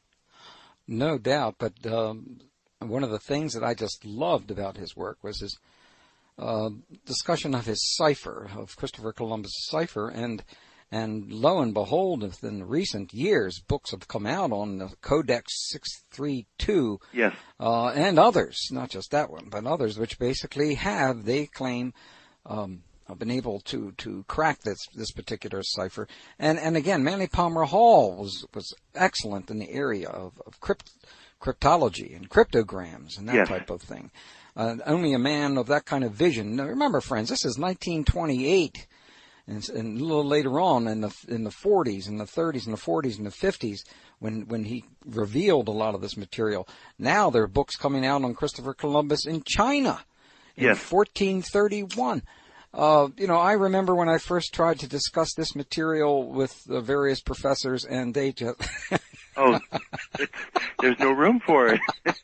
No 0.88 1.18
doubt, 1.18 1.56
but 1.60 1.74
um, 1.86 2.40
one 2.80 3.04
of 3.04 3.10
the 3.10 3.20
things 3.20 3.54
that 3.54 3.64
I 3.64 3.74
just 3.74 4.04
loved 4.06 4.52
about 4.52 4.78
his 4.78 4.96
work 4.96 5.18
was 5.24 5.40
his 5.40 5.58
uh, 6.38 6.70
discussion 7.06 7.56
of 7.56 7.66
his 7.66 7.96
cipher, 7.96 8.50
of 8.58 8.76
Christopher 8.76 9.14
Columbus' 9.14 9.68
cipher, 9.70 10.10
and 10.10 10.44
and 10.92 11.32
lo 11.32 11.60
and 11.60 11.74
behold, 11.74 12.22
within 12.22 12.68
recent 12.68 13.14
years, 13.14 13.60
books 13.60 13.92
have 13.92 14.08
come 14.08 14.26
out 14.26 14.52
on 14.52 14.78
the 14.78 14.90
Codex 15.02 15.70
632. 15.72 17.00
Yes. 17.14 17.36
Uh, 17.60 17.88
and 17.90 18.20
others, 18.20 18.70
not 18.72 18.90
just 18.90 19.12
that 19.12 19.30
one, 19.30 19.48
but 19.50 19.66
others, 19.66 19.98
which 19.98 20.20
basically 20.20 20.76
have, 20.76 21.26
they 21.26 21.48
claim, 21.48 21.94
um, 22.46 22.84
have 23.08 23.20
been 23.20 23.32
able 23.32 23.60
to, 23.62 23.92
to 23.98 24.24
crack 24.28 24.62
this, 24.62 24.88
this 24.96 25.12
particular 25.12 25.62
cipher. 25.64 26.08
And, 26.38 26.60
and 26.60 26.78
again, 26.78 27.04
Manly 27.04 27.28
Palmer 27.28 27.64
Hall 27.64 28.16
was, 28.18 28.46
was 28.54 28.74
excellent 28.96 29.50
in 29.50 29.60
the 29.60 29.72
area 29.72 30.10
of, 30.10 30.40
of 30.46 30.60
crypt, 30.60 30.92
cryptology 31.42 32.16
and 32.16 32.30
cryptograms 32.30 33.18
and 33.18 33.28
that 33.28 33.36
yes. 33.36 33.48
type 33.48 33.70
of 33.70 33.82
thing. 33.82 34.12
Uh, 34.56 34.78
only 34.86 35.14
a 35.14 35.20
man 35.20 35.58
of 35.58 35.68
that 35.68 35.86
kind 35.86 36.04
of 36.04 36.12
vision. 36.14 36.56
Now, 36.56 36.66
remember, 36.66 37.02
friends, 37.02 37.30
this 37.30 37.44
is 37.44 37.58
1928 37.58 38.88
and, 39.48 39.68
and 39.70 40.00
a 40.00 40.04
little 40.04 40.26
later 40.26 40.60
on 40.60 40.88
in 40.88 41.02
the 41.02 41.14
in 41.28 41.44
the 41.44 41.50
40s 41.50 42.08
and 42.08 42.20
the 42.20 42.26
30s 42.26 42.66
and 42.66 42.74
the 42.74 42.82
40s 42.82 43.18
and 43.18 43.26
the 43.26 43.32
50s 43.32 43.80
when 44.20 44.48
when 44.48 44.64
he 44.64 44.86
revealed 45.06 45.68
a 45.68 45.72
lot 45.72 45.96
of 45.96 46.02
this 46.02 46.18
material. 46.18 46.68
Now 46.98 47.30
there 47.30 47.44
are 47.44 47.48
books 47.48 47.76
coming 47.76 48.06
out 48.06 48.24
on 48.24 48.36
Christopher 48.36 48.74
Columbus 48.74 49.26
in 49.26 49.44
China 49.44 50.04
in 50.56 50.66
yes. 50.66 50.92
1431. 50.92 52.24
Uh, 52.74 53.10
you 53.18 53.28
know, 53.28 53.38
I 53.38 53.54
remember 53.54 53.94
when 53.94 54.10
I 54.10 54.18
first 54.18 54.52
tried 54.52 54.80
to 54.80 54.88
discuss 54.88 55.36
this 55.36 55.56
material 55.56 56.28
with 56.32 56.64
the 56.64 56.82
various 56.82 57.22
professors, 57.22 57.86
and 57.86 58.16
they 58.16 58.32
just 58.32 58.60
oh, 59.38 59.60
there's 60.80 61.00
no 61.00 61.12
room 61.12 61.40
for 61.40 61.68
it. 61.68 61.80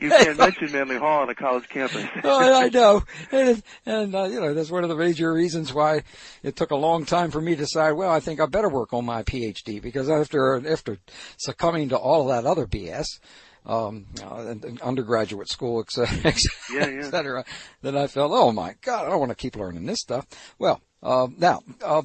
you 0.00 0.08
can't 0.08 0.38
mention 0.38 0.72
Manly 0.72 0.96
Hall 0.96 1.22
on 1.22 1.30
a 1.30 1.34
college 1.34 1.68
campus. 1.68 2.06
oh, 2.24 2.62
I 2.62 2.68
know, 2.68 3.02
and, 3.30 3.62
and 3.86 4.14
uh, 4.14 4.24
you 4.24 4.40
know 4.40 4.54
that's 4.54 4.70
one 4.70 4.82
of 4.82 4.88
the 4.88 4.96
major 4.96 5.32
reasons 5.32 5.72
why 5.72 6.02
it 6.42 6.56
took 6.56 6.70
a 6.70 6.76
long 6.76 7.04
time 7.04 7.30
for 7.30 7.40
me 7.40 7.52
to 7.52 7.62
decide. 7.62 7.92
Well, 7.92 8.10
I 8.10 8.20
think 8.20 8.40
I 8.40 8.46
better 8.46 8.68
work 8.68 8.92
on 8.92 9.04
my 9.04 9.22
PhD 9.22 9.82
because 9.82 10.08
after 10.08 10.66
after 10.68 10.98
succumbing 11.36 11.90
to 11.90 11.96
all 11.96 12.22
of 12.22 12.28
that 12.28 12.48
other 12.48 12.66
BS, 12.66 13.06
um, 13.66 14.06
uh, 14.22 14.54
undergraduate 14.82 15.48
school, 15.48 15.80
et 15.80 15.90
cetera, 15.90 16.30
et 16.30 16.38
cetera, 16.38 16.80
yeah, 16.80 16.88
yeah. 16.88 17.06
et 17.06 17.10
cetera, 17.10 17.44
that 17.82 17.96
I 17.96 18.06
felt, 18.06 18.32
oh 18.34 18.52
my 18.52 18.74
God, 18.82 19.06
I 19.06 19.10
don't 19.10 19.20
want 19.20 19.30
to 19.30 19.36
keep 19.36 19.56
learning 19.56 19.86
this 19.86 20.00
stuff. 20.00 20.26
Well, 20.58 20.80
uh, 21.02 21.28
now, 21.36 21.60
uh, 21.82 22.02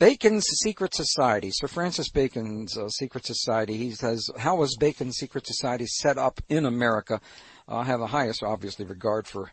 Bacon's 0.00 0.46
Secret 0.46 0.94
Society, 0.94 1.50
Sir 1.52 1.68
Francis 1.68 2.08
Bacon's 2.08 2.74
uh, 2.74 2.88
Secret 2.88 3.26
Society. 3.26 3.76
He 3.76 3.90
says, 3.90 4.30
how 4.38 4.56
was 4.56 4.74
Bacon's 4.80 5.18
Secret 5.18 5.46
Society 5.46 5.84
set 5.84 6.16
up 6.16 6.40
in 6.48 6.64
America? 6.64 7.20
I 7.68 7.84
have 7.84 8.00
the 8.00 8.06
highest, 8.06 8.42
obviously, 8.42 8.86
regard 8.86 9.26
for 9.26 9.52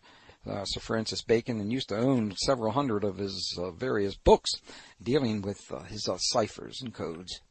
uh, 0.50 0.64
Sir 0.64 0.80
Francis 0.80 1.22
Bacon 1.22 1.60
and 1.60 1.70
used 1.70 1.90
to 1.90 1.98
own 1.98 2.34
several 2.38 2.72
hundred 2.72 3.04
of 3.04 3.18
his 3.18 3.60
uh, 3.62 3.72
various 3.72 4.16
books 4.16 4.52
dealing 5.04 5.42
with 5.42 5.70
uh, 5.70 5.80
his 5.80 6.08
uh, 6.08 6.16
ciphers 6.18 6.82
and 6.82 6.94
codes. 6.94 7.42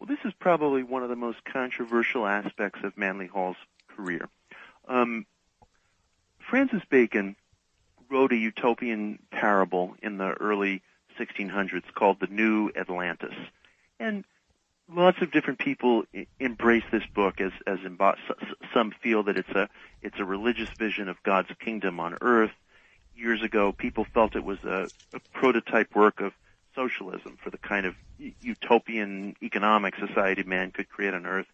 Well, 0.00 0.08
this 0.08 0.18
is 0.24 0.32
probably 0.40 0.82
one 0.82 1.04
of 1.04 1.10
the 1.10 1.16
most 1.16 1.38
controversial 1.44 2.26
aspects 2.26 2.80
of 2.82 2.98
Manly 2.98 3.28
Hall's 3.28 3.56
career. 3.96 4.28
Um, 4.88 5.24
Francis 6.40 6.82
Bacon 6.90 7.36
wrote 8.10 8.32
a 8.32 8.36
utopian 8.36 9.20
parable 9.30 9.94
in 10.02 10.18
the 10.18 10.32
early 10.32 10.82
1600s 11.18 11.92
called 11.94 12.20
the 12.20 12.26
New 12.26 12.70
Atlantis. 12.76 13.34
And 13.98 14.24
lots 14.92 15.20
of 15.22 15.30
different 15.30 15.58
people 15.58 16.04
embrace 16.38 16.84
this 16.92 17.04
book 17.14 17.40
as 17.40 17.52
as 17.66 17.78
imbo- 17.80 18.16
some 18.72 18.92
feel 19.02 19.22
that 19.24 19.36
it's 19.36 19.50
a 19.50 19.68
it's 20.02 20.18
a 20.18 20.24
religious 20.24 20.68
vision 20.78 21.08
of 21.08 21.22
God's 21.22 21.50
kingdom 21.60 22.00
on 22.00 22.18
earth. 22.20 22.52
Years 23.16 23.42
ago, 23.42 23.72
people 23.72 24.04
felt 24.12 24.34
it 24.34 24.44
was 24.44 24.58
a, 24.64 24.90
a 25.12 25.20
prototype 25.32 25.94
work 25.94 26.20
of 26.20 26.32
socialism, 26.74 27.38
for 27.42 27.50
the 27.50 27.58
kind 27.58 27.86
of 27.86 27.94
utopian 28.40 29.36
economic 29.42 29.94
society 29.96 30.42
man 30.42 30.70
could 30.70 30.88
create 30.88 31.14
on 31.14 31.26
Earth. 31.26 31.46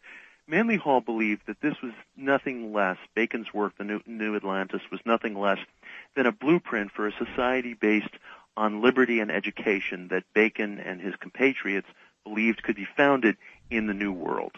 Manly 0.46 0.76
Hall 0.76 1.00
believed 1.00 1.42
that 1.46 1.60
this 1.60 1.80
was 1.82 1.92
nothing 2.16 2.72
less, 2.72 2.96
Bacon's 3.14 3.54
work, 3.54 3.76
The 3.78 3.84
New, 3.84 4.00
New 4.06 4.34
Atlantis, 4.34 4.80
was 4.90 5.00
nothing 5.04 5.38
less 5.38 5.58
than 6.16 6.26
a 6.26 6.32
blueprint 6.32 6.90
for 6.90 7.06
a 7.06 7.12
society 7.12 7.74
based 7.74 8.14
on 8.60 8.82
liberty 8.82 9.20
and 9.20 9.30
education 9.30 10.08
that 10.08 10.22
Bacon 10.34 10.78
and 10.78 11.00
his 11.00 11.14
compatriots 11.16 11.88
believed 12.24 12.62
could 12.62 12.76
be 12.76 12.86
founded 12.94 13.38
in 13.70 13.86
the 13.86 13.94
New 13.94 14.12
World. 14.12 14.52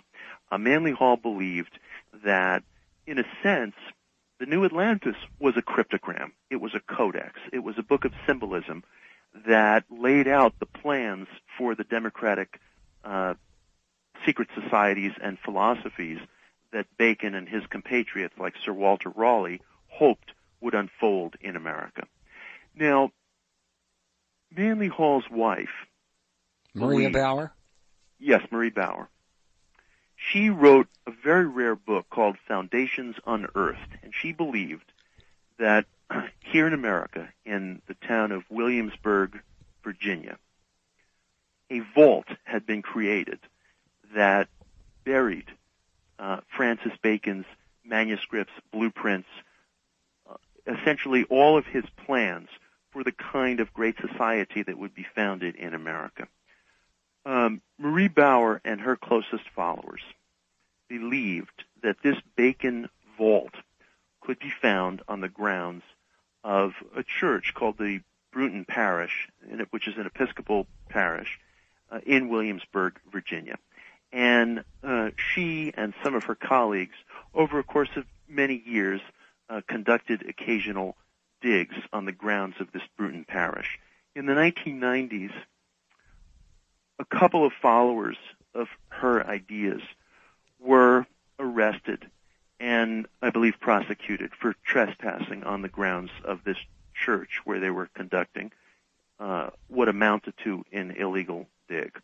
Uh, 0.51 0.59
Manly 0.59 0.91
Hall 0.91 1.17
believed 1.17 1.79
that, 2.25 2.65
in 3.07 3.21
a 3.21 3.25
sense, 3.45 3.77
the 4.41 4.47
New 4.47 4.65
Atlantis 4.65 5.15
was 5.39 5.55
a 5.57 5.63
cryptogram. 5.63 6.33
It 6.51 6.57
was 6.57 6.75
a 6.75 6.81
codex. 6.81 7.39
It 7.53 7.61
was 7.61 7.79
a 7.79 7.83
book 7.85 8.05
of 8.05 8.13
symbolism 8.27 8.83
that 9.47 9.85
laid 9.89 10.27
out 10.27 10.59
the 10.59 10.67
plans 10.67 11.29
for 11.57 11.77
the 11.77 11.85
democratic 11.85 12.59
uh, 13.05 13.35
secret 14.27 14.49
societies 14.61 15.13
and 15.23 15.39
philosophies 15.39 16.19
that 16.73 16.87
Bacon 16.99 17.37
and 17.37 17.49
his 17.49 17.63
compatriots, 17.71 18.35
like 18.37 18.55
Sir 18.65 18.73
Walter 18.73 19.11
Raleigh, 19.11 19.61
hoped 19.87 20.33
would 20.61 20.75
unfold 20.75 21.37
in 21.41 21.55
America. 21.55 22.03
Now, 22.75 23.13
Manly 24.57 24.89
Hall's 24.89 25.29
wife, 25.31 25.87
Maria 26.75 27.11
Bauer? 27.11 27.53
Yes, 28.19 28.43
Marie 28.51 28.71
Bauer. 28.71 29.09
She 30.17 30.51
wrote 30.51 30.89
a 31.07 31.11
very 31.11 31.47
rare 31.47 31.75
book 31.75 32.07
called 32.11 32.37
Foundations 32.47 33.17
Unearthed, 33.27 33.99
and 34.03 34.13
she 34.15 34.33
believed 34.33 34.93
that 35.59 35.87
here 36.41 36.67
in 36.67 36.75
America, 36.75 37.29
in 37.45 37.83
the 37.89 37.95
town 37.95 38.33
of 38.33 38.45
Williamsburg, 38.51 39.41
Virginia, 39.83 40.39
a 41.71 41.81
vault 41.95 42.27
had 42.45 42.67
been 42.67 42.83
created 42.83 43.41
that 44.15 44.49
buried 45.05 45.51
uh, 46.19 46.41
Francis 46.57 46.93
Bacon's 47.03 47.47
manuscripts, 47.85 48.53
blueprints, 48.73 49.29
uh, 50.31 50.37
essentially 50.67 51.25
all 51.25 51.57
of 51.57 51.67
his 51.67 51.85
plans 52.07 52.49
for 52.93 53.03
the 53.03 53.13
kind 53.13 53.61
of 53.61 53.73
great 53.73 53.97
society 54.01 54.63
that 54.63 54.79
would 54.79 54.95
be 54.95 55.07
founded 55.15 55.57
in 55.57 55.75
America. 55.75 56.29
Um, 57.25 57.63
Marie 57.79 58.09
Bauer 58.09 58.61
and 58.65 58.81
her 58.81 58.97
closest 58.97 59.49
followers 59.55 60.03
believed 60.89 61.65
that 61.83 61.97
this 62.03 62.17
Bacon 62.37 62.89
vault 63.17 63.55
could 64.21 64.39
be 64.39 64.53
found 64.61 65.03
on 65.09 65.21
the 65.21 65.29
grounds 65.29 65.83
of 66.45 66.73
a 66.97 67.03
church 67.03 67.55
called 67.55 67.79
the 67.79 68.01
Bruton 68.33 68.65
Parish, 68.65 69.29
which 69.71 69.87
is 69.89 69.97
an 69.97 70.07
Episcopal 70.07 70.67
parish 70.89 71.39
uh, 71.91 72.01
in 72.07 72.29
Williamsburg, 72.29 72.99
Virginia. 73.11 73.57
And 74.13 74.65
uh, 74.83 75.11
she 75.17 75.73
and 75.77 75.95
some 76.03 76.15
of 76.15 76.25
her 76.25 76.35
colleagues, 76.35 76.97
over 77.35 77.59
a 77.59 77.65
course 77.65 77.91
of 77.97 78.05
many 78.29 78.63
years, 78.65 79.01
uh, 79.49 79.61
conducted 79.67 80.25
occasional 80.29 80.97
digs 81.43 81.75
on 81.93 82.05
the 82.05 82.13
grounds 82.13 82.57
of 82.61 82.73
this 82.73 82.83
Bruton 82.97 83.25
Parish. 83.27 83.79
In 84.15 84.27
the 84.27 84.33
1990s, 84.33 85.33
a 86.99 87.05
couple 87.05 87.45
of 87.45 87.53
followers 87.61 88.17
of 88.55 88.69
her 88.89 89.27
ideas 89.27 89.83
were 90.61 91.07
arrested 91.39 92.07
and 92.63 93.07
I 93.21 93.31
believe 93.31 93.59
prosecuted 93.59 94.31
for 94.41 94.55
trespassing 94.65 95.43
on 95.43 95.63
the 95.63 95.69
grounds 95.69 96.13
of 96.25 96.45
this 96.45 96.57
church 96.95 97.41
where 97.45 97.59
they 97.59 97.71
were 97.71 97.89
conducting 97.93 98.53
uh, 99.19 99.51
what 99.67 99.89
amounted 99.89 100.35
to 100.45 100.65
an 100.73 100.93
illegal 100.93 101.49
dig. 101.69 102.01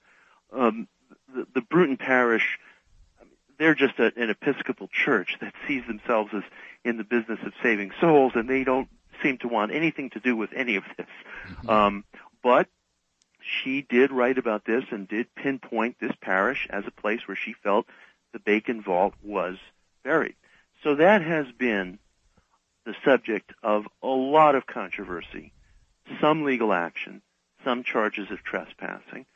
Um, 0.53 0.89
the, 1.33 1.47
the 1.55 1.61
Bruton 1.61 1.97
Parish, 1.97 2.59
they're 3.57 3.77
just 3.77 4.01
a, 4.01 4.13
an 4.17 4.31
Episcopal 4.31 4.89
church 4.89 5.37
that 5.41 5.55
sees 5.69 5.87
themselves 5.87 6.31
as 6.35 6.43
in 6.85 6.97
the 6.97 7.05
business 7.05 7.39
of 7.47 7.53
saving 7.63 7.93
souls, 8.01 8.33
and 8.35 8.51
they 8.51 8.65
don't 8.65 8.89
seem 9.23 9.39
to 9.39 9.49
want 9.49 9.73
anything 9.73 10.11
to 10.11 10.21
do 10.21 10.37
with 10.37 10.51
any 10.55 10.77
of 10.77 10.85
this. 10.97 11.07
Mm-hmm. 11.49 11.71
Um, 11.71 12.05
but 12.43 12.69
she 13.41 13.83
did 13.83 14.13
write 14.13 14.39
about 14.39 14.65
this 14.65 14.85
and 14.91 15.09
did 15.09 15.35
pinpoint 15.35 15.97
this 16.01 16.13
parish 16.21 16.67
as 16.71 16.85
a 16.87 16.91
place 16.91 17.21
where 17.27 17.37
she 17.37 17.53
felt 17.53 17.87
the 18.33 18.39
Bacon 18.39 18.83
vault 18.83 19.15
was 19.23 19.57
buried. 20.05 20.37
So 20.83 20.97
that 20.97 21.23
has 21.23 21.47
been 21.59 21.99
the 22.85 22.95
subject 23.05 23.53
of 23.63 23.87
a 24.03 24.09
lot 24.09 24.55
of 24.55 24.67
controversy, 24.67 25.53
some 26.21 26.45
legal 26.45 26.73
action, 26.73 27.23
some 27.65 27.85
charges 27.85 28.31
of 28.31 28.43
trespassing. 28.43 29.27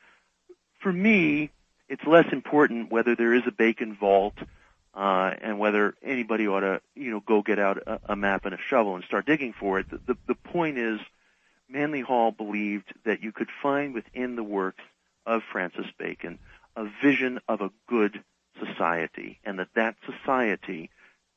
For 0.80 0.92
me, 0.92 1.50
it's 1.88 2.04
less 2.06 2.26
important 2.32 2.90
whether 2.90 3.14
there 3.14 3.34
is 3.34 3.42
a 3.46 3.52
Bacon 3.52 3.94
vault 3.94 4.34
uh, 4.94 5.32
and 5.40 5.58
whether 5.58 5.94
anybody 6.02 6.46
ought 6.46 6.60
to, 6.60 6.80
you 6.94 7.10
know, 7.10 7.20
go 7.20 7.42
get 7.42 7.58
out 7.58 7.78
a, 7.78 8.00
a 8.10 8.16
map 8.16 8.44
and 8.44 8.54
a 8.54 8.58
shovel 8.68 8.94
and 8.94 9.04
start 9.04 9.26
digging 9.26 9.52
for 9.52 9.78
it. 9.78 9.90
The, 9.90 10.00
the, 10.06 10.16
the 10.28 10.34
point 10.34 10.78
is, 10.78 11.00
Manly 11.68 12.00
Hall 12.00 12.32
believed 12.32 12.92
that 13.04 13.22
you 13.22 13.32
could 13.32 13.48
find 13.62 13.94
within 13.94 14.36
the 14.36 14.42
works 14.44 14.84
of 15.24 15.42
Francis 15.50 15.86
Bacon 15.98 16.38
a 16.76 16.86
vision 17.02 17.40
of 17.48 17.60
a 17.60 17.70
good 17.88 18.22
society, 18.58 19.38
and 19.44 19.58
that 19.58 19.68
that 19.74 19.96
society 20.06 20.90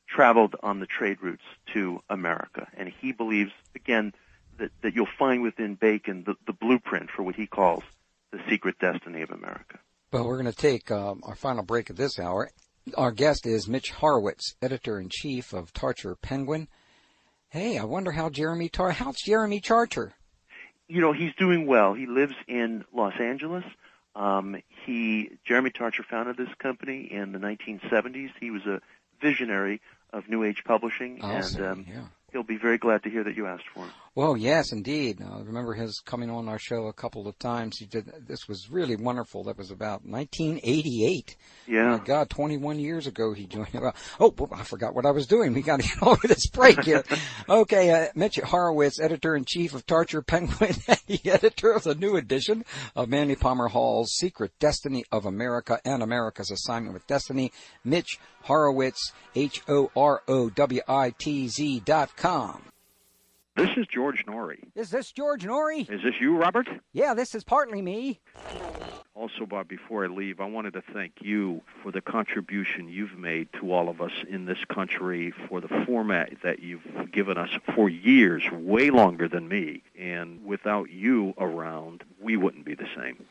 traveled 0.08 0.56
on 0.62 0.80
the 0.80 0.86
trade 0.86 1.18
routes 1.22 1.44
to 1.74 2.02
America. 2.10 2.68
And 2.78 2.90
he 3.02 3.12
believes, 3.12 3.52
again, 3.74 4.14
that, 4.58 4.72
that 4.82 4.96
you'll 4.96 5.08
find 5.18 5.42
within 5.42 5.76
Bacon 5.76 6.24
the, 6.26 6.36
the 6.46 6.54
blueprint 6.54 7.10
for 7.10 7.24
what 7.24 7.36
he 7.36 7.48
calls 7.48 7.84
the 8.32 8.40
secret 8.50 8.78
destiny 8.80 9.22
of 9.22 9.32
America. 9.32 9.80
Well, 10.12 10.26
we're 10.26 10.42
going 10.42 10.52
to 10.52 10.58
take 10.58 10.92
um, 10.92 11.22
our 11.24 11.36
final 11.36 11.64
break 11.64 11.90
of 11.90 11.96
this 11.96 12.20
hour. 12.20 12.52
Our 12.94 13.12
guest 13.12 13.48
is 13.48 13.68
Mitch 13.68 13.90
Horowitz, 13.92 14.54
editor 14.62 15.00
in 15.00 15.10
chief 15.10 15.54
of 15.54 15.74
Tarcher 15.74 16.16
Penguin. 16.22 16.68
Hey, 17.50 17.80
I 17.80 17.84
wonder 17.84 18.12
how 18.12 18.30
Jeremy 18.30 18.70
Tar. 18.70 18.92
How's 18.92 19.20
Jeremy 19.26 19.60
Tarcher? 19.60 20.12
You 20.88 21.02
know, 21.02 21.12
he's 21.12 21.34
doing 21.36 21.66
well. 21.66 21.96
He 21.96 22.06
lives 22.06 22.36
in 22.48 22.86
Los 22.94 23.14
Angeles. 23.20 23.64
Um, 24.16 24.62
he 24.86 25.32
Jeremy 25.46 25.72
Tarcher 25.72 26.06
founded 26.06 26.38
this 26.38 26.54
company 26.60 27.12
in 27.12 27.32
the 27.32 27.40
1970s. 27.40 28.30
He 28.40 28.52
was 28.52 28.66
a 28.68 28.82
visionary 29.20 29.82
of 30.14 30.30
New 30.30 30.44
Age 30.44 30.64
publishing, 30.64 31.22
and 31.24 31.62
um, 31.62 31.86
yeah. 31.90 32.04
he'll 32.32 32.44
be 32.44 32.58
very 32.58 32.78
glad 32.78 33.02
to 33.04 33.10
hear 33.10 33.24
that 33.24 33.36
you 33.36 33.48
asked 33.48 33.68
for 33.74 33.80
him. 33.86 33.92
Well, 34.16 34.38
yes, 34.38 34.72
indeed. 34.72 35.22
I 35.22 35.42
remember 35.42 35.74
his 35.74 36.00
coming 36.00 36.30
on 36.30 36.48
our 36.48 36.58
show 36.58 36.88
a 36.88 36.94
couple 36.94 37.28
of 37.28 37.38
times. 37.38 37.78
He 37.78 37.86
did. 37.86 38.10
This 38.26 38.48
was 38.48 38.72
really 38.72 38.96
wonderful. 38.96 39.44
That 39.44 39.58
was 39.58 39.72
about 39.72 40.06
1988. 40.06 41.36
Yeah. 41.68 41.82
Oh 41.82 41.98
my 41.98 42.04
God, 42.06 42.30
21 42.30 42.80
years 42.80 43.08
ago 43.08 43.34
he 43.34 43.46
joined. 43.46 43.68
Oh, 44.18 44.34
I 44.54 44.64
forgot 44.64 44.96
what 44.96 45.06
I 45.06 45.12
was 45.12 45.28
doing. 45.28 45.54
We 45.54 45.62
got 45.62 45.82
to 45.82 45.88
get 45.88 46.02
over 46.02 46.30
this 46.30 46.48
break 46.48 46.82
here. 46.86 47.04
okay, 47.50 47.92
uh, 47.92 48.08
Mitch 48.16 48.38
Horowitz, 48.38 49.02
editor 49.02 49.36
in 49.36 49.44
chief 49.44 49.74
of 49.74 49.86
Tarcher 49.86 50.26
Penguin, 50.26 50.76
the 51.08 51.20
editor 51.26 51.74
of 51.74 51.84
the 51.84 51.96
new 51.96 52.16
edition 52.16 52.64
of 52.96 53.10
Manly 53.10 53.36
Palmer 53.36 53.68
Hall's 53.68 54.14
Secret 54.14 54.54
Destiny 54.60 55.04
of 55.12 55.26
America 55.26 55.82
and 55.84 56.02
America's 56.02 56.52
Assignment 56.52 56.94
with 56.94 57.06
Destiny. 57.06 57.52
Mitch 57.84 58.18
Horowitz, 58.44 59.12
H 59.36 59.62
O 59.68 59.92
R 59.94 60.22
O 60.26 60.50
W 60.50 60.82
I 60.88 61.10
T 61.10 61.50
Z 61.50 61.82
dot 61.82 62.16
com. 62.16 62.62
This 63.56 63.78
is 63.78 63.88
George 63.88 64.26
Noory. 64.26 64.60
Is 64.76 64.90
this 64.90 65.14
George 65.14 65.44
Noory? 65.46 65.90
Is 65.90 66.04
this 66.04 66.16
you, 66.20 66.36
Robert? 66.38 66.68
Yeah, 66.92 67.14
this 67.14 67.34
is 67.34 67.46
partly 67.46 67.82
me. 67.82 68.20
Also, 69.14 69.46
Bob, 69.46 69.70
before 69.70 70.04
I 70.04 70.08
leave, 70.10 70.42
I 70.42 70.46
wanted 70.46 70.74
to 70.74 70.84
thank 70.94 71.14
you 71.22 71.62
for 71.82 71.90
the 71.90 72.02
contribution 72.02 72.90
you've 72.90 73.18
made 73.18 73.48
to 73.54 73.72
all 73.72 73.88
of 73.88 74.02
us 74.02 74.12
in 74.30 74.46
this 74.46 74.58
country, 74.68 75.34
for 75.48 75.62
the 75.62 75.70
format 75.86 76.34
that 76.44 76.60
you've 76.60 76.84
given 77.14 77.38
us 77.38 77.50
for 77.74 77.88
years, 77.88 78.44
way 78.52 78.90
longer 78.90 79.30
than 79.30 79.48
me. 79.48 79.84
And 79.98 80.44
without 80.46 80.90
you 80.92 81.34
around, 81.38 82.04
we 82.20 82.36
wouldn't 82.36 82.66
be 82.66 82.76
the 82.76 82.90
same. 82.94 83.24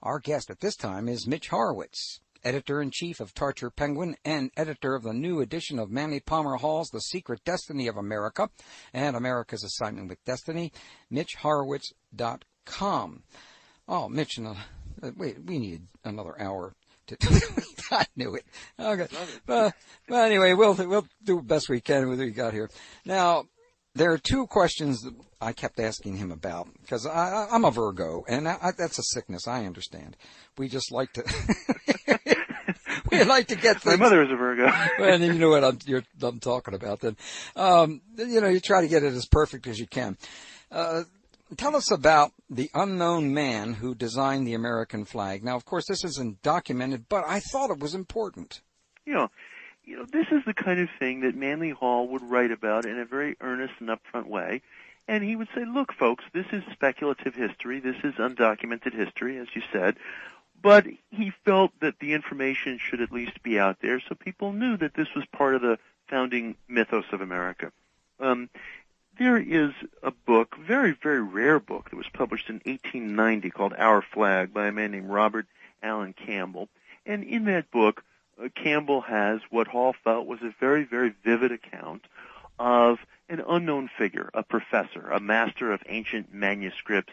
Our 0.00 0.20
guest 0.20 0.48
at 0.48 0.60
this 0.60 0.76
time 0.76 1.08
is 1.08 1.26
Mitch 1.26 1.48
Horowitz 1.48 2.20
editor 2.44 2.82
in 2.82 2.90
chief 2.90 3.20
of 3.20 3.34
Tarcher 3.34 3.70
Penguin 3.74 4.16
and 4.24 4.50
editor 4.56 4.94
of 4.94 5.02
the 5.02 5.12
new 5.12 5.40
edition 5.40 5.78
of 5.78 5.90
Manly 5.90 6.20
Palmer 6.20 6.56
Hall's 6.56 6.88
The 6.90 7.00
Secret 7.00 7.42
Destiny 7.44 7.88
of 7.88 7.96
America 7.96 8.48
and 8.92 9.16
America's 9.16 9.64
Assignment 9.64 10.08
with 10.08 10.24
Destiny, 10.24 10.72
MitchHorowitz.com. 11.12 13.22
Oh, 13.88 14.08
Mitch, 14.08 14.38
uh, 14.38 14.54
wait, 15.16 15.44
we 15.44 15.58
need 15.58 15.82
another 16.04 16.40
hour 16.40 16.74
to. 17.06 17.16
I 17.90 18.06
knew 18.16 18.34
it. 18.34 18.44
Okay, 18.78 19.08
but, 19.46 19.74
but 20.08 20.26
anyway, 20.26 20.54
we'll 20.54 20.74
we'll 20.74 21.06
do 21.22 21.36
the 21.36 21.42
best 21.42 21.68
we 21.68 21.80
can 21.80 22.08
with 22.08 22.18
what 22.18 22.24
we 22.24 22.30
got 22.30 22.54
here. 22.54 22.70
Now, 23.04 23.44
there 23.94 24.12
are 24.12 24.18
two 24.18 24.46
questions 24.46 25.02
that 25.02 25.14
I 25.40 25.52
kept 25.52 25.78
asking 25.78 26.16
him 26.16 26.32
about 26.32 26.68
because 26.80 27.06
I, 27.06 27.46
am 27.50 27.64
a 27.64 27.70
Virgo, 27.70 28.24
and 28.26 28.48
I, 28.48 28.72
that's 28.76 28.98
a 28.98 29.02
sickness. 29.02 29.46
I 29.46 29.66
understand. 29.66 30.16
We 30.58 30.68
just 30.68 30.90
like 30.90 31.12
to. 31.12 31.22
we 33.10 33.24
like 33.24 33.48
to 33.48 33.56
get 33.56 33.82
things. 33.82 33.98
My 33.98 34.04
mother 34.04 34.22
is 34.22 34.30
a 34.30 34.36
Virgo. 34.36 34.66
and 34.98 35.22
you 35.22 35.34
know 35.34 35.50
what 35.50 35.64
I'm, 35.64 35.78
I'm 36.22 36.40
talking 36.40 36.74
about. 36.74 37.00
Then, 37.00 37.16
um, 37.56 38.00
you 38.16 38.40
know, 38.40 38.48
you 38.48 38.60
try 38.60 38.80
to 38.80 38.88
get 38.88 39.02
it 39.02 39.12
as 39.12 39.26
perfect 39.26 39.66
as 39.66 39.78
you 39.78 39.86
can. 39.86 40.16
Uh, 40.70 41.04
tell 41.56 41.76
us 41.76 41.90
about 41.90 42.32
the 42.48 42.70
unknown 42.74 43.34
man 43.34 43.74
who 43.74 43.94
designed 43.94 44.46
the 44.46 44.54
American 44.54 45.04
flag. 45.04 45.44
Now, 45.44 45.56
of 45.56 45.64
course, 45.64 45.86
this 45.86 46.04
isn't 46.04 46.42
documented, 46.42 47.08
but 47.08 47.24
I 47.26 47.40
thought 47.40 47.70
it 47.70 47.78
was 47.78 47.94
important. 47.94 48.60
You 49.04 49.14
know, 49.14 49.30
you 49.84 49.98
know, 49.98 50.06
this 50.10 50.26
is 50.32 50.42
the 50.46 50.54
kind 50.54 50.80
of 50.80 50.88
thing 50.98 51.20
that 51.20 51.34
Manly 51.34 51.70
Hall 51.70 52.08
would 52.08 52.22
write 52.22 52.50
about 52.50 52.86
in 52.86 52.98
a 52.98 53.04
very 53.04 53.36
earnest 53.40 53.74
and 53.80 53.90
upfront 53.90 54.28
way. 54.28 54.62
And 55.06 55.22
he 55.22 55.36
would 55.36 55.48
say, 55.54 55.64
look, 55.66 55.92
folks, 55.92 56.24
this 56.32 56.46
is 56.52 56.62
speculative 56.72 57.34
history. 57.34 57.80
This 57.80 57.96
is 58.02 58.14
undocumented 58.14 58.94
history, 58.94 59.38
as 59.38 59.48
you 59.54 59.62
said. 59.70 59.96
But 60.64 60.86
he 61.10 61.30
felt 61.44 61.72
that 61.80 61.98
the 62.00 62.14
information 62.14 62.78
should 62.78 63.02
at 63.02 63.12
least 63.12 63.42
be 63.42 63.58
out 63.58 63.76
there 63.82 64.00
so 64.00 64.14
people 64.14 64.54
knew 64.54 64.78
that 64.78 64.94
this 64.94 65.14
was 65.14 65.26
part 65.26 65.54
of 65.54 65.60
the 65.60 65.78
founding 66.08 66.56
mythos 66.68 67.04
of 67.12 67.20
America. 67.20 67.70
Um, 68.18 68.48
there 69.18 69.36
is 69.36 69.72
a 70.02 70.10
book, 70.10 70.56
very, 70.56 70.92
very 70.92 71.20
rare 71.20 71.60
book, 71.60 71.90
that 71.90 71.96
was 71.96 72.08
published 72.14 72.48
in 72.48 72.62
1890 72.64 73.50
called 73.50 73.74
Our 73.76 74.00
Flag 74.00 74.54
by 74.54 74.68
a 74.68 74.72
man 74.72 74.92
named 74.92 75.10
Robert 75.10 75.46
Allen 75.82 76.14
Campbell. 76.14 76.70
And 77.04 77.24
in 77.24 77.44
that 77.44 77.70
book, 77.70 78.02
uh, 78.42 78.48
Campbell 78.54 79.02
has 79.02 79.42
what 79.50 79.66
Hall 79.66 79.94
felt 80.02 80.26
was 80.26 80.40
a 80.40 80.54
very, 80.60 80.84
very 80.84 81.12
vivid 81.22 81.52
account 81.52 82.06
of 82.58 83.00
an 83.28 83.44
unknown 83.46 83.90
figure, 83.98 84.30
a 84.32 84.42
professor, 84.42 85.10
a 85.10 85.20
master 85.20 85.72
of 85.72 85.82
ancient 85.86 86.32
manuscripts, 86.32 87.12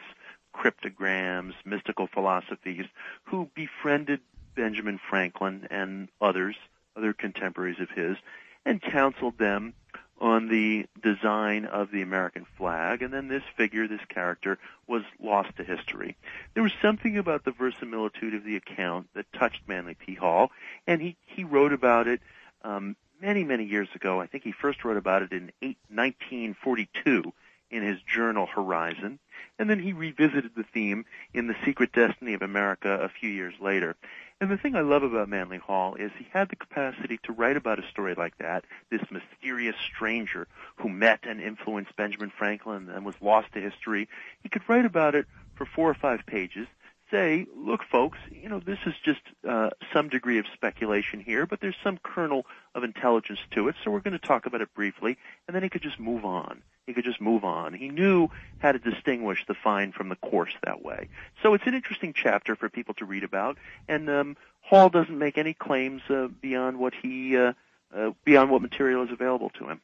cryptograms, 0.54 1.54
mystical 1.66 2.08
philosophies, 2.08 2.86
who 3.26 3.50
befriended 3.56 4.20
Benjamin 4.56 5.00
Franklin 5.10 5.68
and 5.70 6.10
others, 6.20 6.56
other 6.96 7.14
contemporaries 7.14 7.80
of 7.80 7.90
his, 7.90 8.18
and 8.66 8.82
counseled 8.82 9.38
them 9.38 9.74
on 10.20 10.50
the 10.50 10.86
design 11.02 11.66
of 11.66 11.90
the 11.90 12.04
American 12.04 12.46
flag, 12.58 13.02
and 13.02 13.12
then 13.12 13.28
this 13.28 13.42
figure, 13.58 13.88
this 13.88 14.06
character, 14.08 14.60
was 14.88 15.02
lost 15.20 15.50
to 15.58 15.64
history. 15.64 16.16
There 16.54 16.62
was 16.62 16.74
something 16.80 17.18
about 17.18 17.44
the 17.44 17.52
verisimilitude 17.52 18.36
of 18.36 18.44
the 18.44 18.56
account 18.56 19.08
that 19.16 19.26
touched 19.34 19.68
Manly 19.68 19.96
P. 19.96 20.14
Hall, 20.14 20.52
and 20.86 21.02
he, 21.02 21.18
he 21.26 21.44
wrote 21.44 21.74
about 21.74 22.08
it 22.08 22.22
um, 22.64 22.96
many, 23.20 23.44
many 23.44 23.66
years 23.66 23.90
ago. 23.96 24.22
I 24.22 24.28
think 24.28 24.44
he 24.44 24.52
first 24.52 24.86
wrote 24.86 24.98
about 24.98 25.24
it 25.24 25.32
in 25.32 25.52
eight, 25.64 25.78
1942 25.90 27.34
in 27.72 27.84
his 27.84 28.00
journal 28.02 28.46
Horizon, 28.46 29.20
and 29.58 29.70
then 29.70 29.80
he 29.80 29.94
revisited 29.94 30.52
the 30.56 30.66
theme 30.74 31.06
in 31.34 31.48
The 31.48 31.56
Secret 31.66 31.92
Destiny 31.94 32.34
of 32.34 32.42
America 32.42 33.00
a 33.02 33.10
few 33.10 33.30
years 33.30 33.54
later. 33.62 33.96
And 34.40 34.50
the 34.50 34.58
thing 34.58 34.76
I 34.76 34.82
love 34.82 35.04
about 35.04 35.30
Manly 35.30 35.60
Hall 35.60 35.96
is 35.96 36.12
he 36.18 36.28
had 36.32 36.50
the 36.50 36.56
capacity 36.56 37.20
to 37.24 37.32
write 37.32 37.58
about 37.58 37.78
a 37.78 37.88
story 37.90 38.16
like 38.16 38.38
that, 38.40 38.66
this 38.90 39.04
mysterious 39.12 39.76
stranger 39.94 40.48
who 40.78 40.90
met 40.90 41.20
and 41.24 41.40
influenced 41.40 41.96
Benjamin 41.96 42.32
Franklin 42.36 42.90
and 42.90 43.06
was 43.06 43.16
lost 43.22 43.54
to 43.54 43.62
history. 43.62 44.10
He 44.42 44.50
could 44.50 44.68
write 44.68 44.86
about 44.86 45.14
it 45.14 45.28
for 45.56 45.66
four 45.66 45.90
or 45.90 45.94
five 45.94 46.26
pages, 46.26 46.68
say, 47.12 47.46
look, 47.56 47.84
folks, 47.84 48.18
you 48.32 48.50
know, 48.50 48.60
this 48.60 48.80
is 48.86 48.94
just 49.04 49.22
uh, 49.48 49.70
some 49.94 50.10
degree 50.10 50.40
of 50.40 50.46
speculation 50.54 51.20
here, 51.20 51.46
but 51.46 51.60
there's 51.60 51.76
some 51.84 52.00
kernel 52.02 52.46
of 52.74 52.84
intelligence 52.84 53.40
to 53.52 53.68
it, 53.68 53.76
so 53.84 53.92
we're 53.92 54.00
going 54.00 54.18
to 54.18 54.28
talk 54.28 54.46
about 54.46 54.62
it 54.62 54.74
briefly, 54.74 55.18
and 55.48 55.56
then 55.56 55.62
he 55.62 55.70
could 55.70 55.84
just 55.84 56.00
move 56.00 56.26
on. 56.26 56.64
He 56.88 56.94
could 56.94 57.04
just 57.04 57.22
move 57.22 57.44
on. 57.44 57.74
He 57.74 57.90
knew 57.90 58.30
how 58.60 58.72
to 58.72 58.80
distinguish 58.80 59.46
the 59.48 59.54
fine 59.54 59.92
from 59.92 60.10
the 60.10 60.16
coarse 60.16 60.54
that 60.64 60.84
way. 60.84 61.10
So 61.44 61.54
it's 61.54 61.68
an 61.68 61.76
interesting 61.76 62.14
chapter 62.14 62.56
for 62.56 62.70
people 62.70 62.96
to 62.96 63.06
read 63.06 63.24
about, 63.24 63.58
and 63.88 64.10
um, 64.10 64.38
Hall 64.62 64.90
doesn't 64.90 65.18
make 65.18 65.38
any 65.38 65.54
claims 65.54 66.02
uh, 66.10 66.28
beyond 66.42 66.80
what 66.80 66.94
he 67.02 67.38
uh, 67.38 67.54
uh, 67.96 68.12
beyond 68.24 68.50
what 68.50 68.62
material 68.62 69.04
is 69.04 69.12
available 69.12 69.50
to 69.50 69.68
him. 69.68 69.82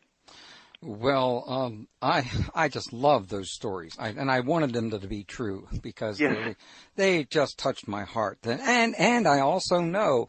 Well, 0.82 1.44
um, 1.48 1.88
I 2.02 2.30
I 2.54 2.70
just 2.70 2.94
love 2.94 3.30
those 3.30 3.52
stories, 3.52 3.96
I, 3.98 4.10
and 4.10 4.30
I 4.30 4.42
wanted 4.42 4.74
them 4.74 4.92
to, 4.92 5.00
to 5.00 5.08
be 5.08 5.24
true 5.24 5.68
because 5.82 6.20
Yeah. 6.20 6.30
they 6.36 6.56
they 6.96 7.24
just 7.24 7.58
touched 7.58 7.88
my 7.88 8.04
heart. 8.04 8.40
And 8.44 8.62
and 8.62 8.96
and 8.98 9.28
I 9.28 9.40
also 9.40 9.80
know, 9.82 10.28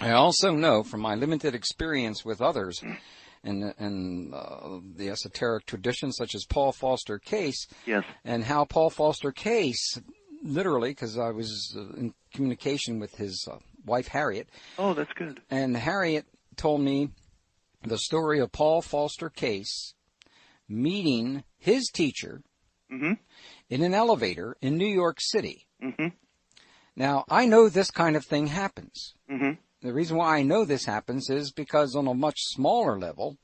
I 0.00 0.12
also 0.12 0.52
know 0.54 0.84
from 0.84 1.00
my 1.00 1.16
limited 1.16 1.54
experience 1.54 2.24
with 2.24 2.40
others, 2.40 2.80
in 3.42 3.72
in 3.80 4.32
uh, 4.32 4.78
the 4.94 5.10
esoteric 5.10 5.66
traditions 5.66 6.16
such 6.16 6.36
as 6.36 6.44
Paul 6.44 6.70
Foster 6.72 7.18
Case, 7.18 7.66
Yes. 7.86 8.04
and 8.24 8.44
how 8.44 8.66
Paul 8.66 8.90
Foster 8.90 9.32
Case, 9.32 10.00
literally, 10.44 10.90
because 10.90 11.18
I 11.18 11.30
was 11.30 11.74
uh, 11.76 11.80
in 11.96 12.14
communication 12.32 13.00
with 13.00 13.16
his 13.16 13.48
uh, 13.50 13.56
wife 13.84 14.06
Harriet, 14.08 14.48
Oh, 14.78 14.94
that's 14.94 15.12
good. 15.14 15.40
and 15.50 15.76
Harriet 15.76 16.24
told 16.56 16.80
me 16.82 17.10
the 17.82 17.98
story 17.98 18.40
of 18.40 18.52
Paul 18.52 18.82
Foster 18.82 19.30
Case 19.30 19.94
meeting 20.68 21.44
his 21.58 21.88
teacher 21.92 22.42
hmm 22.90 23.12
in 23.68 23.82
an 23.82 23.94
elevator 23.94 24.56
in 24.60 24.76
New 24.76 24.86
York 24.86 25.18
City. 25.20 25.66
hmm 25.80 26.08
Now, 26.94 27.24
I 27.28 27.46
know 27.46 27.68
this 27.68 27.90
kind 27.90 28.16
of 28.16 28.24
thing 28.24 28.48
happens. 28.48 29.14
hmm 29.28 29.52
The 29.82 29.92
reason 29.92 30.16
why 30.16 30.38
I 30.38 30.42
know 30.42 30.64
this 30.64 30.86
happens 30.86 31.28
is 31.30 31.52
because 31.52 31.94
on 31.94 32.06
a 32.06 32.14
much 32.14 32.38
smaller 32.40 32.98
level, 32.98 33.38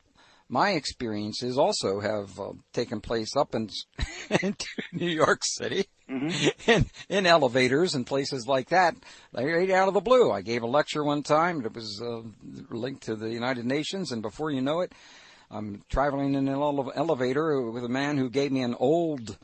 my 0.53 0.73
experiences 0.73 1.57
also 1.57 2.01
have 2.01 2.38
uh, 2.38 2.53
taken 2.75 3.01
place 3.01 3.35
up 3.35 3.55
in, 3.55 3.71
into 4.43 4.67
New 4.93 5.09
York 5.09 5.41
City 5.43 5.87
hmm 6.07 6.29
in, 6.67 6.87
in 7.09 7.27
elevators 7.27 7.95
and 7.95 8.07
places 8.07 8.47
like 8.47 8.69
that, 8.69 8.95
like 9.33 9.47
right 9.47 9.71
out 9.71 9.88
of 9.88 9.95
the 9.95 10.01
blue. 10.01 10.31
I 10.31 10.43
gave 10.43 10.62
a 10.62 10.67
lecture 10.67 11.03
one 11.03 11.23
time 11.23 11.62
that 11.62 11.75
was 11.75 12.03
uh, 12.03 12.21
linked 12.71 13.05
to 13.05 13.17
the 13.17 13.31
United 13.31 13.65
Nations, 13.65 14.12
and 14.12 14.21
before 14.21 14.51
you 14.51 14.61
know 14.61 14.81
it, 14.81 14.93
I'm 15.51 15.83
traveling 15.88 16.35
in 16.35 16.49
an 16.49 16.55
ele- 16.55 16.93
elevator 16.95 17.71
with 17.71 17.85
a 17.85 17.88
man 17.88 18.19
who 18.19 18.29
gave 18.29 18.53
me 18.53 18.62
an 18.62 18.75
old, 18.79 19.38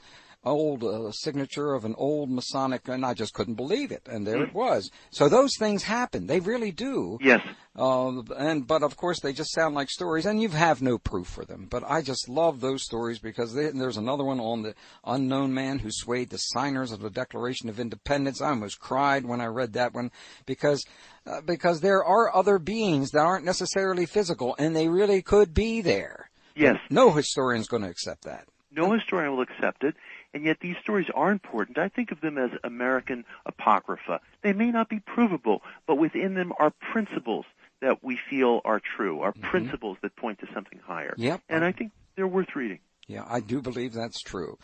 old 0.44 0.84
uh, 0.84 1.10
signature 1.12 1.74
of 1.74 1.84
an 1.84 1.94
old 1.98 2.30
Masonic, 2.30 2.88
and 2.88 3.04
I 3.04 3.14
just 3.14 3.34
couldn't 3.34 3.54
believe 3.54 3.90
it. 3.90 4.08
And 4.08 4.26
there 4.26 4.42
it 4.42 4.54
was. 4.54 4.90
So 5.10 5.28
those 5.28 5.56
things 5.58 5.82
happen; 5.82 6.26
they 6.26 6.40
really 6.40 6.72
do. 6.72 7.18
Yes. 7.20 7.40
Uh, 7.76 8.22
and 8.36 8.66
but 8.66 8.82
of 8.82 8.96
course 8.96 9.20
they 9.20 9.32
just 9.32 9.52
sound 9.52 9.74
like 9.74 9.90
stories, 9.90 10.26
and 10.26 10.40
you 10.40 10.48
have 10.48 10.82
no 10.82 10.98
proof 10.98 11.26
for 11.26 11.44
them. 11.44 11.66
But 11.70 11.84
I 11.86 12.02
just 12.02 12.28
love 12.28 12.60
those 12.60 12.84
stories 12.84 13.18
because 13.18 13.54
they, 13.54 13.70
there's 13.70 13.96
another 13.96 14.24
one 14.24 14.40
on 14.40 14.62
the 14.62 14.74
unknown 15.04 15.54
man 15.54 15.78
who 15.78 15.90
swayed 15.90 16.30
the 16.30 16.38
signers 16.38 16.92
of 16.92 17.00
the 17.00 17.10
Declaration 17.10 17.68
of 17.68 17.78
Independence. 17.78 18.40
I 18.40 18.50
almost 18.50 18.80
cried 18.80 19.26
when 19.26 19.40
I 19.40 19.46
read 19.46 19.74
that 19.74 19.94
one 19.94 20.10
because 20.46 20.84
uh, 21.26 21.40
because 21.42 21.80
there 21.80 22.04
are 22.04 22.34
other 22.34 22.58
beings 22.58 23.10
that 23.10 23.20
aren't 23.20 23.44
necessarily 23.44 24.06
physical, 24.06 24.56
and 24.58 24.74
they 24.74 24.88
really 24.88 25.22
could 25.22 25.54
be 25.54 25.80
there. 25.80 26.30
Yes. 26.56 26.76
No 26.90 27.12
historian's 27.12 27.68
going 27.68 27.84
to 27.84 27.88
accept 27.88 28.24
that. 28.24 28.46
No 28.70 28.92
historian 28.92 29.32
will 29.32 29.42
accept 29.42 29.82
it, 29.84 29.94
and 30.38 30.46
yet 30.46 30.60
these 30.60 30.76
stories 30.80 31.08
are 31.16 31.32
important. 31.32 31.78
I 31.78 31.88
think 31.88 32.12
of 32.12 32.20
them 32.20 32.38
as 32.38 32.52
American 32.62 33.24
apocrypha. 33.44 34.20
They 34.40 34.52
may 34.52 34.70
not 34.70 34.88
be 34.88 35.00
provable, 35.00 35.62
but 35.84 35.96
within 35.96 36.34
them 36.34 36.52
are 36.60 36.70
principles 36.92 37.44
that 37.80 38.04
we 38.04 38.20
feel 38.30 38.60
are 38.64 38.80
true, 38.96 39.20
are 39.20 39.32
principles 39.32 39.98
that 40.02 40.14
point 40.14 40.38
to 40.38 40.46
something 40.54 40.78
higher. 40.78 41.12
Yep. 41.16 41.40
And 41.48 41.64
I 41.64 41.72
think 41.72 41.90
they're 42.14 42.28
worth 42.28 42.54
reading. 42.54 42.78
Yeah, 43.08 43.24
I 43.28 43.40
do 43.40 43.60
believe 43.60 43.94
that's 43.94 44.22
true. 44.22 44.58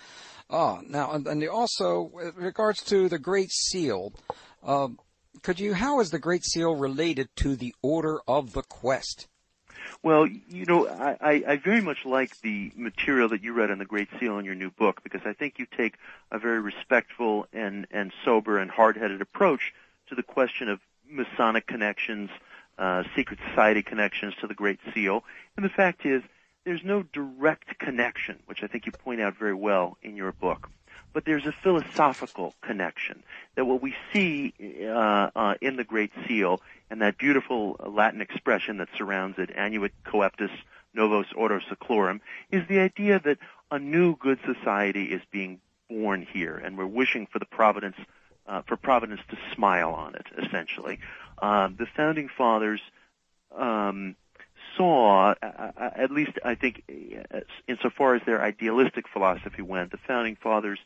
Oh, 0.49 0.81
now, 0.87 1.11
and, 1.11 1.27
and 1.27 1.49
also, 1.49 2.03
with 2.03 2.37
regards 2.37 2.81
to 2.85 3.09
the 3.09 3.19
Great 3.19 3.51
Seal, 3.51 4.13
uh, 4.63 4.91
could 5.43 5.59
you, 5.59 5.75
how 5.75 5.99
is 5.99 6.11
the 6.11 6.21
Great 6.21 6.45
Seal 6.45 6.77
related 6.77 7.31
to 7.39 7.57
the 7.57 7.75
Order 7.83 8.21
of 8.29 8.53
the 8.53 8.63
Quest? 8.63 9.27
Well, 10.03 10.27
you 10.27 10.67
know, 10.67 10.89
I, 10.89 11.43
I, 11.47 11.57
very 11.57 11.81
much 11.81 12.05
like 12.05 12.41
the 12.41 12.73
material 12.77 13.29
that 13.31 13.43
you 13.43 13.53
read 13.53 13.71
on 13.71 13.79
the 13.79 13.85
Great 13.85 14.09
Seal 14.19 14.39
in 14.39 14.45
your 14.45 14.55
new 14.55 14.71
book 14.71 15.03
because 15.03 15.23
I 15.25 15.33
think 15.33 15.59
you 15.59 15.67
take 15.67 15.95
a 16.31 16.39
very 16.39 16.61
respectful 16.61 17.47
and, 17.53 17.87
and 17.91 18.13
sober 18.25 18.59
and 18.59 18.71
hard-headed 18.71 19.21
approach 19.21 19.73
to 20.09 20.15
the 20.15 20.23
question 20.23 20.69
of 20.69 20.81
Masonic 21.09 21.67
connections, 21.67 22.31
uh, 22.79 23.05
secret 23.15 23.39
society 23.49 23.83
connections 23.83 24.35
to 24.41 24.47
the 24.47 24.55
Great 24.55 24.81
Seal. 24.93 25.25
And 25.57 25.65
the 25.65 25.71
fact 25.71 26.05
is, 26.05 26.23
there's 26.65 26.85
no 26.85 27.03
direct 27.03 27.79
connection, 27.79 28.39
which 28.47 28.63
I 28.63 28.67
think 28.67 28.87
you 28.87 28.93
point 28.93 29.21
out 29.21 29.37
very 29.37 29.55
well 29.55 29.99
in 30.03 30.17
your 30.17 30.33
book. 30.33 30.71
But 31.13 31.25
there's 31.25 31.47
a 31.47 31.53
philosophical 31.53 32.55
connection 32.61 33.23
that 33.55 33.65
what 33.65 33.81
we 33.81 33.95
see 34.13 34.53
uh, 34.85 35.31
uh, 35.35 35.55
in 35.61 35.77
the 35.77 35.85
Great 35.85 36.11
Seal 36.27 36.61
and 36.91 37.01
that 37.03 37.19
beautiful 37.19 37.77
Latin 37.87 38.21
expression 38.21 38.79
that 38.79 38.89
surrounds 38.97 39.39
it, 39.39 39.51
annuit 39.55 39.93
coeptis 40.05 40.51
novus 40.93 41.27
ordo 41.35 41.61
seclorum, 41.61 42.21
is 42.51 42.67
the 42.69 42.79
idea 42.79 43.21
that 43.21 43.39
a 43.71 43.79
new 43.79 44.17
good 44.17 44.39
society 44.45 45.05
is 45.05 45.23
being 45.31 45.61
born 45.89 46.27
here, 46.33 46.57
and 46.57 46.79
we're 46.79 46.87
wishing 46.87 47.27
for 47.27 47.39
the 47.39 47.47
providence, 47.47 47.97
uh, 48.47 48.63
for 48.63 48.77
providence 48.77 49.21
to 49.29 49.37
smile 49.55 49.93
on 49.93 50.15
it. 50.15 50.27
Essentially, 50.39 50.99
um, 51.39 51.77
the 51.79 51.87
founding 51.97 52.29
fathers 52.29 52.81
um, 53.57 54.17
saw, 54.77 55.35
uh, 55.43 55.47
uh, 55.77 55.91
at 55.97 56.11
least 56.11 56.33
I 56.45 56.55
think, 56.55 56.83
uh, 57.33 57.41
insofar 57.69 58.15
as 58.15 58.23
their 58.27 58.43
idealistic 58.43 59.09
philosophy 59.09 59.63
went, 59.63 59.91
the 59.91 59.99
founding 59.99 60.37
fathers 60.37 60.79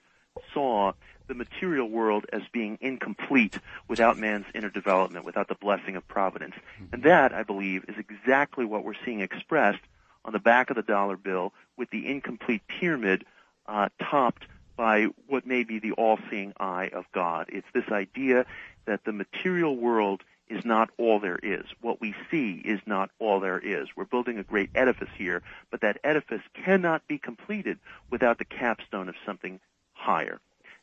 saw 0.52 0.92
the 1.26 1.34
material 1.34 1.88
world 1.88 2.24
as 2.32 2.42
being 2.52 2.78
incomplete 2.80 3.58
without 3.86 4.16
man's 4.16 4.46
inner 4.54 4.70
development, 4.70 5.24
without 5.24 5.48
the 5.48 5.54
blessing 5.54 5.96
of 5.96 6.06
providence. 6.08 6.54
And 6.92 7.02
that, 7.02 7.32
I 7.32 7.42
believe, 7.42 7.84
is 7.88 7.96
exactly 7.98 8.64
what 8.64 8.82
we're 8.84 8.94
seeing 9.04 9.20
expressed 9.20 9.82
on 10.24 10.32
the 10.32 10.38
back 10.38 10.70
of 10.70 10.76
the 10.76 10.82
dollar 10.82 11.16
bill 11.16 11.52
with 11.76 11.90
the 11.90 12.06
incomplete 12.06 12.62
pyramid 12.66 13.24
uh, 13.66 13.88
topped 14.00 14.44
by 14.76 15.06
what 15.26 15.46
may 15.46 15.64
be 15.64 15.78
the 15.80 15.92
all-seeing 15.92 16.54
eye 16.58 16.88
of 16.92 17.04
God. 17.12 17.48
It's 17.50 17.66
this 17.74 17.88
idea 17.90 18.46
that 18.86 19.04
the 19.04 19.12
material 19.12 19.76
world 19.76 20.22
is 20.50 20.64
not 20.64 20.90
all 20.98 21.20
there 21.20 21.38
is. 21.42 21.64
What 21.80 22.00
we 22.00 22.14
see 22.30 22.62
is 22.64 22.80
not 22.86 23.10
all 23.18 23.40
there 23.40 23.58
is. 23.58 23.88
We're 23.96 24.04
building 24.04 24.38
a 24.38 24.42
great 24.42 24.70
edifice 24.74 25.08
here, 25.16 25.42
but 25.70 25.80
that 25.82 25.98
edifice 26.04 26.42
cannot 26.54 27.06
be 27.06 27.18
completed 27.18 27.78
without 28.10 28.38
the 28.38 28.44
capstone 28.44 29.08
of 29.08 29.14
something 29.24 29.60
higher. 29.92 30.40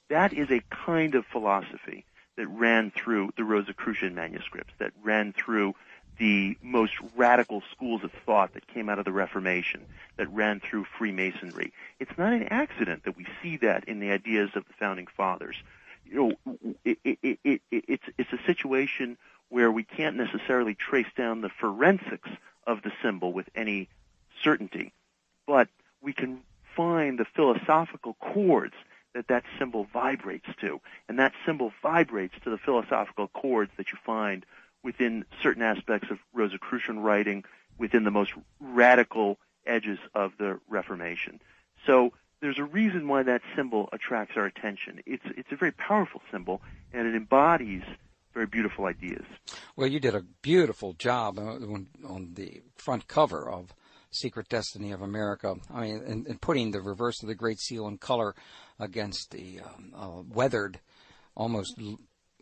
That 0.09 0.33
is 0.33 0.51
a 0.51 0.61
kind 0.69 1.15
of 1.15 1.25
philosophy 1.25 2.05
that 2.37 2.47
ran 2.47 2.91
through 2.91 3.31
the 3.37 3.43
Rosicrucian 3.43 4.13
manuscripts, 4.13 4.73
that 4.79 4.91
ran 5.03 5.33
through 5.33 5.73
the 6.17 6.57
most 6.61 6.93
radical 7.15 7.61
schools 7.71 8.03
of 8.03 8.11
thought 8.25 8.53
that 8.53 8.67
came 8.67 8.87
out 8.89 8.99
of 8.99 9.05
the 9.05 9.11
Reformation, 9.11 9.81
that 10.17 10.31
ran 10.33 10.59
through 10.59 10.85
Freemasonry. 10.97 11.73
It's 11.99 12.17
not 12.17 12.33
an 12.33 12.47
accident 12.49 13.03
that 13.03 13.17
we 13.17 13.25
see 13.41 13.57
that 13.57 13.85
in 13.85 13.99
the 13.99 14.11
ideas 14.11 14.51
of 14.55 14.65
the 14.65 14.73
founding 14.79 15.07
fathers. 15.07 15.55
You 16.05 16.37
know, 16.45 16.69
it, 16.85 16.99
it, 17.03 17.39
it, 17.43 17.61
it's 17.71 18.03
it's 18.17 18.31
a 18.31 18.39
situation 18.45 19.17
where 19.49 19.71
we 19.71 19.83
can't 19.83 20.15
necessarily 20.15 20.75
trace 20.75 21.11
down 21.15 21.41
the 21.41 21.49
forensics 21.49 22.29
of 22.65 22.81
the 22.81 22.91
symbol 23.01 23.31
with 23.31 23.49
any 23.55 23.87
certainty, 24.43 24.91
but 25.47 25.67
we 26.01 26.13
can 26.13 26.41
find 26.75 27.19
the 27.19 27.25
philosophical 27.25 28.15
chords 28.15 28.73
that 29.13 29.27
that 29.27 29.43
symbol 29.57 29.87
vibrates 29.93 30.47
to, 30.59 30.81
and 31.07 31.17
that 31.19 31.33
symbol 31.45 31.71
vibrates 31.81 32.35
to 32.43 32.49
the 32.49 32.57
philosophical 32.57 33.27
chords 33.29 33.71
that 33.77 33.91
you 33.91 33.97
find 34.05 34.45
within 34.83 35.25
certain 35.41 35.63
aspects 35.63 36.11
of 36.11 36.19
Rosicrucian 36.33 36.99
writing, 36.99 37.43
within 37.77 38.03
the 38.03 38.11
most 38.11 38.33
radical 38.59 39.37
edges 39.65 39.99
of 40.13 40.33
the 40.37 40.59
Reformation. 40.69 41.39
So 41.85 42.13
there's 42.41 42.59
a 42.59 42.63
reason 42.63 43.07
why 43.07 43.23
that 43.23 43.41
symbol 43.55 43.89
attracts 43.91 44.37
our 44.37 44.45
attention. 44.45 45.01
It's 45.05 45.25
it's 45.37 45.51
a 45.51 45.55
very 45.55 45.71
powerful 45.71 46.21
symbol, 46.31 46.61
and 46.93 47.07
it 47.07 47.15
embodies 47.15 47.83
very 48.35 48.45
beautiful 48.45 48.85
ideas. 48.85 49.25
Well, 49.75 49.87
you 49.87 49.99
did 49.99 50.13
a 50.13 50.21
beautiful 50.41 50.93
job 50.93 51.39
on 51.39 52.33
the 52.33 52.61
front 52.75 53.07
cover 53.07 53.49
of 53.49 53.73
Secret 54.11 54.49
Destiny 54.49 54.91
of 54.91 55.01
America. 55.01 55.55
I 55.73 55.81
mean, 55.81 56.03
in, 56.05 56.25
in 56.27 56.37
putting 56.37 56.71
the 56.71 56.81
reverse 56.81 57.23
of 57.23 57.29
the 57.29 57.35
Great 57.35 57.59
Seal 57.59 57.87
in 57.87 57.97
color 57.97 58.35
against 58.79 59.31
the 59.31 59.61
um, 59.61 59.93
uh, 59.95 60.21
weathered, 60.29 60.79
almost 61.35 61.79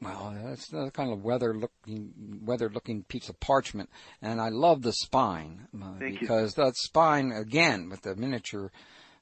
well, 0.02 0.36
it's 0.52 0.68
the 0.68 0.92
kind 0.92 1.14
of 1.14 1.24
weather 1.24 1.56
looking, 1.56 2.42
weathered 2.44 2.74
looking 2.74 3.04
piece 3.04 3.30
of 3.30 3.40
parchment, 3.40 3.90
and 4.22 4.42
I 4.42 4.50
love 4.50 4.82
the 4.82 4.92
spine 4.92 5.68
uh, 5.82 5.94
because 6.00 6.58
you. 6.58 6.64
that 6.64 6.76
spine 6.76 7.32
again 7.32 7.90
with 7.90 8.02
the 8.02 8.16
miniature 8.16 8.72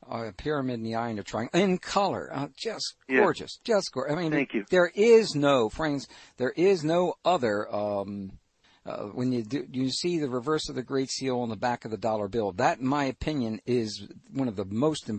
uh, 0.10 0.32
pyramid 0.38 0.76
in 0.76 0.84
the 0.84 0.96
eye 0.96 1.10
and 1.10 1.20
a 1.20 1.24
triangle 1.24 1.60
in 1.60 1.78
color, 1.78 2.30
uh, 2.34 2.48
just 2.56 2.96
gorgeous, 3.10 3.60
just 3.64 3.92
gorgeous. 3.92 4.18
I 4.18 4.22
mean, 4.22 4.32
Thank 4.32 4.54
you. 4.54 4.66
there 4.70 4.92
is 4.96 5.36
no, 5.36 5.70
friends, 5.70 6.08
there 6.38 6.54
is 6.56 6.84
no 6.84 7.16
other. 7.24 7.74
Um, 7.74 8.34
uh, 8.84 9.04
when 9.04 9.32
you 9.32 9.44
do, 9.44 9.68
you 9.72 9.92
see 9.92 10.18
the 10.18 10.30
reverse 10.30 10.68
of 10.68 10.74
the 10.74 10.82
Great 10.82 11.12
Seal 11.12 11.40
on 11.40 11.50
the 11.50 11.56
back 11.56 11.86
of 11.86 11.92
the 11.92 11.98
dollar 11.98 12.28
bill, 12.28 12.52
that, 12.54 12.80
in 12.80 12.88
my 12.88 13.06
opinion, 13.06 13.62
is 13.68 14.08
one 14.34 14.48
of 14.48 14.56
the 14.56 14.66
most 14.66 15.10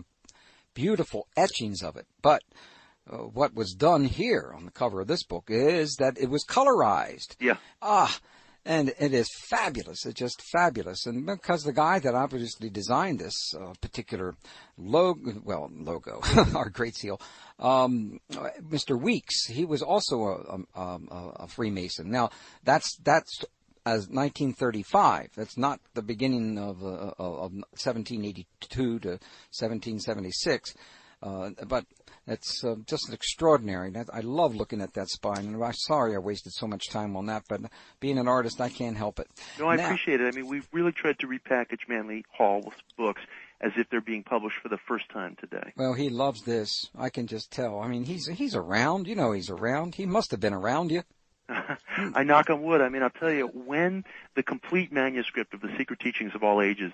beautiful 0.73 1.27
etchings 1.37 1.81
of 1.81 1.95
it. 1.95 2.05
But 2.21 2.43
uh, 3.09 3.17
what 3.17 3.53
was 3.53 3.73
done 3.73 4.05
here 4.05 4.53
on 4.55 4.65
the 4.65 4.71
cover 4.71 5.01
of 5.01 5.07
this 5.07 5.23
book 5.23 5.45
is 5.47 5.95
that 5.99 6.17
it 6.17 6.29
was 6.29 6.45
colorized. 6.45 7.35
Yeah. 7.39 7.55
Ah, 7.81 8.17
and 8.65 8.93
it 8.99 9.13
is 9.13 9.29
fabulous. 9.49 10.05
It's 10.05 10.19
just 10.19 10.41
fabulous. 10.41 11.05
And 11.05 11.25
because 11.25 11.63
the 11.63 11.73
guy 11.73 11.99
that 11.99 12.15
obviously 12.15 12.69
designed 12.69 13.19
this 13.19 13.53
uh, 13.53 13.73
particular 13.81 14.35
logo, 14.77 15.41
well, 15.43 15.69
logo, 15.73 16.21
our 16.55 16.69
Great 16.69 16.95
Seal, 16.95 17.19
um, 17.59 18.19
Mr. 18.31 18.99
Weeks, 18.99 19.45
he 19.45 19.65
was 19.65 19.81
also 19.81 20.65
a, 20.75 20.79
a, 20.79 20.99
a, 21.41 21.47
Freemason. 21.47 22.09
Now, 22.09 22.29
that's 22.63 22.97
that's 23.03 23.43
as 23.85 24.07
1935. 24.07 25.29
That's 25.35 25.57
not 25.57 25.79
the 25.93 26.01
beginning 26.01 26.57
of, 26.57 26.83
uh, 26.83 27.13
of 27.19 27.51
1782 27.51 28.99
to 28.99 29.09
1776. 29.09 30.73
Uh, 31.21 31.51
but 31.67 31.85
it's 32.27 32.63
uh, 32.63 32.75
just 32.85 33.11
extraordinary. 33.11 33.91
That, 33.91 34.07
I 34.13 34.21
love 34.21 34.55
looking 34.55 34.81
at 34.81 34.93
that 34.93 35.09
spine, 35.09 35.45
and 35.45 35.63
I'm 35.63 35.73
sorry 35.73 36.15
I 36.15 36.19
wasted 36.19 36.53
so 36.53 36.67
much 36.67 36.89
time 36.89 37.17
on 37.17 37.25
that. 37.25 37.43
But 37.49 37.61
being 37.99 38.17
an 38.17 38.27
artist, 38.27 38.61
I 38.61 38.69
can't 38.69 38.95
help 38.95 39.19
it. 39.19 39.27
No, 39.59 39.67
I 39.67 39.75
now, 39.75 39.85
appreciate 39.85 40.21
it. 40.21 40.33
I 40.33 40.35
mean, 40.35 40.47
we've 40.47 40.67
really 40.71 40.93
tried 40.93 41.19
to 41.19 41.27
repackage 41.27 41.89
Manly 41.89 42.23
Hall's 42.31 42.73
books 42.97 43.21
as 43.59 43.71
if 43.77 43.89
they're 43.89 44.01
being 44.01 44.23
published 44.23 44.57
for 44.61 44.69
the 44.69 44.77
first 44.87 45.09
time 45.09 45.35
today. 45.39 45.73
Well, 45.75 45.93
he 45.93 46.09
loves 46.09 46.43
this. 46.43 46.89
I 46.97 47.09
can 47.09 47.27
just 47.27 47.51
tell. 47.51 47.79
I 47.79 47.87
mean, 47.87 48.05
he's 48.05 48.27
he's 48.27 48.55
around. 48.55 49.07
You 49.07 49.15
know, 49.15 49.31
he's 49.31 49.49
around. 49.49 49.95
He 49.95 50.05
must 50.05 50.31
have 50.31 50.39
been 50.39 50.53
around 50.53 50.91
you. 50.91 51.03
I 52.15 52.23
knock 52.23 52.49
on 52.49 52.61
wood. 52.63 52.81
I 52.81 52.89
mean, 52.89 53.03
I'll 53.03 53.09
tell 53.09 53.31
you, 53.31 53.47
when 53.47 54.05
the 54.35 54.43
complete 54.43 54.91
manuscript 54.91 55.53
of 55.53 55.61
the 55.61 55.69
Secret 55.77 55.99
Teachings 55.99 56.33
of 56.35 56.43
All 56.43 56.61
Ages 56.61 56.91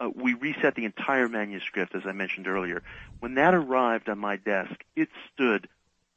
uh, 0.00 0.10
we 0.14 0.34
reset 0.34 0.74
the 0.74 0.84
entire 0.84 1.28
manuscript, 1.28 1.94
as 1.94 2.02
I 2.06 2.12
mentioned 2.12 2.46
earlier. 2.46 2.82
When 3.20 3.34
that 3.34 3.54
arrived 3.54 4.08
on 4.08 4.18
my 4.18 4.36
desk, 4.36 4.74
it 4.96 5.08
stood 5.32 5.68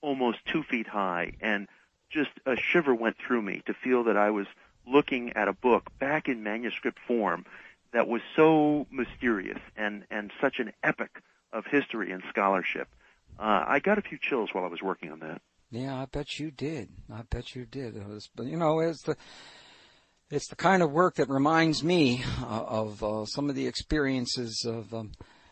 almost 0.01 0.39
two 0.45 0.63
feet 0.63 0.87
high, 0.87 1.33
and 1.41 1.67
just 2.09 2.31
a 2.45 2.55
shiver 2.55 2.93
went 2.93 3.17
through 3.17 3.41
me 3.41 3.63
to 3.65 3.73
feel 3.73 4.03
that 4.05 4.17
I 4.17 4.31
was 4.31 4.47
looking 4.87 5.33
at 5.33 5.47
a 5.47 5.53
book 5.53 5.89
back 5.99 6.27
in 6.27 6.43
manuscript 6.43 6.99
form 7.07 7.45
that 7.93 8.07
was 8.07 8.21
so 8.35 8.87
mysterious 8.89 9.59
and, 9.75 10.03
and 10.09 10.31
such 10.41 10.59
an 10.59 10.71
epic 10.83 11.21
of 11.53 11.65
history 11.65 12.11
and 12.11 12.23
scholarship. 12.29 12.87
Uh, 13.39 13.63
I 13.67 13.79
got 13.79 13.97
a 13.97 14.01
few 14.01 14.17
chills 14.17 14.53
while 14.53 14.63
I 14.63 14.67
was 14.67 14.81
working 14.81 15.11
on 15.11 15.19
that. 15.19 15.41
Yeah, 15.71 16.01
I 16.01 16.05
bet 16.05 16.39
you 16.39 16.51
did. 16.51 16.89
I 17.11 17.21
bet 17.29 17.55
you 17.55 17.65
did. 17.65 17.95
It 17.95 18.07
was, 18.07 18.29
you 18.39 18.57
know, 18.57 18.79
it's 18.79 19.03
the 19.03 19.15
it's 20.31 20.47
the 20.47 20.55
kind 20.55 20.81
of 20.81 20.91
work 20.91 21.15
that 21.15 21.29
reminds 21.29 21.83
me 21.83 22.23
uh, 22.41 22.63
of 22.65 23.03
uh, 23.03 23.25
some 23.25 23.49
of 23.49 23.55
the 23.55 23.67
experiences 23.67 24.65
of. 24.67 24.93
Um, 24.93 25.11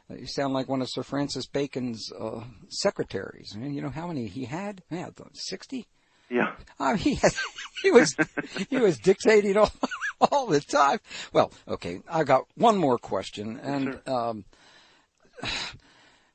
you 0.10 0.26
sound 0.26 0.56
like 0.56 0.68
one 0.68 0.82
of 0.82 0.90
Sir 0.90 1.04
Francis 1.04 1.46
Bacon's 1.46 2.12
uh, 2.20 2.42
secretaries. 2.70 3.52
I 3.54 3.60
mean, 3.60 3.76
you 3.76 3.82
know 3.84 3.90
how 3.90 4.08
many 4.08 4.26
he 4.26 4.46
had? 4.46 4.82
Yeah, 4.90 5.10
sixty. 5.34 5.86
Yeah. 6.30 6.56
Uh, 6.80 6.96
he 6.96 7.16
had, 7.16 7.34
he 7.84 7.92
was 7.92 8.16
he 8.70 8.78
was 8.78 8.98
dictating 8.98 9.58
all, 9.58 9.72
all 10.32 10.48
the 10.48 10.62
time. 10.62 11.00
Well, 11.34 11.52
okay, 11.68 12.02
I 12.10 12.24
got 12.24 12.46
one 12.56 12.78
more 12.78 12.98
question, 12.98 13.60
and 13.62 14.00
um, 14.08 14.46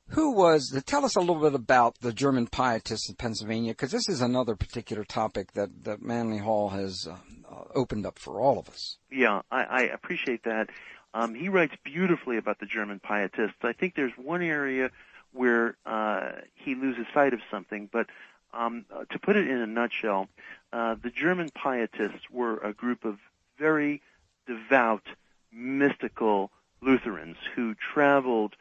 who 0.09 0.31
was? 0.31 0.81
Tell 0.85 1.05
us 1.05 1.15
a 1.15 1.19
little 1.19 1.41
bit 1.41 1.55
about 1.55 1.99
the 1.99 2.13
German 2.13 2.47
pietists 2.47 3.09
in 3.09 3.15
Pennsylvania, 3.15 3.71
because 3.71 3.91
this 3.91 4.07
is 4.07 4.21
another 4.21 4.55
particular 4.55 5.03
topic 5.03 5.53
that 5.53 5.83
that 5.83 6.01
Manly 6.01 6.37
Hall 6.37 6.69
has 6.69 7.07
uh, 7.07 7.15
uh, 7.49 7.63
opened 7.73 8.05
up 8.05 8.19
for 8.19 8.39
all 8.39 8.59
of 8.59 8.69
us. 8.69 8.97
Yeah, 9.11 9.41
I, 9.51 9.63
I 9.63 9.81
appreciate 9.83 10.43
that. 10.43 10.69
Um, 11.13 11.33
he 11.33 11.49
writes 11.49 11.73
beautifully 11.83 12.37
about 12.37 12.59
the 12.59 12.65
German 12.65 12.99
pietists. 12.99 13.57
I 13.63 13.73
think 13.73 13.95
there's 13.95 14.17
one 14.17 14.41
area 14.41 14.91
where 15.31 15.75
uh, 15.85 16.31
he 16.53 16.75
loses 16.75 17.05
sight 17.13 17.33
of 17.33 17.39
something, 17.49 17.89
but 17.91 18.07
um, 18.53 18.85
to 19.11 19.19
put 19.19 19.35
it 19.35 19.47
in 19.47 19.57
a 19.57 19.67
nutshell, 19.67 20.27
uh, 20.71 20.95
the 21.01 21.09
German 21.09 21.49
pietists 21.51 22.29
were 22.29 22.57
a 22.57 22.73
group 22.73 23.05
of 23.05 23.17
very 23.57 24.01
devout, 24.47 25.03
mystical 25.51 26.51
Lutherans 26.81 27.37
who 27.55 27.75
traveled 27.75 28.55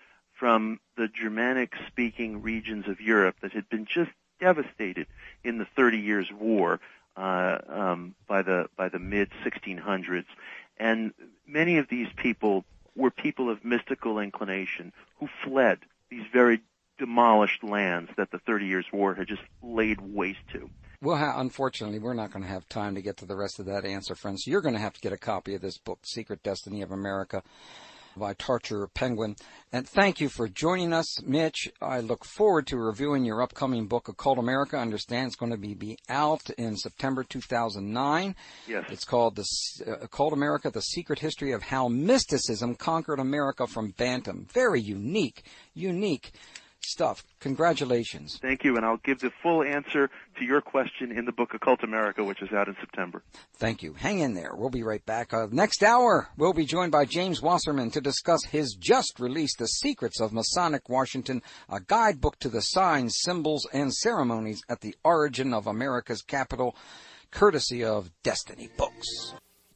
from 0.44 0.78
the 0.98 1.08
Germanic 1.08 1.72
speaking 1.86 2.42
regions 2.42 2.86
of 2.86 3.00
Europe 3.00 3.34
that 3.40 3.52
had 3.52 3.66
been 3.70 3.86
just 3.86 4.10
devastated 4.38 5.06
in 5.42 5.56
the 5.56 5.64
Thirty 5.64 5.96
Years' 5.96 6.30
War 6.30 6.80
uh, 7.16 7.56
um, 7.66 8.14
by 8.28 8.42
the 8.42 8.68
by 8.76 8.90
the 8.90 8.98
mid 8.98 9.30
1600s, 9.42 10.26
and 10.76 11.14
many 11.48 11.78
of 11.78 11.88
these 11.88 12.08
people 12.16 12.66
were 12.94 13.10
people 13.10 13.48
of 13.48 13.64
mystical 13.64 14.18
inclination 14.18 14.92
who 15.18 15.30
fled 15.42 15.78
these 16.10 16.24
very 16.30 16.60
demolished 16.98 17.64
lands 17.64 18.10
that 18.18 18.30
the 18.30 18.38
Thirty 18.38 18.66
Years' 18.66 18.92
War 18.92 19.14
had 19.14 19.28
just 19.28 19.40
laid 19.62 19.98
waste 20.02 20.46
to. 20.52 20.68
Well, 21.00 21.40
unfortunately, 21.40 22.00
we're 22.00 22.12
not 22.12 22.32
going 22.32 22.42
to 22.42 22.50
have 22.50 22.68
time 22.68 22.96
to 22.96 23.00
get 23.00 23.16
to 23.18 23.24
the 23.24 23.34
rest 23.34 23.60
of 23.60 23.64
that 23.64 23.86
answer, 23.86 24.14
friends. 24.14 24.44
So 24.44 24.50
you're 24.50 24.60
going 24.60 24.74
to 24.74 24.80
have 24.80 24.92
to 24.92 25.00
get 25.00 25.14
a 25.14 25.16
copy 25.16 25.54
of 25.54 25.62
this 25.62 25.78
book, 25.78 26.00
Secret 26.02 26.42
Destiny 26.42 26.82
of 26.82 26.92
America 26.92 27.42
by 28.16 28.34
Tarcher 28.34 28.86
Penguin. 28.94 29.36
And 29.72 29.88
thank 29.88 30.20
you 30.20 30.28
for 30.28 30.48
joining 30.48 30.92
us, 30.92 31.22
Mitch. 31.22 31.70
I 31.80 32.00
look 32.00 32.24
forward 32.24 32.66
to 32.68 32.76
reviewing 32.76 33.24
your 33.24 33.42
upcoming 33.42 33.86
book, 33.86 34.08
Occult 34.08 34.38
America. 34.38 34.76
I 34.76 34.82
understand 34.82 35.28
it's 35.28 35.36
going 35.36 35.52
to 35.52 35.58
be, 35.58 35.74
be 35.74 35.98
out 36.08 36.48
in 36.50 36.76
September 36.76 37.24
2009. 37.24 38.36
Yes. 38.68 38.84
It's 38.90 39.04
called 39.04 39.36
the 39.36 39.44
uh, 39.86 40.04
Occult 40.04 40.32
America, 40.32 40.70
The 40.70 40.80
Secret 40.80 41.18
History 41.18 41.52
of 41.52 41.62
How 41.62 41.88
Mysticism 41.88 42.76
Conquered 42.76 43.18
America 43.18 43.66
from 43.66 43.90
Bantam. 43.96 44.46
Very 44.52 44.80
unique, 44.80 45.44
unique 45.74 46.32
stuff. 46.88 47.24
Congratulations. 47.40 48.38
Thank 48.40 48.64
you, 48.64 48.76
and 48.76 48.84
I'll 48.84 48.98
give 48.98 49.20
the 49.20 49.30
full 49.42 49.62
answer 49.62 50.10
to 50.38 50.44
your 50.44 50.60
question 50.60 51.12
in 51.12 51.24
the 51.24 51.32
book 51.32 51.54
Occult 51.54 51.82
America, 51.82 52.24
which 52.24 52.42
is 52.42 52.52
out 52.52 52.68
in 52.68 52.76
September. 52.80 53.22
Thank 53.54 53.82
you. 53.82 53.94
Hang 53.94 54.20
in 54.20 54.34
there. 54.34 54.52
We'll 54.54 54.70
be 54.70 54.82
right 54.82 55.04
back. 55.04 55.32
Uh, 55.32 55.46
next 55.50 55.82
hour, 55.82 56.28
we'll 56.36 56.52
be 56.52 56.66
joined 56.66 56.92
by 56.92 57.04
James 57.04 57.42
Wasserman 57.42 57.90
to 57.92 58.00
discuss 58.00 58.44
his 58.44 58.74
just 58.78 59.20
released 59.20 59.58
The 59.58 59.66
Secrets 59.66 60.20
of 60.20 60.32
Masonic 60.32 60.88
Washington, 60.88 61.42
a 61.68 61.80
guidebook 61.80 62.38
to 62.40 62.48
the 62.48 62.60
signs, 62.60 63.16
symbols, 63.20 63.66
and 63.72 63.92
ceremonies 63.92 64.62
at 64.68 64.80
the 64.80 64.94
origin 65.04 65.54
of 65.54 65.66
America's 65.66 66.22
capital, 66.22 66.76
courtesy 67.30 67.84
of 67.84 68.10
Destiny 68.22 68.68
Books. 68.76 69.34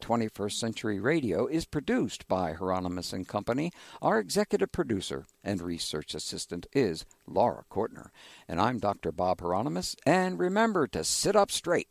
21st 0.09 0.53
Century 0.53 0.99
Radio 0.99 1.47
is 1.47 1.67
produced 1.67 2.27
by 2.29 2.55
Hieronimus 2.55 3.13
and 3.13 3.29
Company. 3.29 3.71
Our 4.01 4.19
executive 4.19 4.73
producer 4.73 5.27
and 5.45 5.61
research 5.61 6.15
assistant 6.15 6.67
is 6.73 7.05
Laura 7.27 7.65
Cortner. 7.69 8.11
And 8.49 8.59
I'm 8.59 8.79
Dr. 8.79 9.13
Bob 9.13 9.43
Hieronimus. 9.43 9.97
And 10.07 10.39
remember 10.39 10.87
to 10.87 11.05
sit 11.05 11.37
up 11.37 11.51
straight. 11.51 11.89